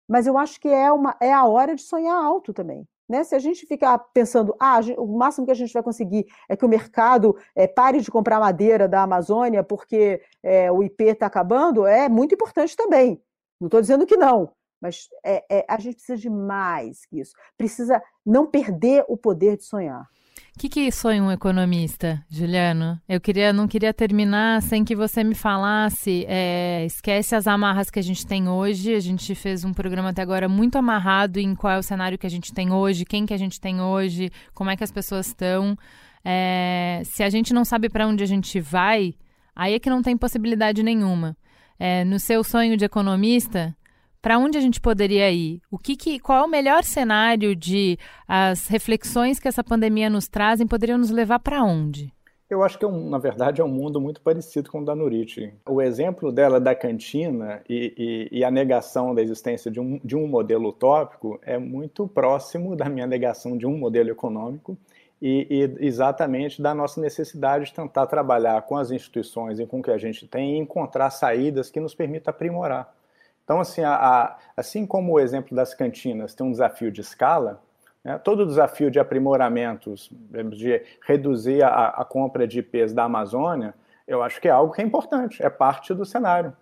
[0.07, 2.87] mas eu acho que é, uma, é a hora de sonhar alto também.
[3.07, 3.23] Né?
[3.23, 6.65] Se a gente ficar pensando, ah, o máximo que a gente vai conseguir é que
[6.65, 11.85] o mercado é, pare de comprar madeira da Amazônia porque é, o IP está acabando,
[11.85, 13.21] é muito importante também.
[13.59, 14.51] Não estou dizendo que não,
[14.81, 17.33] mas é, é, a gente precisa de mais que isso.
[17.57, 20.07] Precisa não perder o poder de sonhar.
[20.55, 22.99] O que, que sonha um economista, Juliano?
[23.09, 26.25] Eu queria, não queria terminar sem que você me falasse.
[26.29, 28.95] É, esquece as amarras que a gente tem hoje.
[28.95, 32.25] A gente fez um programa até agora muito amarrado em qual é o cenário que
[32.25, 35.27] a gente tem hoje, quem que a gente tem hoje, como é que as pessoas
[35.27, 35.77] estão.
[36.23, 39.13] É, se a gente não sabe para onde a gente vai,
[39.53, 41.35] aí é que não tem possibilidade nenhuma.
[41.77, 43.75] É, no seu sonho de economista,
[44.25, 45.61] para onde a gente poderia ir?
[45.69, 47.95] O que, que qual é o melhor cenário de
[48.27, 52.11] as reflexões que essa pandemia nos trazem poderiam nos levar para onde?
[52.49, 54.95] Eu acho que, é um, na verdade, é um mundo muito parecido com o da
[54.95, 55.53] Nuriti.
[55.69, 57.93] O exemplo dela da cantina e,
[58.31, 62.75] e, e, a negação da existência de um, de um modelo utópico é muito próximo
[62.75, 64.75] da minha negação de um modelo econômico
[65.21, 69.83] e, e, exatamente da nossa necessidade de tentar trabalhar com as instituições e com o
[69.83, 72.91] que a gente tem e encontrar saídas que nos permitam aprimorar.
[73.45, 77.61] Então, assim, a, a, assim como o exemplo das cantinas tem um desafio de escala,
[78.03, 80.11] né, todo o desafio de aprimoramentos,
[80.49, 83.73] de reduzir a, a compra de IPs da Amazônia,
[84.07, 86.53] eu acho que é algo que é importante, é parte do cenário.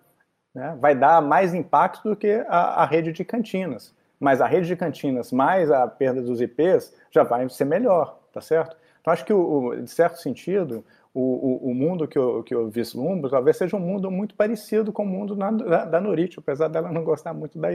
[0.54, 3.94] né, vai dar mais impacto do que a, a, rede de cantinas.
[4.20, 8.40] Mas a rede de cantinas mais a perda dos IPs já vai ser melhor, tá
[8.40, 8.76] certo?
[9.00, 10.84] Então acho que, o, de certo sentido,
[11.14, 14.92] o, o, o, mundo que eu, que eu vislumbro talvez seja um mundo muito parecido
[14.92, 17.68] com o mundo na, da, da Norite, apesar dela não gostar muito da,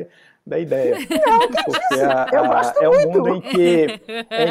[0.45, 0.97] da ideia.
[1.09, 4.49] Não, Porque a, a, é um mundo em que, é,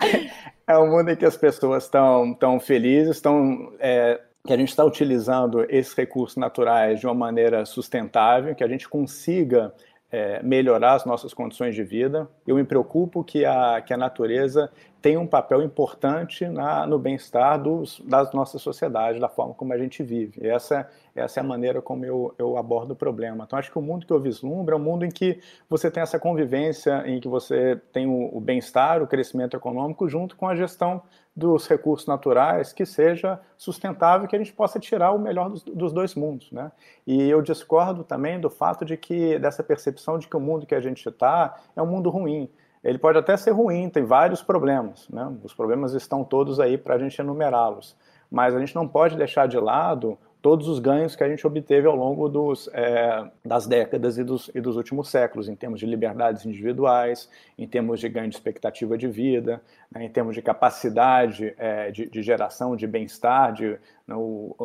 [0.00, 0.30] que,
[0.66, 4.70] é um mundo em que as pessoas estão tão felizes, estão é, que a gente
[4.70, 9.74] está utilizando esses recursos naturais de uma maneira sustentável, que a gente consiga
[10.10, 12.28] é, melhorar as nossas condições de vida.
[12.46, 14.70] Eu me preocupo que a, que a natureza
[15.04, 17.62] tem um papel importante na, no bem-estar
[18.06, 20.48] das nossas sociedades, da forma como a gente vive.
[20.48, 23.44] Essa, essa é a maneira como eu, eu abordo o problema.
[23.44, 26.02] Então, acho que o mundo que eu vislumbro é um mundo em que você tem
[26.02, 30.56] essa convivência, em que você tem o, o bem-estar, o crescimento econômico, junto com a
[30.56, 31.02] gestão
[31.36, 35.92] dos recursos naturais que seja sustentável, que a gente possa tirar o melhor dos, dos,
[35.92, 36.72] dois mundos, né?
[37.06, 40.74] E eu discordo também do fato de que dessa percepção de que o mundo que
[40.74, 42.48] a gente está é um mundo ruim
[42.84, 45.32] ele pode até ser ruim, tem vários problemas, né?
[45.42, 47.96] os problemas estão todos aí para a gente enumerá-los,
[48.30, 51.86] mas a gente não pode deixar de lado todos os ganhos que a gente obteve
[51.86, 55.86] ao longo dos, é, das décadas e dos, e dos, últimos séculos, em termos de
[55.86, 61.54] liberdades individuais, em termos de ganho de expectativa de vida, né, em termos de capacidade
[61.56, 64.14] é, de, de, geração de bem-estar, de né,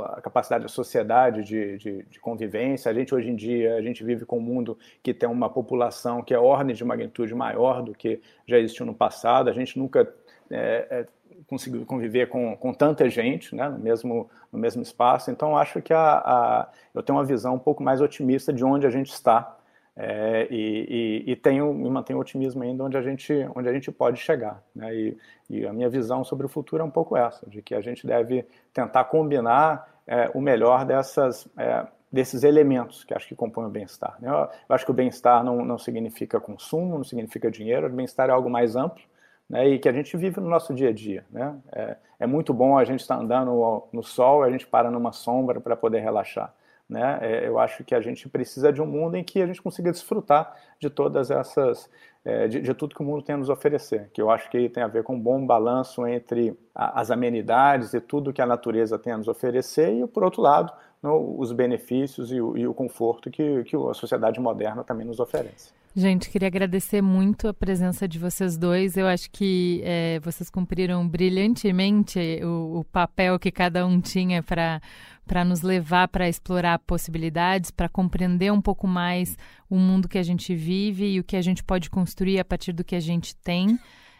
[0.03, 2.91] a capacidade da sociedade de, de, de, convivência.
[2.91, 6.21] A gente hoje em dia a gente vive com um mundo que tem uma população
[6.21, 9.49] que é ordem de magnitude maior do que já existiu no passado.
[9.49, 10.13] A gente nunca
[10.51, 11.05] é, é
[11.49, 15.31] conseguiu conviver com, com tanta gente né, no, mesmo, no mesmo espaço.
[15.31, 18.85] Então, acho que a, a, eu tenho uma visão um pouco mais otimista de onde
[18.85, 19.57] a gente está
[20.01, 23.91] é, e, e, e, tenho, me mantenho otimismo ainda onde a gente, onde a gente
[23.91, 24.63] pode chegar.
[24.73, 24.95] Né?
[24.95, 25.17] E,
[25.49, 28.07] e, a minha visão sobre o futuro é um pouco essa, de que a gente
[28.07, 33.69] deve tentar combinar é, o melhor dessas, é, desses elementos que acho que compõem o
[33.69, 34.15] bem-estar.
[34.21, 34.29] Né?
[34.29, 38.31] Eu, acho que o bem-estar não, não significa consumo, não significa dinheiro, o bem-estar é
[38.31, 39.03] algo mais amplo,
[39.49, 41.25] né, e que a gente vive no nosso dia a dia.
[41.31, 41.55] Né?
[41.71, 45.11] É, é muito bom a gente estar tá andando no sol, a gente para numa
[45.11, 46.53] sombra para poder relaxar.
[46.87, 47.19] Né?
[47.21, 49.91] É, eu acho que a gente precisa de um mundo em que a gente consiga
[49.91, 51.89] desfrutar de todas essas,
[52.25, 54.69] é, de, de, tudo que o mundo tem a nos oferecer, que eu acho que
[54.69, 58.45] tem a ver com um bom balanço entre a, as amenidades e tudo que a
[58.45, 62.67] natureza tem a nos oferecer e, por outro lado, no, os benefícios e o, e
[62.67, 65.71] o conforto que, que a sociedade moderna também nos oferece.
[65.95, 68.95] Gente, queria agradecer muito a presença de vocês dois.
[68.95, 74.81] Eu acho que é, vocês cumpriram brilhantemente o, o, papel que cada um tinha para
[75.25, 79.37] para nos levar para explorar possibilidades, para compreender um pouco mais
[79.69, 82.71] o mundo que a gente vive e o que a gente pode construir a partir
[82.71, 83.77] do que a gente tem.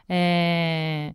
[0.08, 1.14] É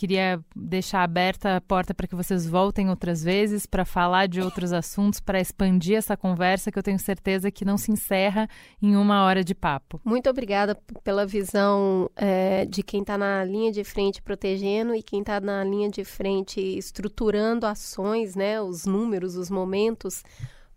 [0.00, 4.72] queria deixar aberta a porta para que vocês voltem outras vezes para falar de outros
[4.72, 8.48] assuntos, para expandir essa conversa que eu tenho certeza que não se encerra
[8.80, 10.00] em uma hora de papo.
[10.02, 10.74] Muito obrigada
[11.04, 15.62] pela visão é, de quem está na linha de frente protegendo e quem está na
[15.62, 20.24] linha de frente estruturando ações, né, os números, os momentos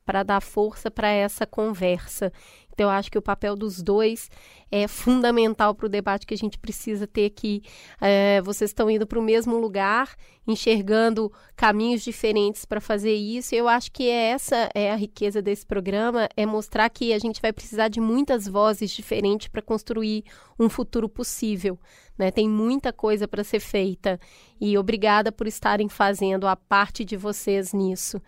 [0.06, 2.30] para dar força para essa conversa.
[2.74, 4.30] Então, eu acho que o papel dos dois
[4.72, 7.62] é fundamental para o debate que a gente precisa ter aqui.
[8.02, 10.16] É, vocês estão indo para o mesmo lugar,
[10.48, 13.54] enxergando caminhos diferentes para fazer isso.
[13.54, 17.40] Eu acho que é essa é a riqueza desse programa, é mostrar que a gente
[17.40, 20.24] vai precisar de muitas vozes diferentes para construir
[20.60, 21.78] um futuro possível.
[22.18, 22.32] Né?
[22.32, 24.20] Tem muita coisa para ser feita
[24.60, 28.20] e obrigada por estarem fazendo a parte de vocês nisso.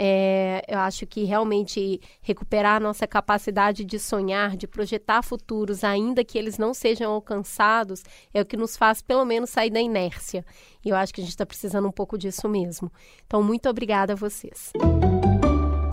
[0.00, 6.24] É, eu acho que realmente recuperar a nossa capacidade de sonhar, de projetar futuros, ainda
[6.24, 10.44] que eles não sejam alcançados, é o que nos faz pelo menos sair da inércia.
[10.84, 12.92] E eu acho que a gente está precisando um pouco disso mesmo.
[13.26, 14.72] Então, muito obrigada a vocês.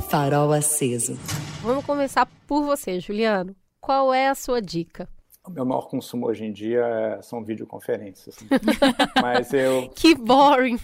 [0.08, 1.18] Farol aceso.
[1.62, 3.56] Vamos começar por você, Juliano.
[3.82, 5.10] Qual é a sua dica?
[5.48, 8.36] O meu maior consumo hoje em dia é, são videoconferências.
[9.22, 9.90] mas eu.
[9.96, 10.78] Que boring!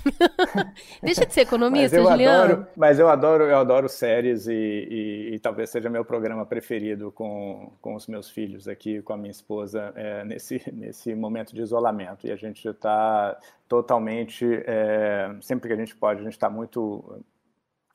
[1.02, 2.44] Deixa de ser economista, mas Juliano.
[2.44, 7.12] Adoro, mas eu adoro, eu adoro séries e, e, e, talvez seja meu programa preferido
[7.12, 11.62] com, com os meus filhos aqui, com a minha esposa, é, nesse, nesse momento de
[11.62, 12.28] isolamento.
[12.28, 13.36] E a gente está
[13.68, 14.46] totalmente.
[14.68, 17.20] É, sempre que a gente pode, a gente está muito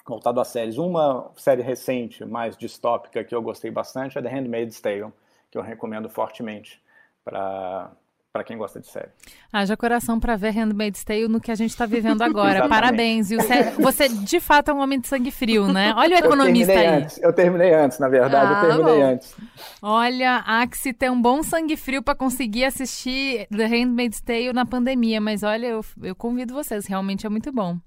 [0.05, 0.79] voltado a séries.
[0.79, 5.13] Uma série recente, mais distópica, que eu gostei bastante é The Handmaid's Tale
[5.51, 6.83] que eu recomendo fortemente
[7.25, 7.93] para
[8.37, 9.09] para quem gosta de série.
[9.51, 12.69] Haja coração para ver Handmaid's Tale no que a gente está vivendo agora.
[12.69, 13.39] Parabéns, viu?
[13.81, 15.95] Você de fato é um homem de sangue frio, né?
[15.97, 16.87] Olha o economista eu aí.
[16.87, 19.13] Antes, eu terminei antes, na verdade, ah, eu terminei bom.
[19.13, 19.35] antes.
[19.81, 24.53] Olha, há que se ter um bom sangue frio para conseguir assistir The Handmaid's Tale
[24.53, 27.79] na pandemia, mas olha, eu, eu convido vocês, realmente é muito bom.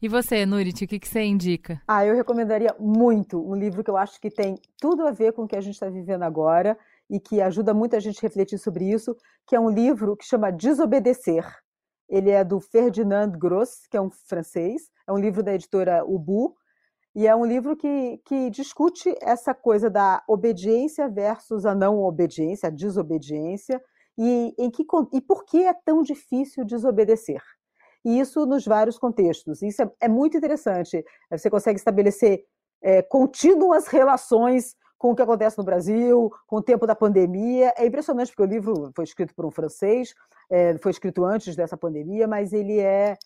[0.00, 1.82] E você, Nurit, o que, que você indica?
[1.86, 5.42] Ah, eu recomendaria muito um livro que eu acho que tem tudo a ver com
[5.42, 6.78] o que a gente está vivendo agora
[7.10, 9.16] e que ajuda muita gente a refletir sobre isso,
[9.46, 11.44] que é um livro que chama Desobedecer.
[12.08, 16.56] Ele é do Ferdinand Gross, que é um francês, é um livro da editora Ubu,
[17.14, 22.68] e é um livro que, que discute essa coisa da obediência versus a não obediência,
[22.68, 23.82] a desobediência,
[24.16, 27.42] e, em que, e por que é tão difícil desobedecer.
[28.04, 29.62] E isso nos vários contextos.
[29.62, 31.04] Isso é, é muito interessante.
[31.30, 32.44] Você consegue estabelecer
[32.82, 37.72] é, contínuas relações com o que acontece no Brasil, com o tempo da pandemia.
[37.76, 40.12] É impressionante, porque o livro foi escrito por um francês,
[40.50, 43.16] é, foi escrito antes dessa pandemia, mas ele é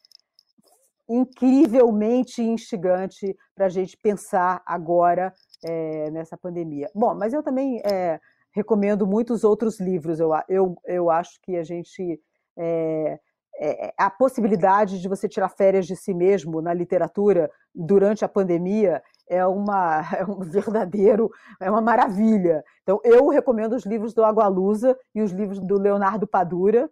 [1.09, 5.33] incrivelmente instigante para a gente pensar agora
[5.65, 6.89] é, nessa pandemia.
[6.95, 8.21] Bom, mas eu também é,
[8.55, 10.21] recomendo muitos outros livros.
[10.21, 12.21] Eu, eu, eu acho que a gente.
[12.57, 13.19] É,
[13.61, 19.03] é, a possibilidade de você tirar férias de si mesmo na literatura durante a pandemia
[19.33, 22.63] é, uma, é um verdadeiro, é uma maravilha.
[22.83, 26.91] Então, eu recomendo os livros do Agualusa e os livros do Leonardo Padura,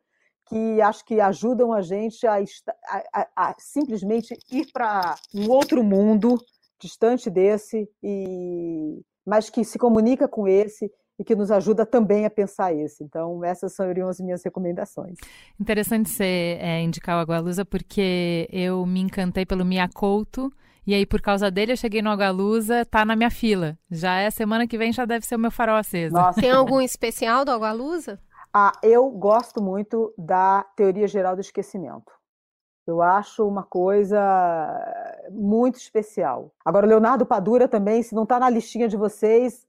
[0.49, 2.39] que acho que ajudam a gente a,
[3.15, 6.39] a, a, simplesmente ir para um outro mundo
[6.81, 12.31] distante desse, e, mas que se comunica com esse e que nos ajuda também a
[12.31, 13.05] pensar esse.
[13.05, 15.19] Então, essas seriam as minhas recomendações.
[15.61, 20.51] Interessante você é, indicar o Agualusa, porque eu me encantei pelo Miyakoto,
[20.87, 23.79] e aí, por causa dele, eu cheguei no Agualusa, tá na minha fila.
[23.91, 26.15] Já é semana que vem, já deve ser o meu farol aceso.
[26.15, 26.41] Nossa.
[26.41, 28.19] Tem algum especial do Agualusa?
[28.53, 32.13] Ah, eu gosto muito da teoria geral do esquecimento.
[32.87, 34.19] Eu acho uma coisa
[35.31, 36.53] muito especial.
[36.65, 39.65] Agora, o Leonardo Padura também, se não está na listinha de vocês,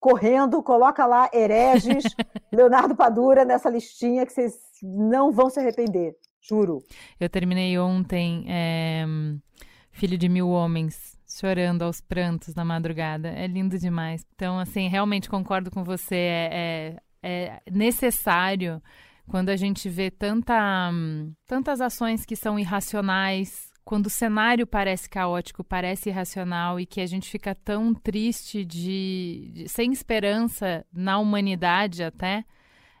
[0.00, 2.04] correndo, coloca lá hereges,
[2.52, 6.82] Leonardo Padura nessa listinha que vocês não vão se arrepender, juro.
[7.20, 9.04] Eu terminei ontem é,
[9.98, 13.30] Filho de Mil Homens, chorando aos prantos na madrugada.
[13.30, 14.24] É lindo demais.
[14.32, 16.14] Então, assim, realmente concordo com você.
[16.14, 18.80] É, é, é necessário
[19.26, 20.92] quando a gente vê tanta,
[21.48, 27.06] tantas ações que são irracionais, quando o cenário parece caótico, parece irracional e que a
[27.06, 32.44] gente fica tão triste de, de sem esperança na humanidade até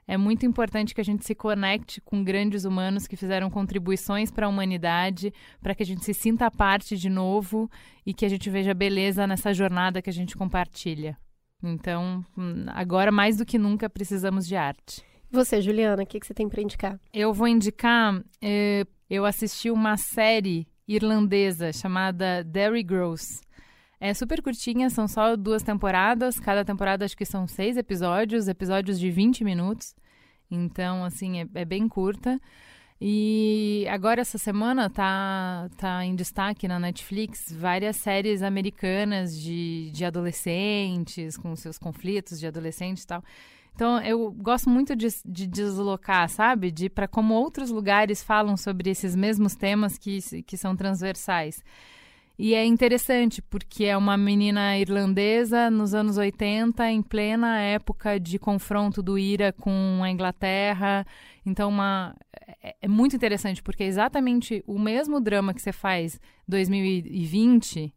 [0.08, 4.46] é muito importante que a gente se conecte com grandes humanos que fizeram contribuições para
[4.46, 5.30] a humanidade,
[5.60, 7.70] para que a gente se sinta parte de novo
[8.06, 11.18] e que a gente veja beleza nessa jornada que a gente compartilha.
[11.62, 12.24] Então,
[12.68, 15.04] agora mais do que nunca precisamos de arte.
[15.30, 16.98] Você, Juliana, o que, que você tem para indicar?
[17.12, 18.18] Eu vou indicar.
[18.40, 23.42] Eh, eu assisti uma série irlandesa chamada Derry Gross.
[24.00, 26.38] É super curtinha, são só duas temporadas.
[26.38, 29.94] Cada temporada acho que são seis episódios, episódios de 20 minutos.
[30.50, 32.40] Então, assim, é, é bem curta.
[33.00, 40.04] E agora essa semana tá, tá em destaque na Netflix várias séries americanas de, de
[40.04, 43.22] adolescentes, com seus conflitos de adolescentes e tal.
[43.72, 46.72] Então eu gosto muito de, de deslocar, sabe?
[46.72, 51.62] De para como outros lugares falam sobre esses mesmos temas que, que são transversais.
[52.38, 58.38] E é interessante porque é uma menina irlandesa nos anos 80, em plena época de
[58.38, 61.04] confronto do IRA com a Inglaterra.
[61.44, 62.14] Então, uma,
[62.62, 67.92] é, é muito interessante porque é exatamente o mesmo drama que você faz 2020.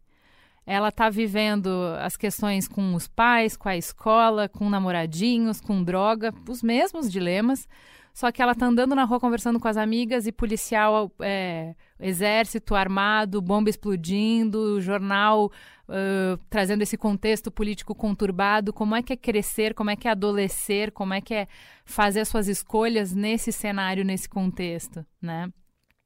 [0.66, 1.68] Ela está vivendo
[2.00, 7.68] as questões com os pais, com a escola, com namoradinhos, com droga, os mesmos dilemas
[8.12, 12.74] só que ela tá andando na rua conversando com as amigas e policial, é, exército
[12.74, 15.50] armado, bomba explodindo, jornal
[15.88, 18.72] uh, trazendo esse contexto político conturbado.
[18.72, 21.48] Como é que é crescer, como é que é adolescer, como é que é
[21.84, 25.50] fazer as suas escolhas nesse cenário, nesse contexto, né?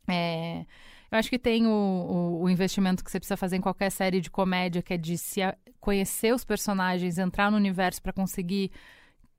[0.09, 0.65] É,
[1.11, 4.21] eu acho que tem o, o, o, investimento que você precisa fazer em qualquer série
[4.21, 5.41] de comédia, que é de se
[5.81, 8.71] conhecer os personagens, entrar no universo para conseguir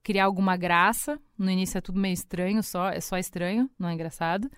[0.02, 1.18] criar alguma graça.
[1.36, 4.50] No início é tudo meio estranho, só é só estranho, não é engraçado.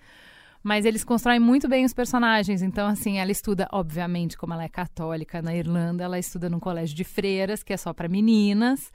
[0.63, 2.61] Mas eles constroem muito bem os personagens.
[2.61, 6.95] Então, assim, ela estuda, obviamente, como ela é católica na Irlanda, ela estuda num colégio
[6.95, 8.91] de freiras, que é só para meninas.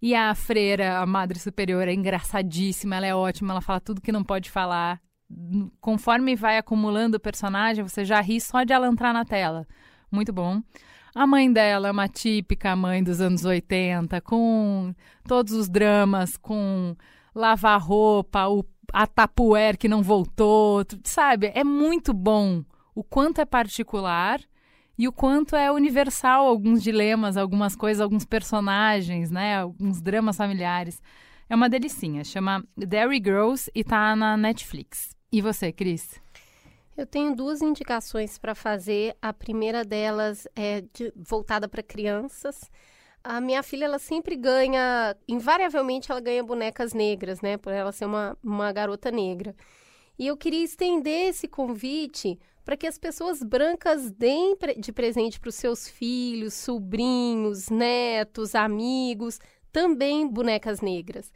[0.00, 4.12] E a freira, a madre superior, é engraçadíssima, ela é ótima, ela fala tudo que
[4.12, 5.00] não pode falar.
[5.80, 9.66] Conforme vai acumulando o personagem, você já ri só de ela entrar na tela.
[10.10, 10.62] Muito bom.
[11.14, 14.94] A mãe dela é uma típica mãe dos anos 80, com
[15.28, 16.96] todos os dramas, com
[17.34, 21.52] lavar roupa, o, a Tapuer que não voltou, sabe?
[21.54, 22.64] É muito bom
[22.94, 24.40] o quanto é particular
[24.96, 29.58] e o quanto é universal alguns dilemas, algumas coisas, alguns personagens, né?
[29.58, 31.02] Alguns dramas familiares.
[31.48, 32.24] É uma delicinha.
[32.24, 35.14] Chama Dairy Girls e tá na Netflix.
[35.30, 36.21] E você, Cris?
[36.96, 39.16] Eu tenho duas indicações para fazer.
[39.20, 42.70] A primeira delas é de, voltada para crianças.
[43.24, 47.56] A minha filha, ela sempre ganha, invariavelmente ela ganha bonecas negras, né?
[47.56, 49.54] Por ela ser uma, uma garota negra.
[50.18, 55.48] E eu queria estender esse convite para que as pessoas brancas deem de presente para
[55.48, 59.40] os seus filhos, sobrinhos, netos, amigos,
[59.72, 61.32] também bonecas negras.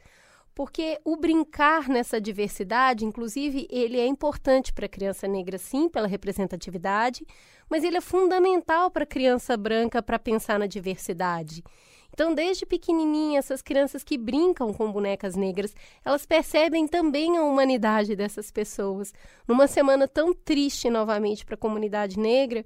[0.57, 6.07] Porque o brincar nessa diversidade, inclusive, ele é importante para a criança negra, sim, pela
[6.07, 7.23] representatividade,
[7.69, 11.63] mas ele é fundamental para a criança branca para pensar na diversidade.
[12.11, 18.15] Então, desde pequenininha, essas crianças que brincam com bonecas negras, elas percebem também a humanidade
[18.15, 19.13] dessas pessoas.
[19.47, 22.65] Numa semana tão triste novamente para a comunidade negra,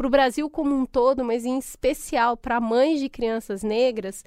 [0.00, 4.24] para o Brasil como um todo, mas em especial para mães de crianças negras,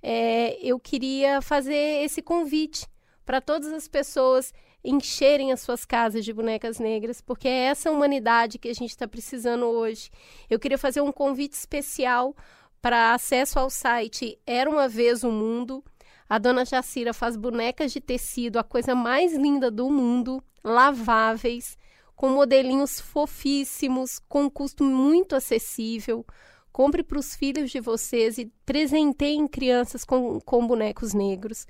[0.00, 2.86] é, eu queria fazer esse convite
[3.24, 4.54] para todas as pessoas
[4.84, 9.08] encherem as suas casas de bonecas negras, porque é essa humanidade que a gente está
[9.08, 10.10] precisando hoje.
[10.48, 12.32] Eu queria fazer um convite especial
[12.80, 15.82] para acesso ao site Era uma Vez o Mundo.
[16.28, 21.76] A dona Jacira faz bonecas de tecido, a coisa mais linda do mundo, laváveis,
[22.16, 26.24] com modelinhos fofíssimos, com um custo muito acessível.
[26.72, 31.66] Compre para os filhos de vocês e presenteiem crianças com, com bonecos negros.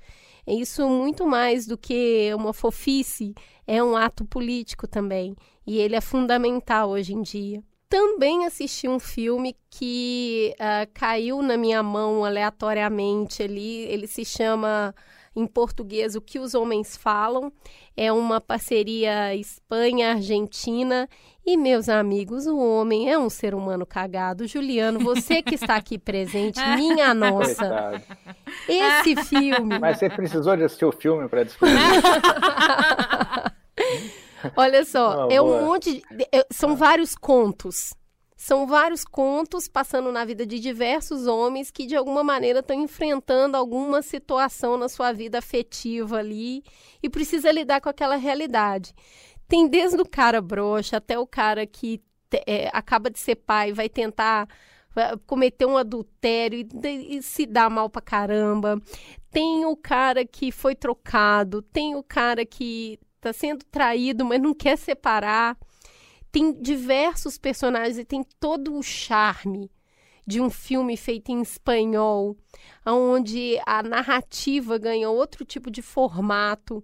[0.47, 5.35] Isso muito mais do que uma fofice, é um ato político também.
[5.65, 11.55] E ele é fundamental hoje em dia também assisti um filme que uh, caiu na
[11.55, 13.83] minha mão aleatoriamente ali.
[13.83, 14.93] Ele se chama,
[15.37, 17.53] em português, O que os Homens Falam.
[17.95, 21.07] É uma parceria Espanha-Argentina.
[21.45, 24.47] E, meus amigos, o homem é um ser humano cagado.
[24.47, 28.01] Juliano, você que está aqui presente, minha nossa.
[28.67, 29.79] Esse filme.
[29.79, 31.77] Mas você precisou de assistir o filme para descobrir.
[34.55, 37.93] Olha só, é um monte de, é, são vários contos.
[38.37, 43.57] São vários contos passando na vida de diversos homens que de alguma maneira estão enfrentando
[43.57, 46.63] alguma situação na sua vida afetiva ali
[47.01, 48.93] e precisa lidar com aquela realidade.
[49.47, 51.99] Tem desde o cara broxa até o cara que
[52.45, 54.47] é, acaba de ser pai, vai tentar
[55.25, 58.81] cometer um adultério e, e, se dá mal pra caramba.
[59.31, 64.53] Tem o cara que foi trocado, tem o cara que tá sendo traído, mas não
[64.53, 65.57] quer separar.
[66.37, 69.71] Tem diversos personagens e tem todo o charme
[70.23, 72.37] de um filme feito em espanhol,
[72.85, 76.83] onde a narrativa ganha outro tipo de formato.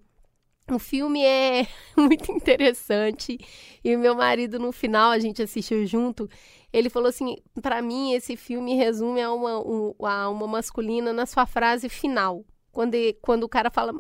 [0.71, 3.37] O filme é muito interessante
[3.83, 6.27] e meu marido no final a gente assistiu junto.
[6.73, 11.27] Ele falou assim: para mim esse filme resume a uma, um, a uma masculina na
[11.27, 13.93] sua frase final, quando, quando o cara fala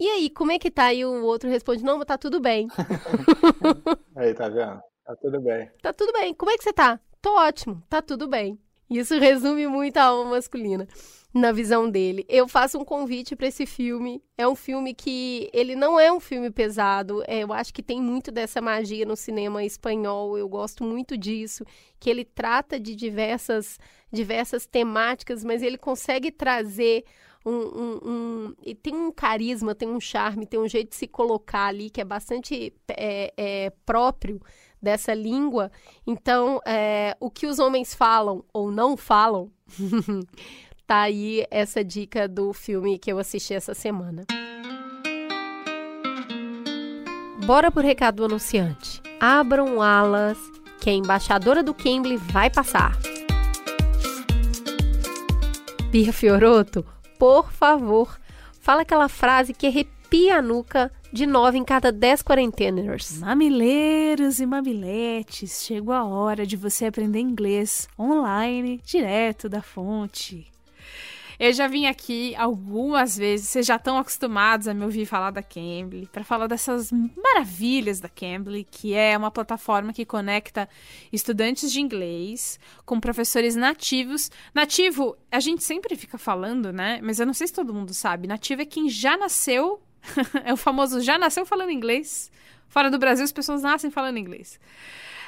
[0.00, 0.92] e aí, como é que tá?
[0.92, 2.68] E o outro responde, não, tá tudo bem.
[4.16, 4.93] aí, tá vendo?
[5.04, 5.70] Tá tudo bem.
[5.82, 6.34] Tá tudo bem.
[6.34, 6.98] Como é que você tá?
[7.20, 8.58] Tô ótimo, tá tudo bem.
[8.88, 10.86] Isso resume muito a alma masculina
[11.32, 12.24] na visão dele.
[12.28, 14.22] Eu faço um convite para esse filme.
[14.38, 17.22] É um filme que ele não é um filme pesado.
[17.26, 20.38] É, eu acho que tem muito dessa magia no cinema espanhol.
[20.38, 21.64] Eu gosto muito disso,
[21.98, 23.78] que ele trata de diversas
[24.12, 27.04] diversas temáticas, mas ele consegue trazer
[27.44, 31.06] um, um, um, e tem um carisma, tem um charme, tem um jeito de se
[31.06, 34.40] colocar ali que é bastante é, é, próprio
[34.84, 35.72] dessa língua.
[36.06, 39.50] Então, é, o que os homens falam ou não falam,
[40.86, 44.24] tá aí essa dica do filme que eu assisti essa semana.
[47.44, 49.02] Bora pro recado do anunciante.
[49.20, 50.38] Abram alas,
[50.80, 52.96] que a embaixadora do Cambly vai passar.
[55.90, 56.84] Pia Fioroto,
[57.18, 58.18] por favor,
[58.60, 63.18] fala aquela frase que arrepia a nuca de nove em cada dez quarenteners.
[63.18, 70.46] Mamileiros e mamiletes, chegou a hora de você aprender inglês online, direto da fonte.
[71.36, 75.42] Eu já vim aqui algumas vezes, vocês já estão acostumados a me ouvir falar da
[75.42, 80.68] Cambly, para falar dessas maravilhas da Cambly, que é uma plataforma que conecta
[81.12, 84.30] estudantes de inglês com professores nativos.
[84.54, 87.00] Nativo, a gente sempre fica falando, né?
[87.02, 88.28] Mas eu não sei se todo mundo sabe.
[88.28, 89.82] Nativo é quem já nasceu,
[90.44, 92.30] é o famoso já nasceu falando inglês.
[92.68, 94.58] Fora do Brasil, as pessoas nascem falando inglês.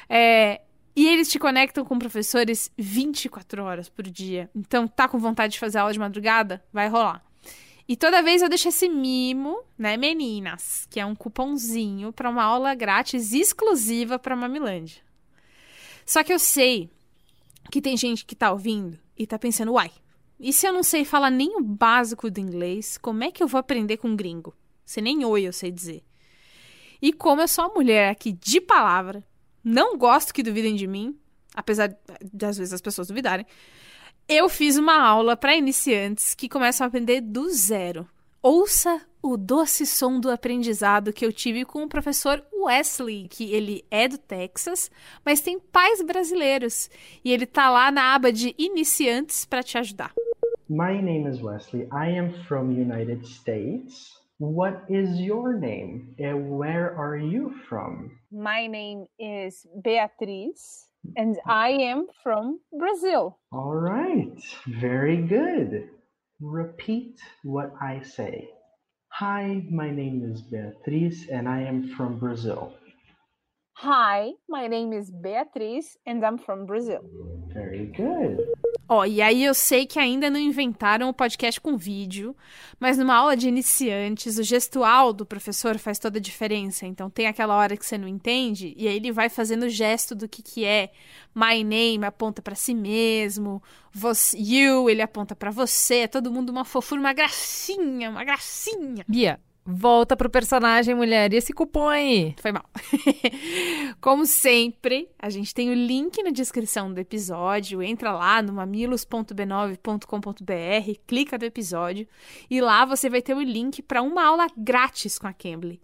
[0.09, 0.61] É,
[0.95, 4.49] e eles te conectam com professores 24 horas por dia.
[4.55, 6.63] Então, tá com vontade de fazer aula de madrugada?
[6.73, 7.23] Vai rolar.
[7.87, 12.43] E toda vez eu deixo esse mimo, né, meninas, que é um cupomzinho para uma
[12.43, 15.01] aula grátis exclusiva para Mamilândia.
[16.05, 16.89] Só que eu sei
[17.71, 19.91] que tem gente que tá ouvindo e tá pensando, uai,
[20.39, 23.47] e se eu não sei falar nem o básico do inglês, como é que eu
[23.47, 24.53] vou aprender com um gringo?
[24.87, 26.01] Se nem oi eu sei dizer.
[27.01, 29.21] E como eu sou uma mulher aqui de palavra,
[29.61, 31.13] não gosto que duvidem de mim,
[31.53, 31.89] apesar
[32.23, 33.45] de às vezes as pessoas duvidarem,
[34.29, 38.07] eu fiz uma aula para iniciantes que começam a aprender do zero.
[38.41, 43.83] Ouça o doce som do aprendizado que eu tive com o professor Wesley, que ele
[43.91, 44.89] é do Texas,
[45.25, 46.89] mas tem pais brasileiros
[47.25, 50.13] e ele tá lá na aba de iniciantes para te ajudar.
[50.69, 51.89] My name is Wesley.
[51.91, 54.17] I am from United States.
[54.39, 56.13] What is your name?
[56.19, 58.11] And where are you from?
[58.31, 61.13] My name is Beatriz mm-hmm.
[61.17, 63.39] and I am from Brazil.
[63.51, 64.37] All right.
[64.79, 65.89] Very good.
[66.39, 68.47] Repeat what I say.
[69.09, 72.75] Hi, my name is Beatriz and I am from Brazil.
[73.77, 77.01] Hi, my name is Beatriz and I'm from Brazil.
[77.55, 78.37] Very good.
[78.89, 82.35] Ó, e aí eu sei que ainda não inventaram o podcast com vídeo,
[82.79, 86.85] mas numa aula de iniciantes, o gestual do professor faz toda a diferença.
[86.85, 90.15] Então tem aquela hora que você não entende, e aí ele vai fazendo o gesto
[90.15, 90.91] do que que é.
[91.35, 93.61] My name aponta para si mesmo,
[94.33, 99.03] you, ele aponta para você, é todo mundo uma fofura, uma gracinha, uma gracinha.
[99.07, 101.33] Bia, volta pro personagem, mulher.
[101.33, 102.33] E esse cupom aí?
[102.41, 102.63] Foi mal.
[103.99, 107.83] Como sempre, a gente tem o link na descrição do episódio.
[107.83, 112.07] Entra lá no mamilos.b9.com.br, clica no episódio
[112.49, 115.81] e lá você vai ter o link para uma aula grátis com a Cambly.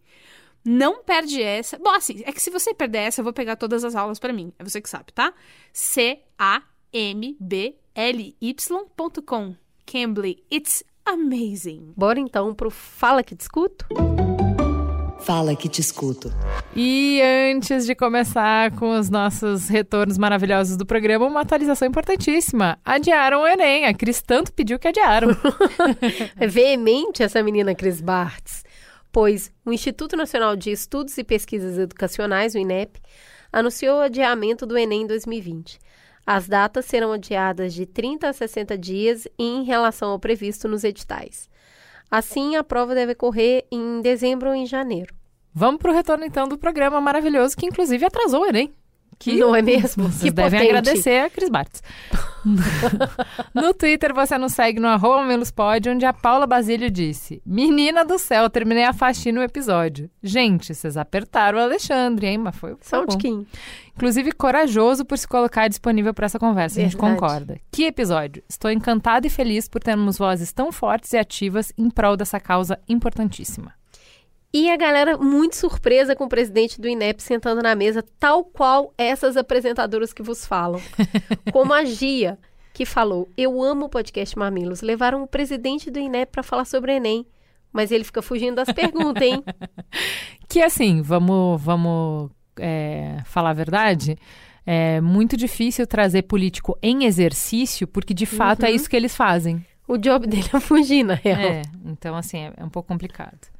[0.63, 1.77] Não perde essa.
[1.77, 4.31] Bom, assim, é que se você perder essa, eu vou pegar todas as aulas para
[4.31, 4.53] mim.
[4.57, 5.33] É você que sabe, tá?
[5.73, 6.35] C-A-M-B-L-Y.com.
[9.85, 11.93] Cambly, it's amazing.
[11.95, 13.85] Bora então pro Fala que te escuto?
[15.23, 16.29] Fala que te escuto.
[16.75, 22.77] E antes de começar com os nossos retornos maravilhosos do programa, uma atualização importantíssima.
[22.83, 23.85] Adiaram o Enem.
[23.85, 25.29] A Cris tanto pediu que adiaram.
[26.37, 28.65] é veemente essa menina Cris Bartz,
[29.13, 32.99] pois o Instituto Nacional de Estudos e Pesquisas Educacionais, o INEP,
[33.51, 35.79] anunciou o adiamento do Enem 2020.
[36.25, 41.49] As datas serão adiadas de 30 a 60 dias em relação ao previsto nos editais.
[42.09, 45.13] Assim, a prova deve ocorrer em dezembro ou em janeiro.
[45.53, 48.73] Vamos para o retorno, então, do programa maravilhoso, que inclusive atrasou o Enem.
[49.23, 50.09] Que não é mesmo?
[50.09, 50.77] Vocês que devem potente.
[50.77, 51.81] agradecer a Cris Bartz.
[53.53, 58.19] no Twitter você nos segue no arroba melospod, onde a Paula Basílio disse Menina do
[58.19, 60.09] céu, terminei a faxina no episódio.
[60.21, 62.37] Gente, vocês apertaram o Alexandre, hein?
[62.37, 63.47] Mas foi, Só um tiquinho.
[63.95, 66.75] Inclusive, corajoso por se colocar disponível para essa conversa.
[66.75, 66.95] Verdade.
[66.95, 67.59] A gente concorda.
[67.71, 68.43] Que episódio!
[68.49, 72.79] Estou encantada e feliz por termos vozes tão fortes e ativas em prol dessa causa
[72.89, 73.73] importantíssima.
[74.53, 78.93] E a galera muito surpresa com o presidente do INEP sentando na mesa, tal qual
[78.99, 80.79] essas apresentadoras que vos falam.
[81.51, 82.37] Como a Gia,
[82.71, 84.81] que falou: Eu amo o podcast Mamilos.
[84.81, 87.25] Levaram o presidente do INEP para falar sobre o Enem.
[87.71, 89.43] Mas ele fica fugindo das perguntas, hein?
[90.47, 94.15] que assim, vamos, vamos é, falar a verdade.
[94.63, 98.71] É muito difícil trazer político em exercício, porque de fato é uhum.
[98.71, 99.65] é isso que eles fazem.
[99.87, 101.39] O job dele é fugir, na real.
[101.39, 103.52] É, então assim, é, é um pouco complicado.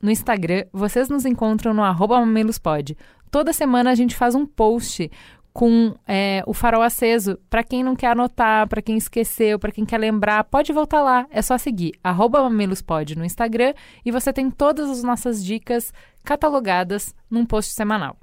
[0.00, 2.96] No Instagram, vocês nos encontram no arroba mamelospod.
[3.30, 5.10] Toda semana a gente faz um post
[5.52, 7.38] com é, o farol aceso.
[7.48, 11.26] Para quem não quer anotar, para quem esqueceu, para quem quer lembrar, pode voltar lá.
[11.30, 13.72] É só seguir mamelospod no Instagram
[14.04, 18.18] e você tem todas as nossas dicas catalogadas num post semanal.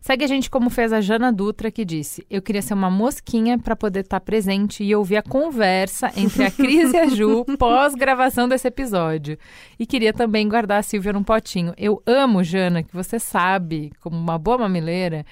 [0.00, 3.58] Segue a gente como fez a Jana Dutra, que disse: Eu queria ser uma mosquinha
[3.58, 7.44] para poder estar tá presente e ouvir a conversa entre a Cris e a Ju
[7.58, 9.38] pós-gravação desse episódio.
[9.78, 11.74] E queria também guardar a Silvia num potinho.
[11.76, 15.26] Eu amo, Jana, que você sabe, como uma boa mamileira,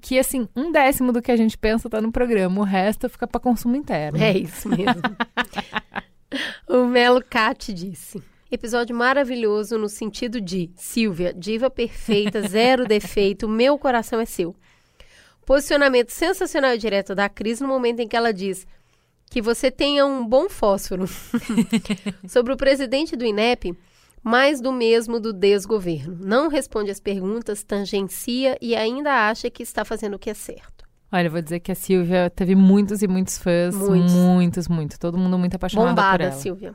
[0.00, 3.26] que assim, um décimo do que a gente pensa tá no programa, o resto fica
[3.26, 4.22] para consumo interno.
[4.22, 5.02] É isso mesmo.
[6.68, 13.78] o Melo Cat disse: Episódio maravilhoso no sentido de Silvia, diva perfeita, zero defeito, meu
[13.78, 14.56] coração é seu.
[15.46, 18.66] Posicionamento sensacional e direto da Cris no momento em que ela diz
[19.30, 21.04] que você tenha um bom fósforo.
[22.28, 23.72] Sobre o presidente do INEP,
[24.20, 26.18] mais do mesmo do desgoverno.
[26.20, 30.84] Não responde as perguntas, tangencia e ainda acha que está fazendo o que é certo.
[31.12, 33.76] Olha, eu vou dizer que a Silvia teve muitos e muitos fãs.
[33.76, 34.68] Muitos, muitos.
[34.68, 34.98] muitos.
[34.98, 36.32] Todo mundo muito apaixonado Bombada, por ela.
[36.32, 36.74] Silvia.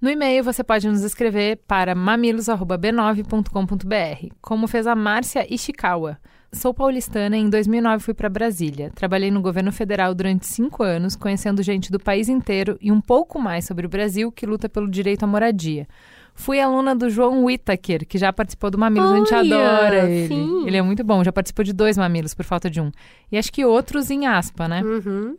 [0.00, 6.18] No e-mail você pode nos escrever para mamilos@b9.com.br, como fez a Márcia Ishikawa.
[6.52, 8.90] Sou paulistana e em 2009 fui para Brasília.
[8.94, 13.40] Trabalhei no governo federal durante cinco anos, conhecendo gente do país inteiro e um pouco
[13.40, 15.88] mais sobre o Brasil que luta pelo direito à moradia.
[16.34, 20.28] Fui aluna do João Whittaker, que já participou do Mamilos, a gente Olha, adora ele.
[20.28, 20.66] sim.
[20.66, 22.92] Ele é muito bom, já participou de dois Mamilos por falta de um.
[23.32, 24.82] E acho que outros em aspa, né?
[24.82, 25.36] Uhum.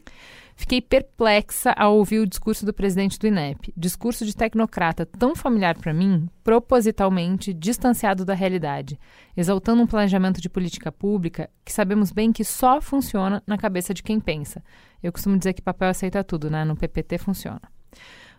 [0.57, 3.71] Fiquei perplexa ao ouvir o discurso do presidente do INEP.
[3.77, 8.99] Discurso de tecnocrata tão familiar para mim, propositalmente distanciado da realidade,
[9.37, 14.01] exaltando um planejamento de política pública que sabemos bem que só funciona na cabeça de
[14.01, 14.63] quem pensa.
[15.01, 16.65] Eu costumo dizer que papel aceita tudo, né?
[16.65, 17.61] No PPT funciona.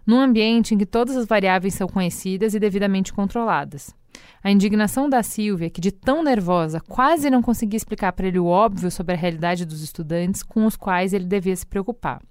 [0.05, 3.95] Num ambiente em que todas as variáveis são conhecidas e devidamente controladas.
[4.43, 8.47] A indignação da Silvia, que de tão nervosa quase não conseguia explicar para ele o
[8.47, 12.23] óbvio sobre a realidade dos estudantes com os quais ele devia se preocupar.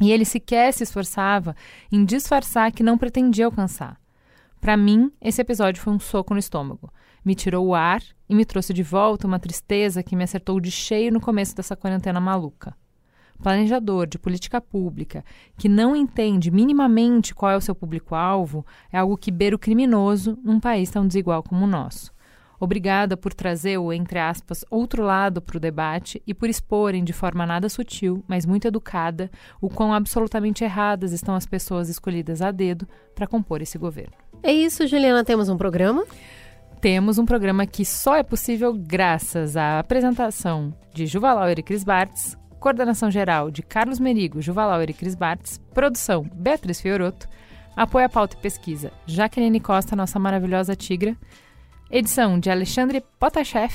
[0.00, 1.54] E ele sequer se esforçava
[1.90, 4.00] em disfarçar que não pretendia alcançar.
[4.60, 6.90] Para mim, esse episódio foi um soco no estômago.
[7.24, 10.70] Me tirou o ar e me trouxe de volta uma tristeza que me acertou de
[10.70, 12.74] cheio no começo dessa quarentena maluca.
[13.44, 15.22] Planejador de política pública
[15.58, 20.38] que não entende minimamente qual é o seu público-alvo é algo que beira o criminoso
[20.42, 22.10] num país tão desigual como o nosso.
[22.58, 27.12] Obrigada por trazer o, entre aspas, outro lado para o debate e por exporem de
[27.12, 29.30] forma nada sutil, mas muito educada,
[29.60, 34.14] o quão absolutamente erradas estão as pessoas escolhidas a dedo para compor esse governo.
[34.42, 35.22] É isso, Juliana.
[35.22, 36.06] Temos um programa?
[36.80, 42.38] Temos um programa que só é possível graças à apresentação de Juvalauer e Cris Bartz,
[42.64, 47.28] coordenação geral de Carlos Merigo, Juvalauer e Cris Bartz, produção Beatriz Fioroto,
[47.76, 51.14] apoio à pauta e pesquisa Jaqueline Costa, nossa maravilhosa tigra,
[51.90, 53.70] edição de Alexandre Potashev,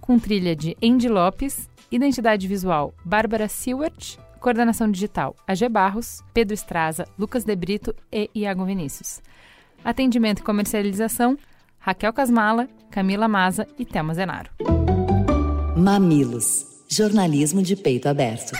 [0.00, 7.08] com trilha de Andy Lopes, identidade visual Bárbara Seward, coordenação digital AG Barros, Pedro Estraza,
[7.18, 9.20] Lucas De Brito e Iago Vinícius.
[9.84, 11.36] Atendimento e comercialização
[11.80, 14.50] Raquel Casmala, Camila Maza e Thelma Zenaro.
[15.76, 16.69] Mamilos.
[16.92, 18.56] Jornalismo de peito aberto.